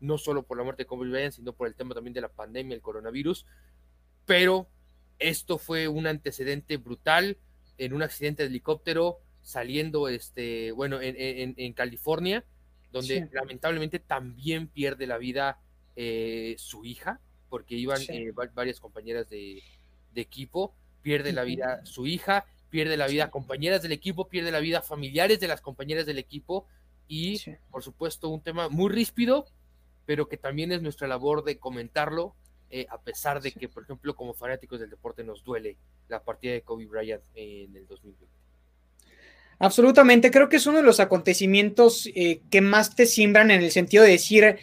no 0.00 0.16
solo 0.16 0.42
por 0.42 0.56
la 0.56 0.64
muerte 0.64 0.84
de 0.84 0.86
Kobe 0.86 1.08
Bryant, 1.10 1.34
sino 1.34 1.52
por 1.52 1.68
el 1.68 1.74
tema 1.74 1.94
también 1.94 2.14
de 2.14 2.22
la 2.22 2.30
pandemia, 2.30 2.74
el 2.74 2.80
coronavirus, 2.80 3.44
pero 4.24 4.68
esto 5.18 5.58
fue 5.58 5.86
un 5.86 6.06
antecedente 6.06 6.78
brutal 6.78 7.36
en 7.76 7.92
un 7.92 8.02
accidente 8.02 8.42
de 8.42 8.48
helicóptero 8.48 9.20
saliendo, 9.42 10.08
este, 10.08 10.72
bueno, 10.72 10.98
en, 11.00 11.72
California, 11.74 12.42
donde 12.90 13.28
lamentablemente 13.32 13.98
también 13.98 14.66
pierde 14.66 15.06
la 15.06 15.18
vida 15.18 15.60
eh, 15.94 16.54
su 16.58 16.84
hija, 16.84 17.20
porque 17.48 17.76
iban 17.76 18.00
eh, 18.08 18.32
varias 18.54 18.80
compañeras 18.80 19.28
de, 19.28 19.62
equipo, 20.14 20.74
pierde 21.06 21.32
la 21.32 21.44
vida 21.44 21.80
su 21.84 22.08
hija, 22.08 22.46
pierde 22.68 22.96
la 22.96 23.06
vida 23.06 23.30
compañeras 23.30 23.80
del 23.80 23.92
equipo, 23.92 24.28
pierde 24.28 24.50
la 24.50 24.58
vida 24.58 24.82
familiares 24.82 25.38
de 25.38 25.46
las 25.46 25.60
compañeras 25.60 26.04
del 26.04 26.18
equipo 26.18 26.66
y, 27.06 27.40
por 27.70 27.84
supuesto, 27.84 28.28
un 28.28 28.40
tema 28.40 28.68
muy 28.68 28.90
ríspido, 28.90 29.46
pero 30.04 30.26
que 30.26 30.36
también 30.36 30.72
es 30.72 30.82
nuestra 30.82 31.06
labor 31.06 31.44
de 31.44 31.58
comentarlo 31.58 32.34
eh, 32.70 32.86
a 32.90 33.00
pesar 33.00 33.40
de 33.40 33.52
que, 33.52 33.68
por 33.68 33.84
ejemplo, 33.84 34.16
como 34.16 34.34
fanáticos 34.34 34.80
del 34.80 34.90
deporte 34.90 35.22
nos 35.22 35.44
duele 35.44 35.76
la 36.08 36.24
partida 36.24 36.54
de 36.54 36.62
Kobe 36.62 36.86
Bryant 36.86 37.22
en 37.36 37.76
el 37.76 37.86
2020. 37.86 38.26
Absolutamente, 39.60 40.32
creo 40.32 40.48
que 40.48 40.56
es 40.56 40.66
uno 40.66 40.78
de 40.78 40.82
los 40.82 40.98
acontecimientos 40.98 42.08
eh, 42.16 42.42
que 42.50 42.60
más 42.62 42.96
te 42.96 43.06
simbran 43.06 43.52
en 43.52 43.62
el 43.62 43.70
sentido 43.70 44.02
de 44.02 44.10
decir 44.10 44.58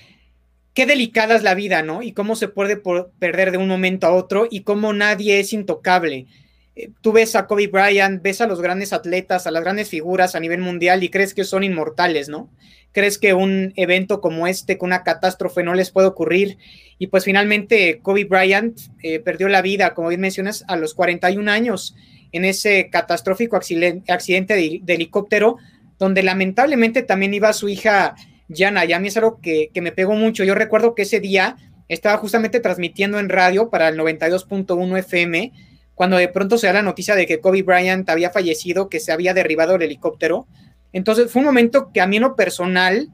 qué 0.74 0.86
delicada 0.86 1.36
es 1.36 1.43
la 1.43 1.55
vida, 1.55 1.84
¿no? 1.84 2.01
Y 2.01 2.13
cómo 2.13 2.36
se 2.36 2.47
puede 2.47 2.78
perder 3.19 3.51
de 3.51 3.57
un 3.57 3.67
momento 3.67 4.07
a 4.07 4.13
otro 4.13 4.47
y 4.49 4.61
cómo 4.61 4.93
nadie 4.93 5.39
es 5.39 5.53
intocable. 5.53 6.28
Eh, 6.76 6.89
tú 7.01 7.11
ves 7.11 7.36
a 7.36 7.45
Kobe 7.45 7.67
Bryant, 7.67 8.21
ves 8.21 8.41
a 8.41 8.47
los 8.47 8.61
grandes 8.61 8.93
atletas, 8.93 9.45
a 9.45 9.51
las 9.51 9.63
grandes 9.63 9.89
figuras 9.89 10.36
a 10.36 10.39
nivel 10.39 10.61
mundial 10.61 11.03
y 11.03 11.09
crees 11.09 11.34
que 11.34 11.43
son 11.43 11.63
inmortales, 11.63 12.30
¿no? 12.30 12.49
crees 12.93 13.17
que 13.17 13.34
un 13.34 13.74
evento 13.76 14.21
como 14.21 14.47
este, 14.47 14.78
con 14.78 14.88
una 14.88 15.03
catástrofe, 15.03 15.63
no 15.63 15.74
les 15.74 15.91
puede 15.91 16.07
ocurrir. 16.07 16.57
Y 16.99 17.07
pues 17.07 17.26
finalmente 17.26 17.99
Kobe 18.01 18.24
Bryant 18.24 18.80
eh, 19.01 19.19
perdió 19.19 19.49
la 19.49 19.61
vida, 19.61 19.93
como 19.93 20.07
bien 20.09 20.21
mencionas, 20.21 20.63
a 20.67 20.78
los 20.78 20.93
41 20.93 21.51
años 21.51 21.95
en 22.32 22.45
ese 22.45 22.89
catastrófico 22.89 23.57
accidente 23.57 24.55
de, 24.55 24.82
helicóptero, 24.88 25.57
donde 25.99 26.24
lamentablemente 26.24 27.03
también 27.03 27.34
iba 27.34 27.51
su 27.53 27.67
hija 27.67 28.15
Yana. 28.54 28.86
Y 28.86 28.93
a 28.93 28.99
mí 28.99 29.08
es 29.08 29.18
algo 29.18 29.39
que, 29.41 29.70
que 29.74 29.82
me 29.82 29.91
pegó 29.91 30.14
mucho. 30.14 30.43
Yo 30.43 30.56
recuerdo 30.56 30.95
que 30.95 31.04
ese 31.04 31.20
día 31.20 31.58
estaba 31.88 32.18
justamente 32.18 32.60
transmitiendo 32.60 33.20
en 33.20 33.30
radio 33.30 33.70
para 33.70 33.89
el 33.89 33.97
92.1 33.97 34.97
FM, 34.99 35.51
cuando 35.95 36.18
de 36.18 36.28
pronto 36.28 36.58
se 36.58 36.68
da 36.68 36.74
la 36.74 36.82
noticia 36.82 37.16
de 37.16 37.26
que 37.26 37.39
Kobe 37.39 37.64
Bryant 37.64 38.10
había 38.10 38.32
fallecido, 38.32 38.89
que 38.89 38.99
se 38.99 39.12
había 39.12 39.34
derribado 39.34 39.76
el 39.76 39.84
helicóptero. 39.84 40.47
Entonces 40.91 41.32
fue 41.32 41.41
un 41.41 41.47
momento 41.47 41.91
que 41.93 42.01
a 42.01 42.08
mí 42.08 42.18
en 42.18 42.24
lo 42.24 42.36
personal 42.36 43.10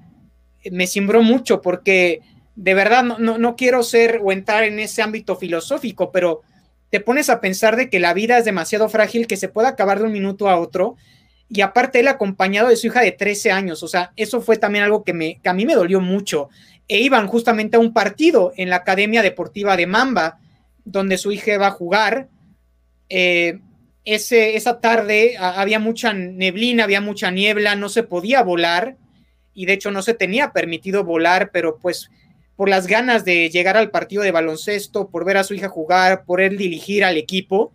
eh, 0.64 0.72
me 0.72 0.88
cimbró 0.88 1.24
mucho 1.24 1.62
porque 1.62 2.22
de 2.56 2.74
verdad 2.74 3.04
no, 3.04 3.56
quiero 3.56 3.84
ser 3.84 4.20
o 4.22 4.34
entrar 4.34 4.66
en 4.66 4.80
ese 4.80 5.02
ámbito 5.02 5.38
filosófico, 5.38 6.12
pero 6.12 6.42
te 6.90 7.00
pones 7.00 7.30
a 7.30 7.40
pensar 7.40 7.78
de 7.78 7.90
que 7.90 8.00
la 8.00 8.14
vida 8.14 8.38
es 8.38 8.44
demasiado 8.44 8.90
frágil 8.90 9.28
que 9.28 9.38
se 9.38 9.48
puede 9.48 9.70
acabar 9.70 10.00
de 10.00 10.06
un 10.06 10.12
minuto 10.12 10.50
a 10.50 10.60
otro 10.60 10.98
y 11.50 11.62
aparte 11.62 12.00
él 12.00 12.08
acompañado 12.08 12.70
de 12.70 12.76
su 12.76 12.88
hija 12.88 13.02
de 13.02 13.12
13 13.12 13.52
años, 13.52 13.82
o 13.82 13.88
sea, 13.88 14.14
eso 14.16 14.39
fue 14.39 14.58
también 14.58 14.84
algo 14.84 15.04
que, 15.04 15.14
me, 15.14 15.39
a 15.43 15.54
mí 15.54 15.66
me 15.66 15.74
dolió 15.74 16.00
mucho. 16.00 16.50
E 16.88 17.00
iban 17.00 17.28
justamente 17.28 17.78
a 17.78 17.80
un 17.80 17.91
partido 17.91 18.54
en 18.56 18.70
la 18.70 18.78
Academia 18.78 19.24
Deportiva 19.24 19.76
de 19.76 19.88
Mamba, 19.88 20.39
donde 20.86 21.18
su 21.18 21.32
hija 21.32 21.56
iba 21.56 21.68
a 21.68 21.72
jugar. 21.72 22.30
Eh, 23.10 23.60
esa 24.06 24.80
tarde 24.80 25.38
había 25.38 25.80
mucha 25.80 26.14
neblina, 26.14 26.84
había 26.84 27.02
mucha 27.02 27.32
niebla, 27.32 27.76
no 27.76 27.89
se 27.89 28.04
podía 28.04 28.41
volar 28.41 28.97
y 29.54 29.66
de 29.66 29.74
hecho 29.74 29.91
no 29.91 30.02
se 30.02 30.14
tenía 30.14 30.52
permitido 30.52 31.04
volar, 31.04 31.52
pero 31.52 31.78
pues 31.78 32.10
por 32.56 32.70
las 32.70 32.88
ganas 32.88 33.24
de 33.24 33.50
llegar 33.50 33.78
al 33.78 33.91
partido 33.91 34.24
de 34.24 34.32
baloncesto, 34.32 35.10
por 35.10 35.26
ver 35.26 35.38
a 35.38 35.43
su 35.43 35.54
hija 35.54 35.70
jugar, 35.70 36.26
por 36.26 36.41
él 36.41 36.58
dirigir 36.58 37.04
al 37.04 37.18
equipo, 37.18 37.72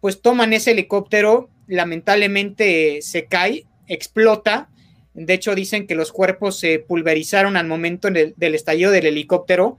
pues 0.00 0.20
toman 0.20 0.52
ese 0.52 0.72
helicóptero, 0.72 1.48
lamentablemente 1.66 3.00
se 3.02 3.26
cae, 3.26 3.66
explota. 3.86 4.68
De 5.14 5.34
hecho, 5.34 5.54
dicen 5.54 5.86
que 5.86 5.94
los 5.94 6.12
cuerpos 6.12 6.58
se 6.58 6.78
pulverizaron 6.78 7.56
al 7.56 7.66
momento 7.66 8.08
del 8.10 8.54
estallido 8.54 8.90
del 8.90 9.06
helicóptero 9.06 9.78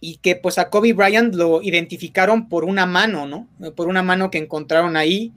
y 0.00 0.18
que 0.18 0.36
pues 0.36 0.58
a 0.58 0.68
Kobe 0.70 0.92
Bryant 0.92 1.34
lo 1.34 1.62
identificaron 1.62 2.48
por 2.48 2.64
una 2.64 2.86
mano, 2.86 3.26
¿no? 3.26 3.48
Por 3.74 3.88
una 3.88 4.02
mano 4.02 4.30
que 4.30 4.38
encontraron 4.38 4.96
ahí, 4.96 5.32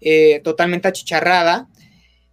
eh, 0.00 0.40
totalmente 0.44 0.88
achicharrada. 0.88 1.68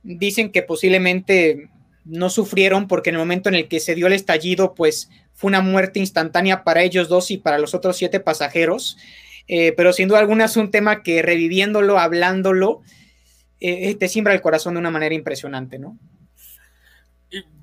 Dicen 0.03 0.51
que 0.51 0.63
posiblemente 0.63 1.69
no 2.03 2.29
sufrieron 2.29 2.87
porque 2.87 3.09
en 3.09 3.15
el 3.15 3.19
momento 3.19 3.49
en 3.49 3.55
el 3.55 3.67
que 3.67 3.79
se 3.79 3.95
dio 3.95 4.07
el 4.07 4.13
estallido, 4.13 4.75
pues 4.75 5.09
fue 5.33 5.49
una 5.49 5.61
muerte 5.61 5.99
instantánea 5.99 6.63
para 6.63 6.83
ellos 6.83 7.09
dos 7.09 7.31
y 7.31 7.37
para 7.37 7.59
los 7.59 7.73
otros 7.73 7.97
siete 7.97 8.19
pasajeros. 8.19 8.97
Eh, 9.47 9.73
pero 9.77 9.93
sin 9.93 10.07
duda 10.07 10.19
alguna 10.19 10.45
es 10.45 10.57
un 10.57 10.71
tema 10.71 11.03
que 11.03 11.21
reviviéndolo, 11.21 11.99
hablándolo, 11.99 12.81
eh, 13.59 13.95
te 13.95 14.07
simbra 14.07 14.33
el 14.33 14.41
corazón 14.41 14.73
de 14.73 14.79
una 14.79 14.91
manera 14.91 15.15
impresionante, 15.15 15.79
¿no? 15.79 15.97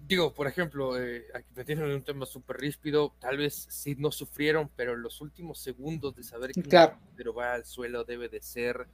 digo, 0.06 0.34
por 0.34 0.46
ejemplo, 0.46 1.00
eh, 1.02 1.26
aquí 1.34 1.48
me 1.54 1.64
tienen 1.64 1.90
un 1.90 2.02
tema 2.02 2.26
súper 2.26 2.56
ríspido, 2.56 3.14
tal 3.18 3.38
vez 3.38 3.66
sí 3.70 3.96
no 3.98 4.10
sufrieron, 4.10 4.70
pero 4.76 4.96
los 4.96 5.20
últimos 5.20 5.58
segundos 5.58 6.14
de 6.14 6.22
saber 6.22 6.52
que 6.52 6.62
claro. 6.62 6.98
pero 7.16 7.34
va 7.34 7.54
al 7.54 7.64
suelo 7.64 8.04
debe 8.04 8.28
de 8.28 8.40
ser 8.40 8.86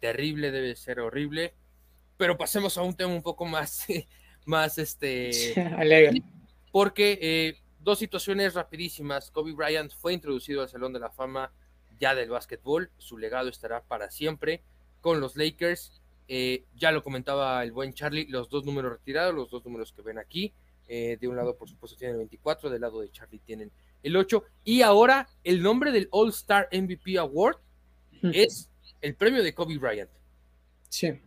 terrible, 0.00 0.50
debe 0.50 0.68
de 0.68 0.76
ser 0.76 1.00
horrible. 1.00 1.54
Pero 2.16 2.36
pasemos 2.36 2.76
a 2.76 2.82
un 2.82 2.94
tema 2.94 3.14
un 3.14 3.22
poco 3.22 3.44
más, 3.44 3.86
más 4.44 4.78
este, 4.78 5.54
alegre. 5.76 6.22
Porque 6.72 7.18
eh, 7.20 7.60
dos 7.80 7.98
situaciones 7.98 8.54
rapidísimas. 8.54 9.30
Kobe 9.30 9.52
Bryant 9.52 9.92
fue 9.92 10.12
introducido 10.12 10.62
al 10.62 10.68
Salón 10.68 10.92
de 10.92 11.00
la 11.00 11.10
Fama 11.10 11.52
ya 11.98 12.14
del 12.14 12.30
básquetbol, 12.30 12.90
su 12.98 13.18
legado 13.18 13.48
estará 13.48 13.82
para 13.82 14.10
siempre 14.10 14.62
con 15.00 15.20
los 15.20 15.36
Lakers 15.36 15.98
eh, 16.30 16.64
ya 16.76 16.92
lo 16.92 17.02
comentaba 17.02 17.62
el 17.64 17.72
buen 17.72 17.94
Charlie, 17.94 18.26
los 18.28 18.50
dos 18.50 18.66
números 18.66 18.92
retirados, 18.92 19.34
los 19.34 19.50
dos 19.50 19.64
números 19.64 19.92
que 19.92 20.02
ven 20.02 20.18
aquí. 20.18 20.52
Eh, 20.86 21.16
de 21.20 21.28
un 21.28 21.36
lado, 21.36 21.56
por 21.56 21.68
supuesto, 21.68 21.96
tienen 21.96 22.14
el 22.14 22.18
24, 22.18 22.70
del 22.70 22.82
lado 22.82 23.00
de 23.00 23.10
Charlie 23.10 23.40
tienen 23.40 23.70
el 24.02 24.14
8. 24.14 24.44
Y 24.64 24.82
ahora 24.82 25.28
el 25.42 25.62
nombre 25.62 25.90
del 25.90 26.08
All 26.10 26.28
Star 26.28 26.68
MVP 26.70 27.18
Award 27.18 27.56
es 28.32 28.68
el 29.00 29.14
premio 29.14 29.42
de 29.42 29.54
Kobe 29.54 29.78
Bryant. 29.78 30.10
Sí. 30.90 31.18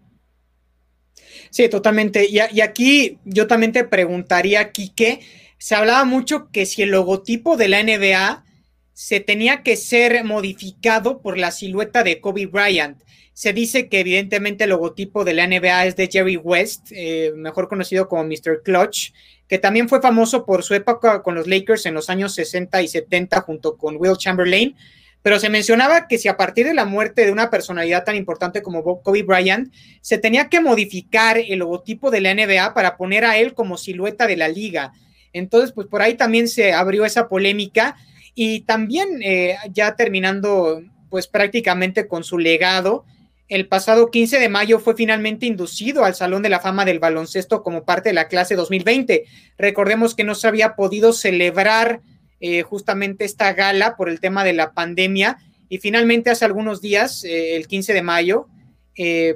Sí, 1.49 1.67
totalmente. 1.67 2.27
Y, 2.29 2.37
y 2.51 2.61
aquí 2.61 3.19
yo 3.25 3.47
también 3.47 3.71
te 3.71 3.83
preguntaría, 3.83 4.71
Quique, 4.71 5.21
se 5.57 5.75
hablaba 5.75 6.03
mucho 6.05 6.51
que 6.51 6.65
si 6.65 6.83
el 6.83 6.89
logotipo 6.89 7.57
de 7.57 7.67
la 7.69 7.83
NBA 7.83 8.45
se 8.93 9.19
tenía 9.19 9.63
que 9.63 9.77
ser 9.77 10.23
modificado 10.23 11.21
por 11.21 11.37
la 11.37 11.51
silueta 11.51 12.03
de 12.03 12.19
Kobe 12.19 12.45
Bryant. 12.45 13.01
Se 13.33 13.53
dice 13.53 13.87
que 13.89 14.01
evidentemente 14.01 14.65
el 14.65 14.71
logotipo 14.71 15.23
de 15.23 15.33
la 15.33 15.47
NBA 15.47 15.85
es 15.85 15.95
de 15.95 16.09
Jerry 16.11 16.37
West, 16.37 16.87
eh, 16.91 17.31
mejor 17.35 17.67
conocido 17.67 18.07
como 18.07 18.23
Mr. 18.23 18.61
Clutch, 18.63 19.13
que 19.47 19.57
también 19.57 19.89
fue 19.89 20.01
famoso 20.01 20.45
por 20.45 20.63
su 20.63 20.75
época 20.75 21.23
con 21.23 21.35
los 21.35 21.47
Lakers 21.47 21.85
en 21.85 21.93
los 21.93 22.09
años 22.09 22.33
60 22.35 22.81
y 22.81 22.87
70 22.87 23.41
junto 23.41 23.77
con 23.77 23.97
Will 23.97 24.17
Chamberlain. 24.17 24.75
Pero 25.23 25.39
se 25.39 25.49
mencionaba 25.49 26.07
que 26.07 26.17
si 26.17 26.27
a 26.27 26.37
partir 26.37 26.65
de 26.65 26.73
la 26.73 26.85
muerte 26.85 27.25
de 27.25 27.31
una 27.31 27.49
personalidad 27.49 28.03
tan 28.03 28.15
importante 28.15 28.61
como 28.61 28.83
Kobe 29.01 29.23
Bryant, 29.23 29.71
se 30.01 30.17
tenía 30.17 30.49
que 30.49 30.61
modificar 30.61 31.37
el 31.37 31.59
logotipo 31.59 32.09
de 32.11 32.21
la 32.21 32.33
NBA 32.33 32.73
para 32.73 32.97
poner 32.97 33.25
a 33.25 33.37
él 33.37 33.53
como 33.53 33.77
silueta 33.77 34.25
de 34.25 34.37
la 34.37 34.47
liga. 34.47 34.93
Entonces, 35.31 35.71
pues 35.73 35.87
por 35.87 36.01
ahí 36.01 36.15
también 36.15 36.47
se 36.47 36.73
abrió 36.73 37.05
esa 37.05 37.29
polémica 37.29 37.95
y 38.35 38.61
también 38.61 39.21
eh, 39.23 39.55
ya 39.71 39.95
terminando 39.95 40.81
pues 41.09 41.27
prácticamente 41.27 42.07
con 42.07 42.23
su 42.23 42.37
legado, 42.37 43.05
el 43.49 43.67
pasado 43.67 44.09
15 44.09 44.39
de 44.39 44.47
mayo 44.47 44.79
fue 44.79 44.95
finalmente 44.95 45.45
inducido 45.45 46.05
al 46.05 46.15
Salón 46.15 46.41
de 46.41 46.47
la 46.47 46.61
Fama 46.61 46.85
del 46.85 46.99
Baloncesto 46.99 47.63
como 47.63 47.83
parte 47.83 48.09
de 48.09 48.13
la 48.13 48.29
clase 48.29 48.55
2020. 48.55 49.25
Recordemos 49.57 50.15
que 50.15 50.23
no 50.23 50.35
se 50.35 50.47
había 50.47 50.75
podido 50.75 51.11
celebrar 51.11 52.01
eh, 52.39 52.61
justamente 52.61 53.25
esta 53.25 53.51
gala 53.51 53.97
por 53.97 54.07
el 54.07 54.21
tema 54.21 54.45
de 54.45 54.53
la 54.53 54.71
pandemia 54.71 55.37
y 55.67 55.79
finalmente 55.79 56.29
hace 56.29 56.45
algunos 56.45 56.81
días, 56.81 57.25
eh, 57.25 57.57
el 57.57 57.67
15 57.67 57.93
de 57.93 58.01
mayo, 58.01 58.47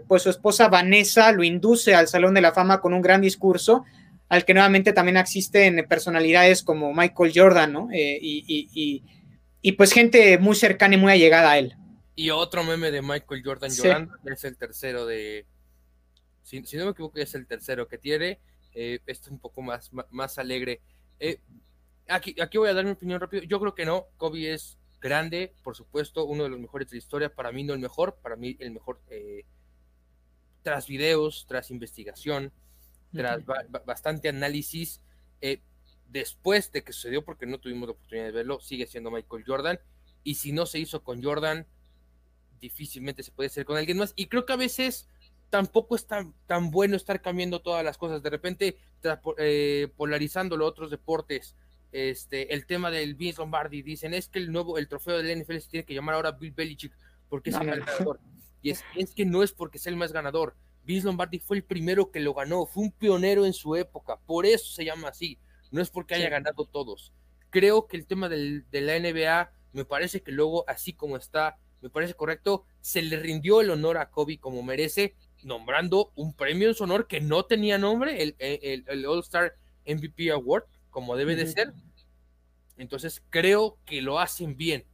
pues 0.07 0.21
su 0.21 0.29
esposa 0.29 0.67
Vanessa 0.67 1.31
lo 1.31 1.43
induce 1.43 1.95
al 1.95 2.07
Salón 2.07 2.35
de 2.35 2.41
la 2.41 2.51
Fama 2.51 2.81
con 2.81 2.93
un 2.93 3.01
gran 3.01 3.21
discurso 3.21 3.83
al 4.30 4.45
que 4.45 4.53
nuevamente 4.53 4.93
también 4.93 5.17
existen 5.17 5.86
personalidades 5.88 6.63
como 6.63 6.93
Michael 6.93 7.32
Jordan, 7.34 7.73
¿no? 7.73 7.89
Eh, 7.91 8.19
y, 8.21 9.71
pues 9.78 9.93
gente 9.93 10.38
muy 10.38 10.55
cercana 10.55 10.95
y 10.95 10.97
muy 10.97 11.11
allegada 11.11 11.51
a 11.51 11.57
él. 11.57 11.76
Y 12.15 12.30
otro 12.30 12.63
meme 12.63 12.91
de 12.91 13.01
Michael 13.01 13.41
Jordan 13.43 13.71
llorando, 13.71 14.13
es 14.26 14.43
el 14.43 14.57
tercero 14.57 15.05
de, 15.05 15.45
si, 16.43 16.61
no 16.78 16.86
me 16.86 16.91
equivoco, 16.91 17.17
es 17.17 17.34
el 17.36 17.47
tercero 17.47 17.88
que 17.88 17.97
tiene, 17.97 18.39
eh, 18.73 18.99
este 19.05 19.30
un 19.32 19.39
poco 19.39 19.61
más, 19.61 19.91
más 20.11 20.38
alegre. 20.38 20.82
Eh, 21.19 21.39
aquí, 22.07 22.36
aquí 22.39 22.57
voy 22.57 22.69
a 22.69 22.73
dar 22.73 22.86
mi 22.86 22.91
opinión 22.91 23.19
rápido, 23.19 23.43
yo 23.43 23.59
creo 23.59 23.73
que 23.73 23.86
no, 23.86 24.07
Kobe 24.17 24.53
es 24.53 24.78
grande, 25.01 25.53
por 25.63 25.76
supuesto, 25.76 26.26
uno 26.26 26.43
de 26.43 26.49
los 26.49 26.59
mejores 26.59 26.89
de 26.89 26.95
la 26.95 26.99
historia, 26.99 27.34
para 27.34 27.51
mí 27.51 27.63
no 27.63 27.73
el 27.73 27.80
mejor, 27.80 28.17
para 28.21 28.36
mí 28.36 28.55
el 28.59 28.71
mejor 28.71 29.01
tras 30.61 30.88
videos, 30.88 31.45
tras 31.47 31.69
investigación, 31.69 32.51
tras 33.16 33.43
bastante 33.86 34.30
análisis, 34.30 35.01
eh, 35.41 35.61
después 36.09 36.72
de 36.72 36.84
que 36.84 36.93
sucedió, 36.93 37.24
porque 37.24 37.45
no 37.45 37.59
tuvimos 37.59 37.88
la 37.88 37.93
oportunidad 37.93 38.26
de 38.28 38.32
verlo, 38.32 38.59
sigue 38.59 38.88
siendo 38.88 39.11
Michael 39.11 39.43
Jordan. 39.45 39.80
Y 40.24 40.36
si 40.36 40.51
no 40.51 40.66
se 40.66 40.80
hizo 40.80 41.03
con 41.03 41.24
Jordan, 41.24 41.68
difícilmente 42.59 43.24
se 43.24 43.32
puede 43.32 43.47
hacer 43.47 43.66
con 43.66 43.78
alguien 43.78 43.97
más. 43.97 44.13
Y 44.16 44.28
creo 44.28 44.45
que 44.45 44.53
a 44.53 44.57
veces 44.57 45.07
tampoco 45.49 45.95
es 45.95 46.07
tan, 46.07 46.34
tan 46.47 46.72
bueno 46.72 46.95
estar 46.95 47.22
cambiando 47.22 47.61
todas 47.61 47.84
las 47.84 47.97
cosas. 47.97 48.22
De 48.24 48.30
repente, 48.30 48.78
eh, 49.38 49.88
polarizando 49.95 50.57
los 50.57 50.68
otros 50.68 50.89
deportes, 50.89 51.55
este, 51.91 52.53
el 52.53 52.66
tema 52.66 52.91
del 52.91 53.16
Vince 53.16 53.39
Lombardi, 53.39 53.82
dicen 53.82 54.13
es 54.13 54.28
que 54.28 54.39
el 54.39 54.51
nuevo, 54.51 54.78
el 54.78 54.88
trofeo 54.88 55.18
del 55.18 55.41
NFL 55.41 55.59
se 55.59 55.70
tiene 55.70 55.86
que 55.86 55.93
llamar 55.93 56.16
ahora 56.16 56.32
Bill 56.32 56.51
Belichick 56.51 56.93
porque 57.30 57.51
es 57.51 57.55
el 57.55 57.68
ganador. 57.68 58.20
Y 58.61 58.72
es, 58.72 58.84
es 58.95 59.13
que 59.13 59.26
no 59.26 59.43
es 59.43 59.51
porque 59.51 59.78
sea 59.78 59.91
el 59.91 59.97
más 59.97 60.11
ganador, 60.11 60.55
Vince 60.86 61.05
Lombardi 61.05 61.39
fue 61.39 61.57
el 61.57 61.63
primero 61.63 62.11
que 62.11 62.19
lo 62.19 62.33
ganó, 62.33 62.65
fue 62.67 62.83
un 62.83 62.91
pionero 62.91 63.45
en 63.45 63.53
su 63.53 63.75
época, 63.75 64.17
por 64.25 64.45
eso 64.45 64.71
se 64.71 64.86
llama 64.86 65.09
así, 65.09 65.39
no 65.71 65.81
es 65.81 65.89
porque 65.89 66.15
haya 66.15 66.29
ganado 66.29 66.65
todos. 66.65 67.11
Creo 67.49 67.88
que 67.88 67.97
el 67.97 68.05
tema 68.05 68.29
de 68.29 68.63
la 68.71 68.99
NBA, 68.99 69.51
me 69.73 69.86
parece 69.86 70.21
que 70.21 70.31
luego, 70.31 70.63
así 70.67 70.93
como 70.93 71.17
está, 71.17 71.57
me 71.81 71.89
parece 71.89 72.13
correcto, 72.13 72.65
se 72.81 73.01
le 73.01 73.17
rindió 73.17 73.61
el 73.61 73.69
honor 73.71 73.97
a 73.97 74.09
Kobe 74.09 74.38
como 74.38 74.61
merece, 74.61 75.15
nombrando 75.43 76.11
un 76.15 76.33
premio 76.33 76.67
en 76.67 76.75
su 76.75 76.83
honor 76.83 77.07
que 77.07 77.21
no 77.21 77.45
tenía 77.45 77.77
nombre, 77.77 78.36
el, 78.38 79.05
All-Star 79.07 79.55
MVP 79.86 80.31
Award, 80.31 80.65
como 80.89 81.15
debe 81.15 81.36
de 81.36 81.47
ser. 81.47 81.73
Entonces 82.77 83.23
creo 83.29 83.77
que 83.86 84.01
lo 84.01 84.19
hacen 84.19 84.55
bien, 84.55 84.86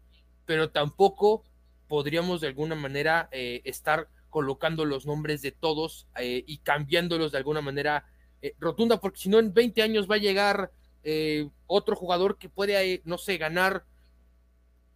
pero 0.46 0.70
tampoco 0.70 1.44
podríamos 1.88 2.42
de 2.42 2.48
alguna 2.48 2.76
manera 2.76 3.28
eh, 3.32 3.62
estar 3.66 4.08
colocando 4.32 4.86
los 4.86 5.06
nombres 5.06 5.44
de 5.44 5.52
todos 5.52 6.08
eh, 6.18 6.44
y 6.48 6.58
cambiándolos 6.60 7.32
de 7.32 7.38
alguna 7.38 7.62
manera 7.62 8.08
eh, 8.42 8.56
rotunda, 8.60 9.00
porque 9.00 9.20
si 9.20 9.30
no 9.30 9.38
en 9.38 9.54
20 9.54 9.84
años 9.84 10.10
va 10.10 10.16
a 10.16 10.20
llegar 10.20 10.72
eh, 11.04 11.48
otro 11.68 11.96
jugador 11.96 12.40
que 12.40 12.50
puede, 12.50 13.02
no 13.06 13.20
sé, 13.20 13.38
ganar 13.38 13.86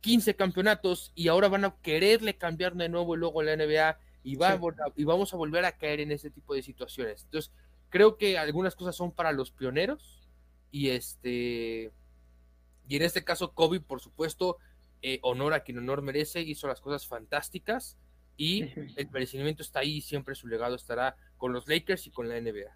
15 0.02 0.36
campeonatos 0.36 1.12
y 1.14 1.28
ahora 1.28 1.50
van 1.50 1.66
a 1.66 1.76
quererle 1.82 2.38
cambiar 2.38 2.74
de 2.76 2.90
nuevo 2.90 3.14
el 3.14 3.22
logo 3.22 3.42
a 3.42 3.44
la 3.44 3.56
NBA 3.56 4.00
y, 4.24 4.36
va 4.38 4.60
y 4.96 5.04
vamos 5.04 5.34
a 5.34 5.38
volver 5.38 5.66
a 5.66 5.78
caer 5.78 6.00
en 6.00 6.12
ese 6.12 6.32
tipo 6.32 6.56
de 6.56 6.64
situaciones. 6.64 7.26
Entonces, 7.26 7.52
creo 7.90 8.18
que 8.18 8.38
algunas 8.40 8.76
cosas 8.76 8.96
son 8.96 9.12
para 9.12 9.32
los 9.34 9.52
pioneros 9.52 10.28
y 10.72 10.90
este 10.90 11.92
y 12.88 12.96
en 12.96 13.02
este 13.02 13.24
caso 13.24 13.54
Kobe, 13.54 13.80
por 13.82 14.00
supuesto, 14.00 14.58
honor 15.22 15.54
a 15.54 15.60
quien 15.60 15.78
honor 15.78 16.02
merece, 16.02 16.42
hizo 16.42 16.68
las 16.68 16.82
cosas 16.82 17.06
fantásticas 17.06 17.98
y 18.38 18.64
el 18.96 19.10
merecimiento 19.12 19.64
está 19.64 19.80
ahí, 19.80 20.02
siempre 20.02 20.36
su 20.36 20.48
legado 20.48 20.76
estará 20.76 21.16
con 21.38 21.54
los 21.54 21.68
Lakers 21.68 22.08
y 22.08 22.12
con 22.12 22.30
la 22.30 22.40
NBA. 22.40 22.76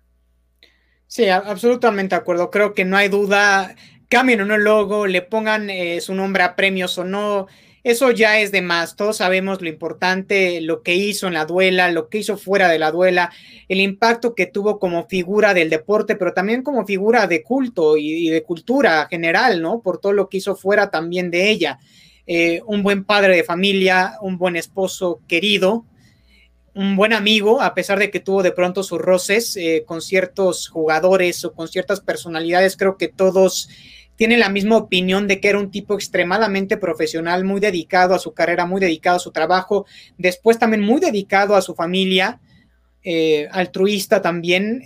Sí, 1.07 1.27
absolutamente 1.27 2.15
de 2.15 2.21
acuerdo. 2.21 2.51
Creo 2.51 2.75
que 2.75 2.85
no 2.85 2.95
hay 2.95 3.09
duda. 3.09 3.75
Cambien 4.09 4.41
o 4.41 4.45
no 4.45 4.55
el 4.55 4.63
logo, 4.63 5.07
le 5.07 5.21
pongan 5.21 5.69
eh, 5.69 6.01
su 6.01 6.13
nombre 6.13 6.43
a 6.43 6.55
premios 6.55 6.97
o 6.97 7.03
no. 7.03 7.47
Eso 7.83 8.11
ya 8.11 8.39
es 8.39 8.51
de 8.51 8.61
más. 8.61 8.95
Todos 8.95 9.17
sabemos 9.17 9.61
lo 9.61 9.69
importante, 9.69 10.61
lo 10.61 10.83
que 10.83 10.95
hizo 10.95 11.27
en 11.27 11.33
la 11.33 11.45
duela, 11.45 11.91
lo 11.91 12.09
que 12.09 12.19
hizo 12.19 12.37
fuera 12.37 12.67
de 12.69 12.77
la 12.77 12.91
duela, 12.91 13.31
el 13.67 13.79
impacto 13.79 14.35
que 14.35 14.45
tuvo 14.45 14.79
como 14.79 15.07
figura 15.07 15.53
del 15.53 15.69
deporte, 15.69 16.15
pero 16.15 16.33
también 16.33 16.61
como 16.61 16.85
figura 16.85 17.25
de 17.25 17.41
culto 17.41 17.97
y, 17.97 18.27
y 18.27 18.29
de 18.29 18.43
cultura 18.43 19.07
general, 19.09 19.61
¿no? 19.61 19.81
Por 19.81 19.99
todo 19.99 20.13
lo 20.13 20.29
que 20.29 20.37
hizo 20.37 20.55
fuera 20.55 20.91
también 20.91 21.31
de 21.31 21.49
ella. 21.49 21.79
Eh, 22.31 22.61
un 22.67 22.83
buen 22.83 23.05
padre 23.05 23.35
de 23.35 23.43
familia, 23.43 24.19
un 24.21 24.37
buen 24.37 24.55
esposo 24.55 25.19
querido, 25.27 25.83
un 26.75 26.95
buen 26.95 27.11
amigo, 27.11 27.59
a 27.59 27.73
pesar 27.73 27.97
de 27.97 28.11
que 28.11 28.19
tuvo 28.19 28.43
de 28.43 28.51
pronto 28.51 28.83
sus 28.83 28.99
roces 28.99 29.57
eh, 29.57 29.83
con 29.87 29.99
ciertos 29.99 30.67
jugadores 30.67 31.43
o 31.43 31.53
con 31.53 31.67
ciertas 31.67 32.01
personalidades, 32.01 32.77
creo 32.77 32.97
que 32.97 33.07
todos 33.07 33.67
tienen 34.15 34.41
la 34.41 34.49
misma 34.49 34.77
opinión 34.77 35.27
de 35.27 35.39
que 35.39 35.47
era 35.47 35.57
un 35.57 35.71
tipo 35.71 35.95
extremadamente 35.95 36.77
profesional, 36.77 37.45
muy 37.45 37.59
dedicado 37.59 38.13
a 38.13 38.19
su 38.19 38.31
carrera, 38.31 38.67
muy 38.67 38.79
dedicado 38.79 39.17
a 39.17 39.21
su 39.21 39.31
trabajo, 39.31 39.87
después 40.19 40.59
también 40.59 40.83
muy 40.83 41.01
dedicado 41.01 41.55
a 41.55 41.63
su 41.63 41.73
familia, 41.73 42.39
eh, 43.03 43.47
altruista 43.51 44.21
también, 44.21 44.83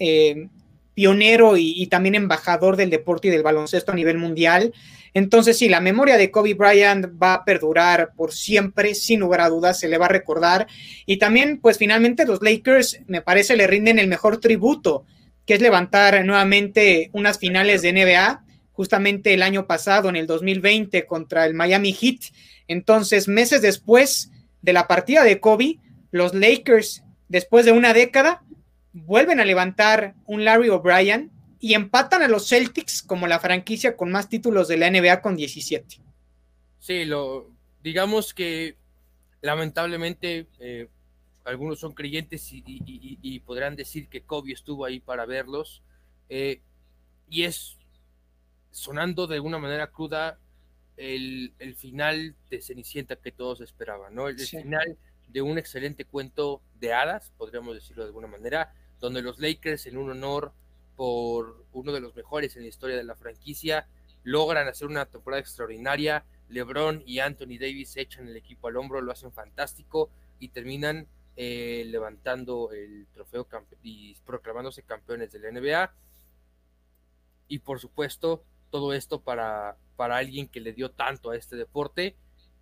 pionero 0.93 1.57
y, 1.57 1.87
también 1.87 2.15
embajador 2.15 2.77
del 2.77 2.89
deporte 2.89 3.27
y 3.27 3.31
del 3.31 3.43
baloncesto 3.43 3.91
a 3.91 3.95
nivel 3.95 4.17
mundial. 4.17 4.73
Entonces, 5.13 5.57
sí, 5.57 5.69
la 5.69 5.79
memoria 5.79 6.17
de 6.17 6.31
Kobe 6.31 6.55
Bryant 6.55 7.05
va 7.21 7.35
a 7.35 7.45
perdurar 7.45 8.13
por 8.15 8.33
siempre, 8.33 8.95
sin 8.95 9.19
lugar 9.19 9.41
a 9.41 9.49
dudas, 9.49 9.79
se 9.79 9.87
le 9.87 9.97
va 9.97 10.07
a 10.07 10.09
recordar. 10.09 10.67
Y 11.05 11.17
también, 11.17 11.59
pues 11.59 11.77
finalmente 11.77 12.25
los 12.25 12.41
Lakers, 12.41 12.99
me 13.07 13.21
parece, 13.21 13.55
le 13.55 13.67
rinden 13.67 13.99
el 13.99 14.07
mejor 14.07 14.39
tributo, 14.39 15.05
que 15.45 15.53
es 15.55 15.61
levantar 15.61 16.25
nuevamente 16.25 17.09
unas 17.13 17.37
finales 17.37 17.81
de 17.81 17.93
NBA, 17.93 18.43
justamente 18.71 19.33
el 19.33 19.43
año 19.43 19.67
pasado, 19.67 20.09
en 20.09 20.15
el 20.15 20.25
2020, 20.25 21.05
contra 21.05 21.45
el 21.45 21.53
Miami 21.53 21.93
Heat. 21.93 22.33
Entonces, 22.67 23.27
meses 23.27 23.61
después 23.61 24.31
de 24.63 24.73
la 24.73 24.87
partida 24.87 25.23
de 25.23 25.39
Kobe, 25.39 25.77
los 26.09 26.33
Lakers, 26.33 27.03
después 27.27 27.65
de 27.65 27.71
una 27.71 27.93
década, 27.93 28.41
vuelven 28.93 29.39
a 29.39 29.45
levantar 29.45 30.15
un 30.25 30.43
Larry 30.45 30.69
O'Brien 30.69 31.31
y 31.63 31.75
empatan 31.75 32.21
a 32.21 32.27
los 32.27 32.49
Celtics 32.49 33.01
como 33.01 33.25
la 33.25 33.39
franquicia 33.39 33.95
con 33.95 34.11
más 34.11 34.27
títulos 34.27 34.67
de 34.67 34.75
la 34.75 34.91
NBA 34.91 35.21
con 35.21 35.37
17. 35.37 35.97
Sí, 36.77 37.05
lo 37.05 37.51
digamos 37.81 38.33
que 38.33 38.75
lamentablemente 39.39 40.47
eh, 40.59 40.89
algunos 41.45 41.79
son 41.79 41.93
creyentes 41.93 42.49
y, 42.51 43.39
podrán 43.45 43.77
decir 43.77 44.09
que 44.09 44.23
Kobe 44.23 44.51
estuvo 44.51 44.83
ahí 44.83 44.99
para 44.99 45.25
verlos 45.25 45.81
eh, 46.27 46.59
y 47.29 47.43
es 47.43 47.77
sonando 48.69 49.25
de 49.25 49.35
alguna 49.35 49.57
manera 49.57 49.89
cruda 49.89 50.39
el, 50.97 51.53
final 51.77 52.35
de 52.49 52.61
Cenicienta 52.61 53.15
que 53.15 53.31
todos 53.31 53.61
esperaban, 53.61 54.13
¿no? 54.13 54.27
El, 54.27 54.37
final 54.37 54.97
de 55.29 55.41
un 55.41 55.57
excelente 55.57 56.03
cuento 56.03 56.61
de 56.81 56.91
hadas, 56.91 57.31
podríamos 57.37 57.73
decirlo 57.73 58.03
de 58.03 58.09
alguna 58.09 58.27
manera, 58.27 58.75
donde 58.99 59.21
los 59.21 59.39
Lakers, 59.39 59.85
en 59.85 59.95
un 59.95 60.09
honor 60.09 60.51
por 60.95 61.65
uno 61.73 61.91
de 61.91 61.99
los 61.99 62.15
mejores 62.15 62.55
en 62.55 62.63
la 62.63 62.69
historia 62.69 62.97
de 62.97 63.03
la 63.03 63.15
franquicia, 63.15 63.87
logran 64.23 64.67
hacer 64.67 64.87
una 64.87 65.05
temporada 65.05 65.41
extraordinaria. 65.41 66.25
LeBron 66.49 67.03
y 67.05 67.19
Anthony 67.19 67.57
Davis 67.59 67.97
echan 67.97 68.27
el 68.27 68.37
equipo 68.37 68.67
al 68.67 68.77
hombro, 68.77 69.01
lo 69.01 69.11
hacen 69.11 69.31
fantástico 69.31 70.09
y 70.39 70.49
terminan 70.49 71.07
eh, 71.35 71.83
levantando 71.87 72.71
el 72.71 73.07
trofeo 73.11 73.47
y 73.81 74.15
proclamándose 74.25 74.83
campeones 74.83 75.31
de 75.31 75.39
la 75.39 75.51
NBA. 75.51 75.93
Y 77.47 77.59
por 77.59 77.79
supuesto, 77.79 78.43
todo 78.69 78.93
esto 78.93 79.21
para, 79.21 79.77
para 79.95 80.17
alguien 80.17 80.47
que 80.47 80.61
le 80.61 80.73
dio 80.73 80.91
tanto 80.91 81.31
a 81.31 81.37
este 81.37 81.55
deporte 81.55 82.15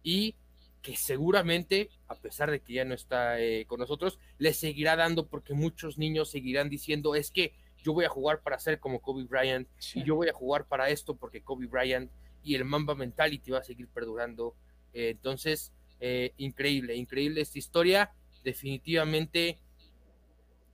y 0.04 0.36
que 0.82 0.96
seguramente, 0.96 1.90
a 2.08 2.16
pesar 2.16 2.50
de 2.50 2.60
que 2.60 2.74
ya 2.74 2.86
no 2.86 2.94
está 2.94 3.40
eh, 3.40 3.66
con 3.68 3.80
nosotros, 3.80 4.20
le 4.38 4.54
seguirá 4.54 4.96
dando 4.96 5.28
porque 5.28 5.54
muchos 5.54 5.98
niños 5.98 6.32
seguirán 6.32 6.70
diciendo 6.70 7.16
es 7.16 7.32
que 7.32 7.54
yo 7.84 7.94
voy 7.94 8.06
a 8.06 8.10
jugar 8.10 8.42
para 8.42 8.60
ser 8.60 8.80
como 8.80 9.02
Kobe 9.02 9.24
Bryant 9.24 9.68
y 9.94 10.04
yo 10.04 10.16
voy 10.16 10.30
a 10.30 10.34
jugar 10.34 10.66
para 10.66 10.90
esto 10.90 11.16
porque 11.16 11.42
Kobe 11.42 11.68
Bryant 11.68 12.12
y 12.44 12.56
el 12.56 12.66
Mamba 12.66 12.96
Mentality 12.96 13.52
va 13.52 13.60
a 13.60 13.64
seguir 13.64 13.88
perdurando. 13.88 14.56
Eh, 14.94 15.10
entonces, 15.10 15.72
eh, 16.00 16.34
increíble, 16.38 16.96
increíble 16.96 17.42
esta 17.42 17.60
historia. 17.60 18.12
Definitivamente 18.44 19.60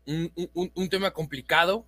un, 0.05 0.89
tema 0.89 1.12
complicado, 1.12 1.86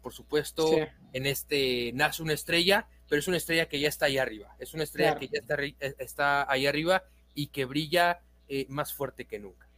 por 0.00 0.12
supuesto, 0.12 0.70
en 1.12 1.26
este 1.26 1.90
nace 1.94 2.22
una 2.22 2.32
estrella, 2.32 2.86
pero 3.08 3.18
es 3.18 3.26
una 3.26 3.36
estrella 3.36 3.68
que 3.68 3.80
ya 3.80 3.88
está 3.88 4.06
ahí 4.06 4.18
arriba. 4.18 4.54
Es 4.60 4.72
una 4.74 4.84
estrella 4.84 5.16
que 5.16 5.26
ya 5.26 5.40
está, 5.40 5.56
está 5.98 6.50
ahí 6.50 6.66
arriba 6.66 7.02
y 7.34 7.48
que 7.48 7.64
brilla 7.64 8.20
eh, 8.48 8.66
más 8.68 8.92
fuerte 8.92 9.26
que 9.26 9.38
nunca. 9.38 9.68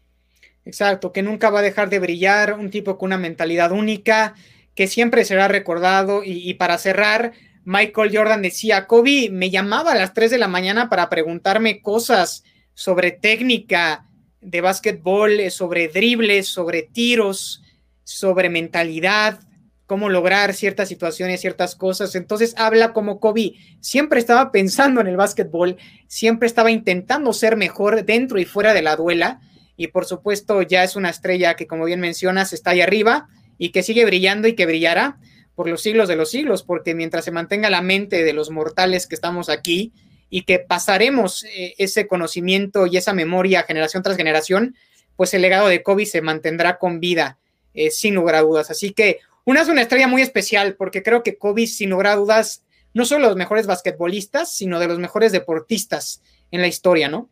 Exacto, 0.65 1.13
que 1.13 1.23
nunca 1.23 1.51
va 1.51 1.61
a 1.61 1.63
dejar 1.63 1.89
de 1.89 1.99
brillar, 1.99 2.55
un 2.55 2.71
tipo 2.71 2.99
con 2.99 3.09
una 3.09 3.19
mentalidad 3.19 3.73
única, 3.73 4.35
que 4.79 4.87
siempre 4.87 5.25
será 5.25 5.49
recordado. 5.49 6.23
Y, 6.25 6.55
para 6.55 6.79
cerrar, 6.79 7.33
Michael 7.65 8.17
Jordan 8.17 8.43
decía, 8.43 8.87
Kobe 8.87 9.29
me 9.29 9.51
llamaba 9.51 9.91
a 9.91 9.97
las 9.97 10.15
3 10.15 10.31
de 10.31 10.39
la 10.39 10.47
mañana 10.47 10.89
para 10.89 11.09
preguntarme 11.09 11.83
cosas 11.83 12.45
sobre 12.75 13.11
técnica 13.11 14.07
de 14.41 14.61
básquetbol, 14.61 15.51
sobre 15.51 15.89
dribles, 15.89 16.47
sobre 16.47 16.85
tiros, 16.85 17.65
sobre 18.05 18.51
mentalidad, 18.51 19.41
cómo 19.87 20.11
lograr 20.11 20.55
ciertas 20.55 20.87
situaciones, 20.87 21.41
ciertas 21.41 21.75
cosas. 21.75 22.15
Entonces 22.15 22.55
habla 22.57 22.93
como 22.93 23.19
Kobe 23.19 23.55
siempre 23.81 24.21
estaba 24.21 24.53
pensando 24.53 25.01
en 25.01 25.09
el 25.09 25.17
básquetbol, 25.17 25.77
siempre 26.07 26.47
estaba 26.47 26.71
intentando 26.71 27.33
ser 27.33 27.57
mejor 27.57 28.05
dentro 28.05 28.39
y 28.39 28.45
fuera 28.45 28.75
de 28.75 28.83
la 28.83 28.95
duela. 28.95 29.41
Y 29.77 29.89
por 29.89 30.05
supuesto 30.05 30.63
ya 30.63 30.85
es 30.85 30.95
una 30.95 31.11
estrella 31.11 31.57
que, 31.57 31.67
como 31.67 31.85
bien 31.85 31.99
mencionas, 31.99 32.53
está 32.53 32.71
ahí 32.71 32.81
arriba 32.81 33.29
y 33.59 33.71
que 33.71 33.83
sigue 33.83 34.05
brillando 34.05 34.49
y 34.49 34.55
que 34.55 34.67
brillará 34.67 35.19
por 35.55 35.69
los 35.69 35.83
siglos 35.83 36.09
de 36.09 36.17
los 36.17 36.31
siglos, 36.31 36.63
porque 36.63 36.95
mientras 36.95 37.25
se 37.25 37.33
mantenga 37.33 37.69
la 37.69 37.83
mente 37.83 38.23
de 38.23 38.33
los 38.33 38.51
mortales 38.51 39.07
que 39.07 39.17
estamos 39.17 39.49
aquí 39.49 39.93
y 40.31 40.43
que 40.43 40.61
pasaremos 40.61 41.45
eh, 41.45 41.75
ese 41.79 42.07
conocimiento 42.07 42.87
y 42.87 42.97
esa 42.97 43.13
memoria 43.13 43.65
generación 43.65 44.03
tras 44.03 44.17
generación, 44.17 44.77
pues 45.17 45.35
el 45.35 45.43
legado 45.43 45.67
de 45.67 45.83
Kobe 45.83 46.07
se 46.07 46.23
mantendrá 46.23 46.79
con 46.79 47.01
vida, 47.01 47.39
eh, 47.75 47.91
sin 47.91 48.15
lugar 48.15 48.37
a 48.37 48.43
dudas. 48.43 48.71
Así 48.71 48.93
que 48.93 49.19
una 49.45 49.63
es 49.63 49.69
una 49.69 49.83
estrella 49.83 50.07
muy 50.07 50.23
especial 50.23 50.77
porque 50.77 51.03
creo 51.03 51.25
que 51.25 51.39
Kobe, 51.39 51.67
sin 51.67 51.91
lugar 51.91 52.07
a 52.09 52.17
dudas, 52.17 52.63
no 52.95 53.05
solo 53.05 53.25
de 53.25 53.31
los 53.31 53.37
mejores 53.37 53.67
basquetbolistas, 53.67 54.55
sino 54.55 54.79
de 54.79 54.87
los 54.87 54.99
mejores 54.99 55.33
deportistas 55.33 56.23
en 56.51 56.61
la 56.61 56.69
historia, 56.69 57.09
¿no? 57.09 57.29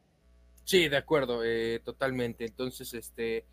Sí, 0.65 0.89
de 0.89 0.97
acuerdo, 0.97 1.43
eh, 1.45 1.81
totalmente. 1.85 2.45
Entonces, 2.45 2.93
este, 2.93 3.45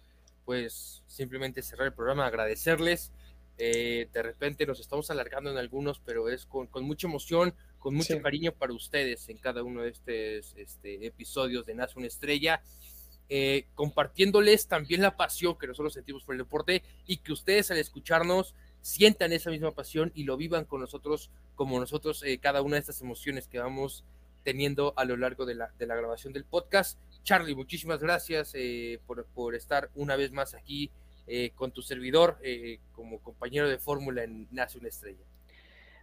pues 0.45 1.03
simplemente 1.07 1.61
cerrar 1.61 1.87
el 1.87 1.93
programa, 1.93 2.25
agradecerles. 2.25 3.11
Eh, 3.57 4.09
de 4.11 4.23
repente 4.23 4.65
nos 4.65 4.79
estamos 4.79 5.11
alargando 5.11 5.51
en 5.51 5.57
algunos, 5.57 5.99
pero 5.99 6.29
es 6.29 6.45
con, 6.45 6.69
mucha 6.81 7.07
emoción, 7.07 7.53
con 7.79 7.93
mucho 7.93 8.19
cariño 8.21 8.51
para 8.51 8.73
ustedes 8.73 9.29
en 9.29 9.37
cada 9.37 9.63
uno 9.63 9.83
de 9.83 9.89
estos 9.89 10.55
este, 10.57 11.05
episodios 11.05 11.65
de 11.65 11.75
Nace 11.75 11.97
una 11.97 12.07
Estrella. 12.07 12.61
Eh, 13.29 13.67
compartiéndoles 13.73 14.67
también 14.67 15.01
la 15.01 15.15
pasión 15.15 15.57
que 15.57 15.65
nosotros 15.65 15.93
sentimos 15.93 16.23
por 16.23 16.35
el 16.35 16.39
deporte 16.39 16.83
y 17.07 17.17
que 17.17 17.31
ustedes 17.31 17.71
al 17.71 17.77
escucharnos 17.77 18.53
sientan 18.81 19.31
esa 19.31 19.49
misma 19.49 19.71
pasión 19.71 20.11
y 20.13 20.25
lo 20.25 20.35
vivan 20.35 20.65
con 20.65 20.81
nosotros 20.81 21.31
como 21.55 21.79
nosotros 21.79 22.21
eh, 22.23 22.37
cada 22.39 22.61
una 22.61 22.75
de 22.75 22.81
estas 22.81 23.01
emociones 23.01 23.47
que 23.47 23.59
vamos 23.59 24.03
teniendo 24.43 24.93
a 24.97 25.05
lo 25.05 25.15
largo 25.15 25.45
de 25.45 25.55
la, 25.55 25.71
de 25.79 25.87
la 25.87 25.95
grabación 25.95 26.33
del 26.33 26.43
podcast. 26.43 26.99
Charlie, 27.23 27.55
muchísimas 27.55 28.01
gracias 28.01 28.51
eh, 28.53 28.99
por, 29.05 29.25
por, 29.27 29.55
estar 29.55 29.89
una 29.95 30.15
vez 30.15 30.31
más 30.31 30.53
aquí 30.53 30.91
con 31.55 31.71
tu 31.71 31.81
servidor 31.81 32.37
como 32.91 33.21
compañero 33.21 33.69
de 33.69 33.77
fórmula 33.77 34.25
en 34.25 34.45
Nace 34.51 34.77
una 34.77 34.89
Estrella. 34.89 35.23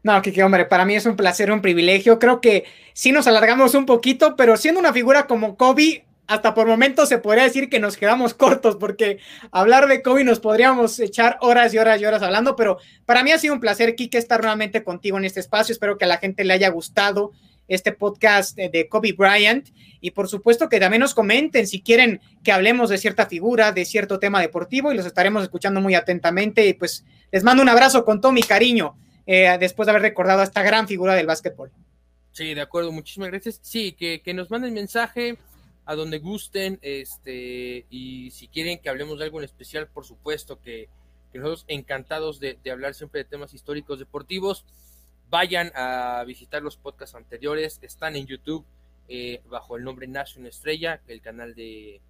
No, 0.02 0.22
que 0.22 0.42
hombre, 0.42 0.64
para 0.64 0.86
mí 0.86 0.94
es 0.94 1.04
un 1.04 1.16
placer, 1.16 1.52
un 1.52 1.60
privilegio. 1.60 2.18
Creo 2.18 2.40
que 2.40 2.64
sí 2.94 3.12
nos 3.12 3.26
alargamos 3.26 3.74
un 3.74 3.84
poquito, 3.84 4.34
pero 4.34 4.56
siendo 4.56 4.80
una 4.80 4.94
figura 4.94 5.26
como 5.26 5.56
Kobe, 5.56 6.06
hasta 6.26 6.54
por 6.54 6.66
momentos 6.66 7.08
se 7.08 7.18
podría 7.18 7.44
decir 7.44 7.68
que 7.68 7.80
nos 7.80 7.96
quedamos 7.96 8.34
cortos 8.34 8.76
porque 8.76 9.18
hablar 9.50 9.88
de 9.88 10.00
Kobe 10.00 10.22
nos 10.22 10.38
podríamos 10.38 10.98
echar 11.00 11.36
horas 11.40 11.74
y 11.74 11.78
horas 11.78 12.00
y 12.00 12.06
horas 12.06 12.22
hablando, 12.22 12.54
pero 12.56 12.78
para 13.04 13.24
mí 13.24 13.32
ha 13.32 13.38
sido 13.38 13.52
un 13.52 13.60
placer, 13.60 13.94
Kike, 13.94 14.16
estar 14.16 14.40
nuevamente 14.40 14.84
contigo 14.84 15.18
en 15.18 15.24
este 15.24 15.40
espacio. 15.40 15.72
Espero 15.72 15.98
que 15.98 16.04
a 16.04 16.08
la 16.08 16.18
gente 16.18 16.44
le 16.44 16.54
haya 16.54 16.68
gustado 16.70 17.32
este 17.70 17.92
podcast 17.92 18.56
de 18.56 18.88
Kobe 18.88 19.12
Bryant 19.12 19.70
y 20.02 20.10
por 20.10 20.28
supuesto 20.28 20.68
que 20.68 20.78
también 20.78 21.00
nos 21.00 21.14
comenten 21.14 21.66
si 21.66 21.80
quieren 21.80 22.20
que 22.44 22.52
hablemos 22.52 22.90
de 22.90 22.98
cierta 22.98 23.24
figura, 23.24 23.72
de 23.72 23.86
cierto 23.86 24.18
tema 24.18 24.40
deportivo 24.40 24.92
y 24.92 24.96
los 24.96 25.06
estaremos 25.06 25.42
escuchando 25.42 25.80
muy 25.80 25.94
atentamente 25.94 26.66
y 26.66 26.74
pues 26.74 27.06
les 27.32 27.42
mando 27.42 27.62
un 27.62 27.68
abrazo 27.68 28.04
con 28.04 28.20
todo 28.20 28.32
mi 28.32 28.42
cariño 28.42 28.98
eh, 29.26 29.56
después 29.58 29.86
de 29.86 29.92
haber 29.92 30.02
recordado 30.02 30.40
a 30.40 30.44
esta 30.44 30.62
gran 30.62 30.88
figura 30.88 31.14
del 31.14 31.26
básquetbol. 31.26 31.70
Sí, 32.32 32.54
de 32.54 32.60
acuerdo, 32.60 32.92
muchísimas 32.92 33.30
gracias. 33.30 33.60
Sí, 33.62 33.92
que, 33.92 34.20
que 34.22 34.34
nos 34.34 34.50
manden 34.50 34.74
mensaje 34.74 35.38
a 35.90 35.96
donde 35.96 36.18
gusten, 36.18 36.78
este, 36.82 37.84
y 37.90 38.30
si 38.30 38.46
quieren 38.46 38.78
que 38.78 38.88
hablemos 38.88 39.18
de 39.18 39.24
algo 39.24 39.38
en 39.38 39.44
especial, 39.44 39.88
por 39.88 40.04
supuesto 40.04 40.60
que, 40.60 40.88
nosotros 41.34 41.64
encantados 41.68 42.38
de, 42.38 42.58
hablar 42.70 42.94
siempre 42.94 43.22
de 43.22 43.24
temas 43.24 43.54
históricos 43.54 43.98
deportivos. 43.98 44.64
Vayan 45.30 45.70
a 45.76 46.24
visitar 46.26 46.60
los 46.60 46.76
podcasts 46.76 47.14
anteriores, 47.14 47.78
están 47.82 48.16
en 48.16 48.26
YouTube 48.26 48.66
eh, 49.06 49.40
bajo 49.48 49.76
el 49.76 49.84
nombre 49.84 50.08
Nación 50.08 50.44
Estrella, 50.44 51.00
el 51.06 51.20
canal 51.20 51.54
de, 51.54 52.00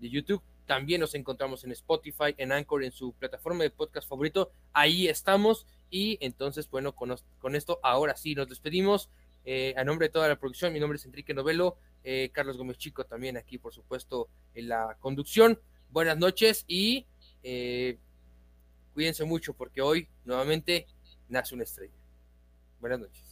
YouTube. 0.00 0.42
También 0.66 1.00
nos 1.00 1.14
encontramos 1.14 1.62
en 1.62 1.70
Spotify, 1.70 2.34
en 2.36 2.50
Anchor, 2.50 2.82
en 2.82 2.90
su 2.90 3.12
plataforma 3.12 3.62
de 3.62 3.70
podcast 3.70 4.08
favorito. 4.08 4.50
Ahí 4.72 5.06
estamos. 5.06 5.68
Y 5.88 6.18
entonces, 6.20 6.68
bueno, 6.68 6.96
con, 6.96 7.14
esto 7.54 7.78
ahora 7.80 8.16
sí 8.16 8.34
nos 8.34 8.48
despedimos. 8.48 9.08
Eh, 9.44 9.72
a 9.76 9.84
nombre 9.84 10.08
de 10.08 10.12
toda 10.12 10.26
la 10.26 10.36
producción, 10.36 10.72
mi 10.72 10.80
nombre 10.80 10.96
es 10.96 11.06
Enrique 11.06 11.32
Novelo. 11.32 11.76
Eh, 12.02 12.30
Carlos 12.32 12.56
Gómez 12.56 12.76
Chico 12.76 13.04
también 13.04 13.36
aquí, 13.36 13.56
por 13.56 13.72
supuesto, 13.72 14.28
en 14.52 14.68
la 14.68 14.96
conducción. 14.98 15.60
Buenas 15.90 16.18
noches 16.18 16.64
y 16.66 17.06
cuídense 18.94 19.24
mucho 19.24 19.54
porque 19.54 19.80
hoy 19.80 20.08
nuevamente 20.24 20.88
nace 21.28 21.54
una 21.54 21.62
estrella. 21.62 22.03
Boa 22.84 22.98
noite. 22.98 23.24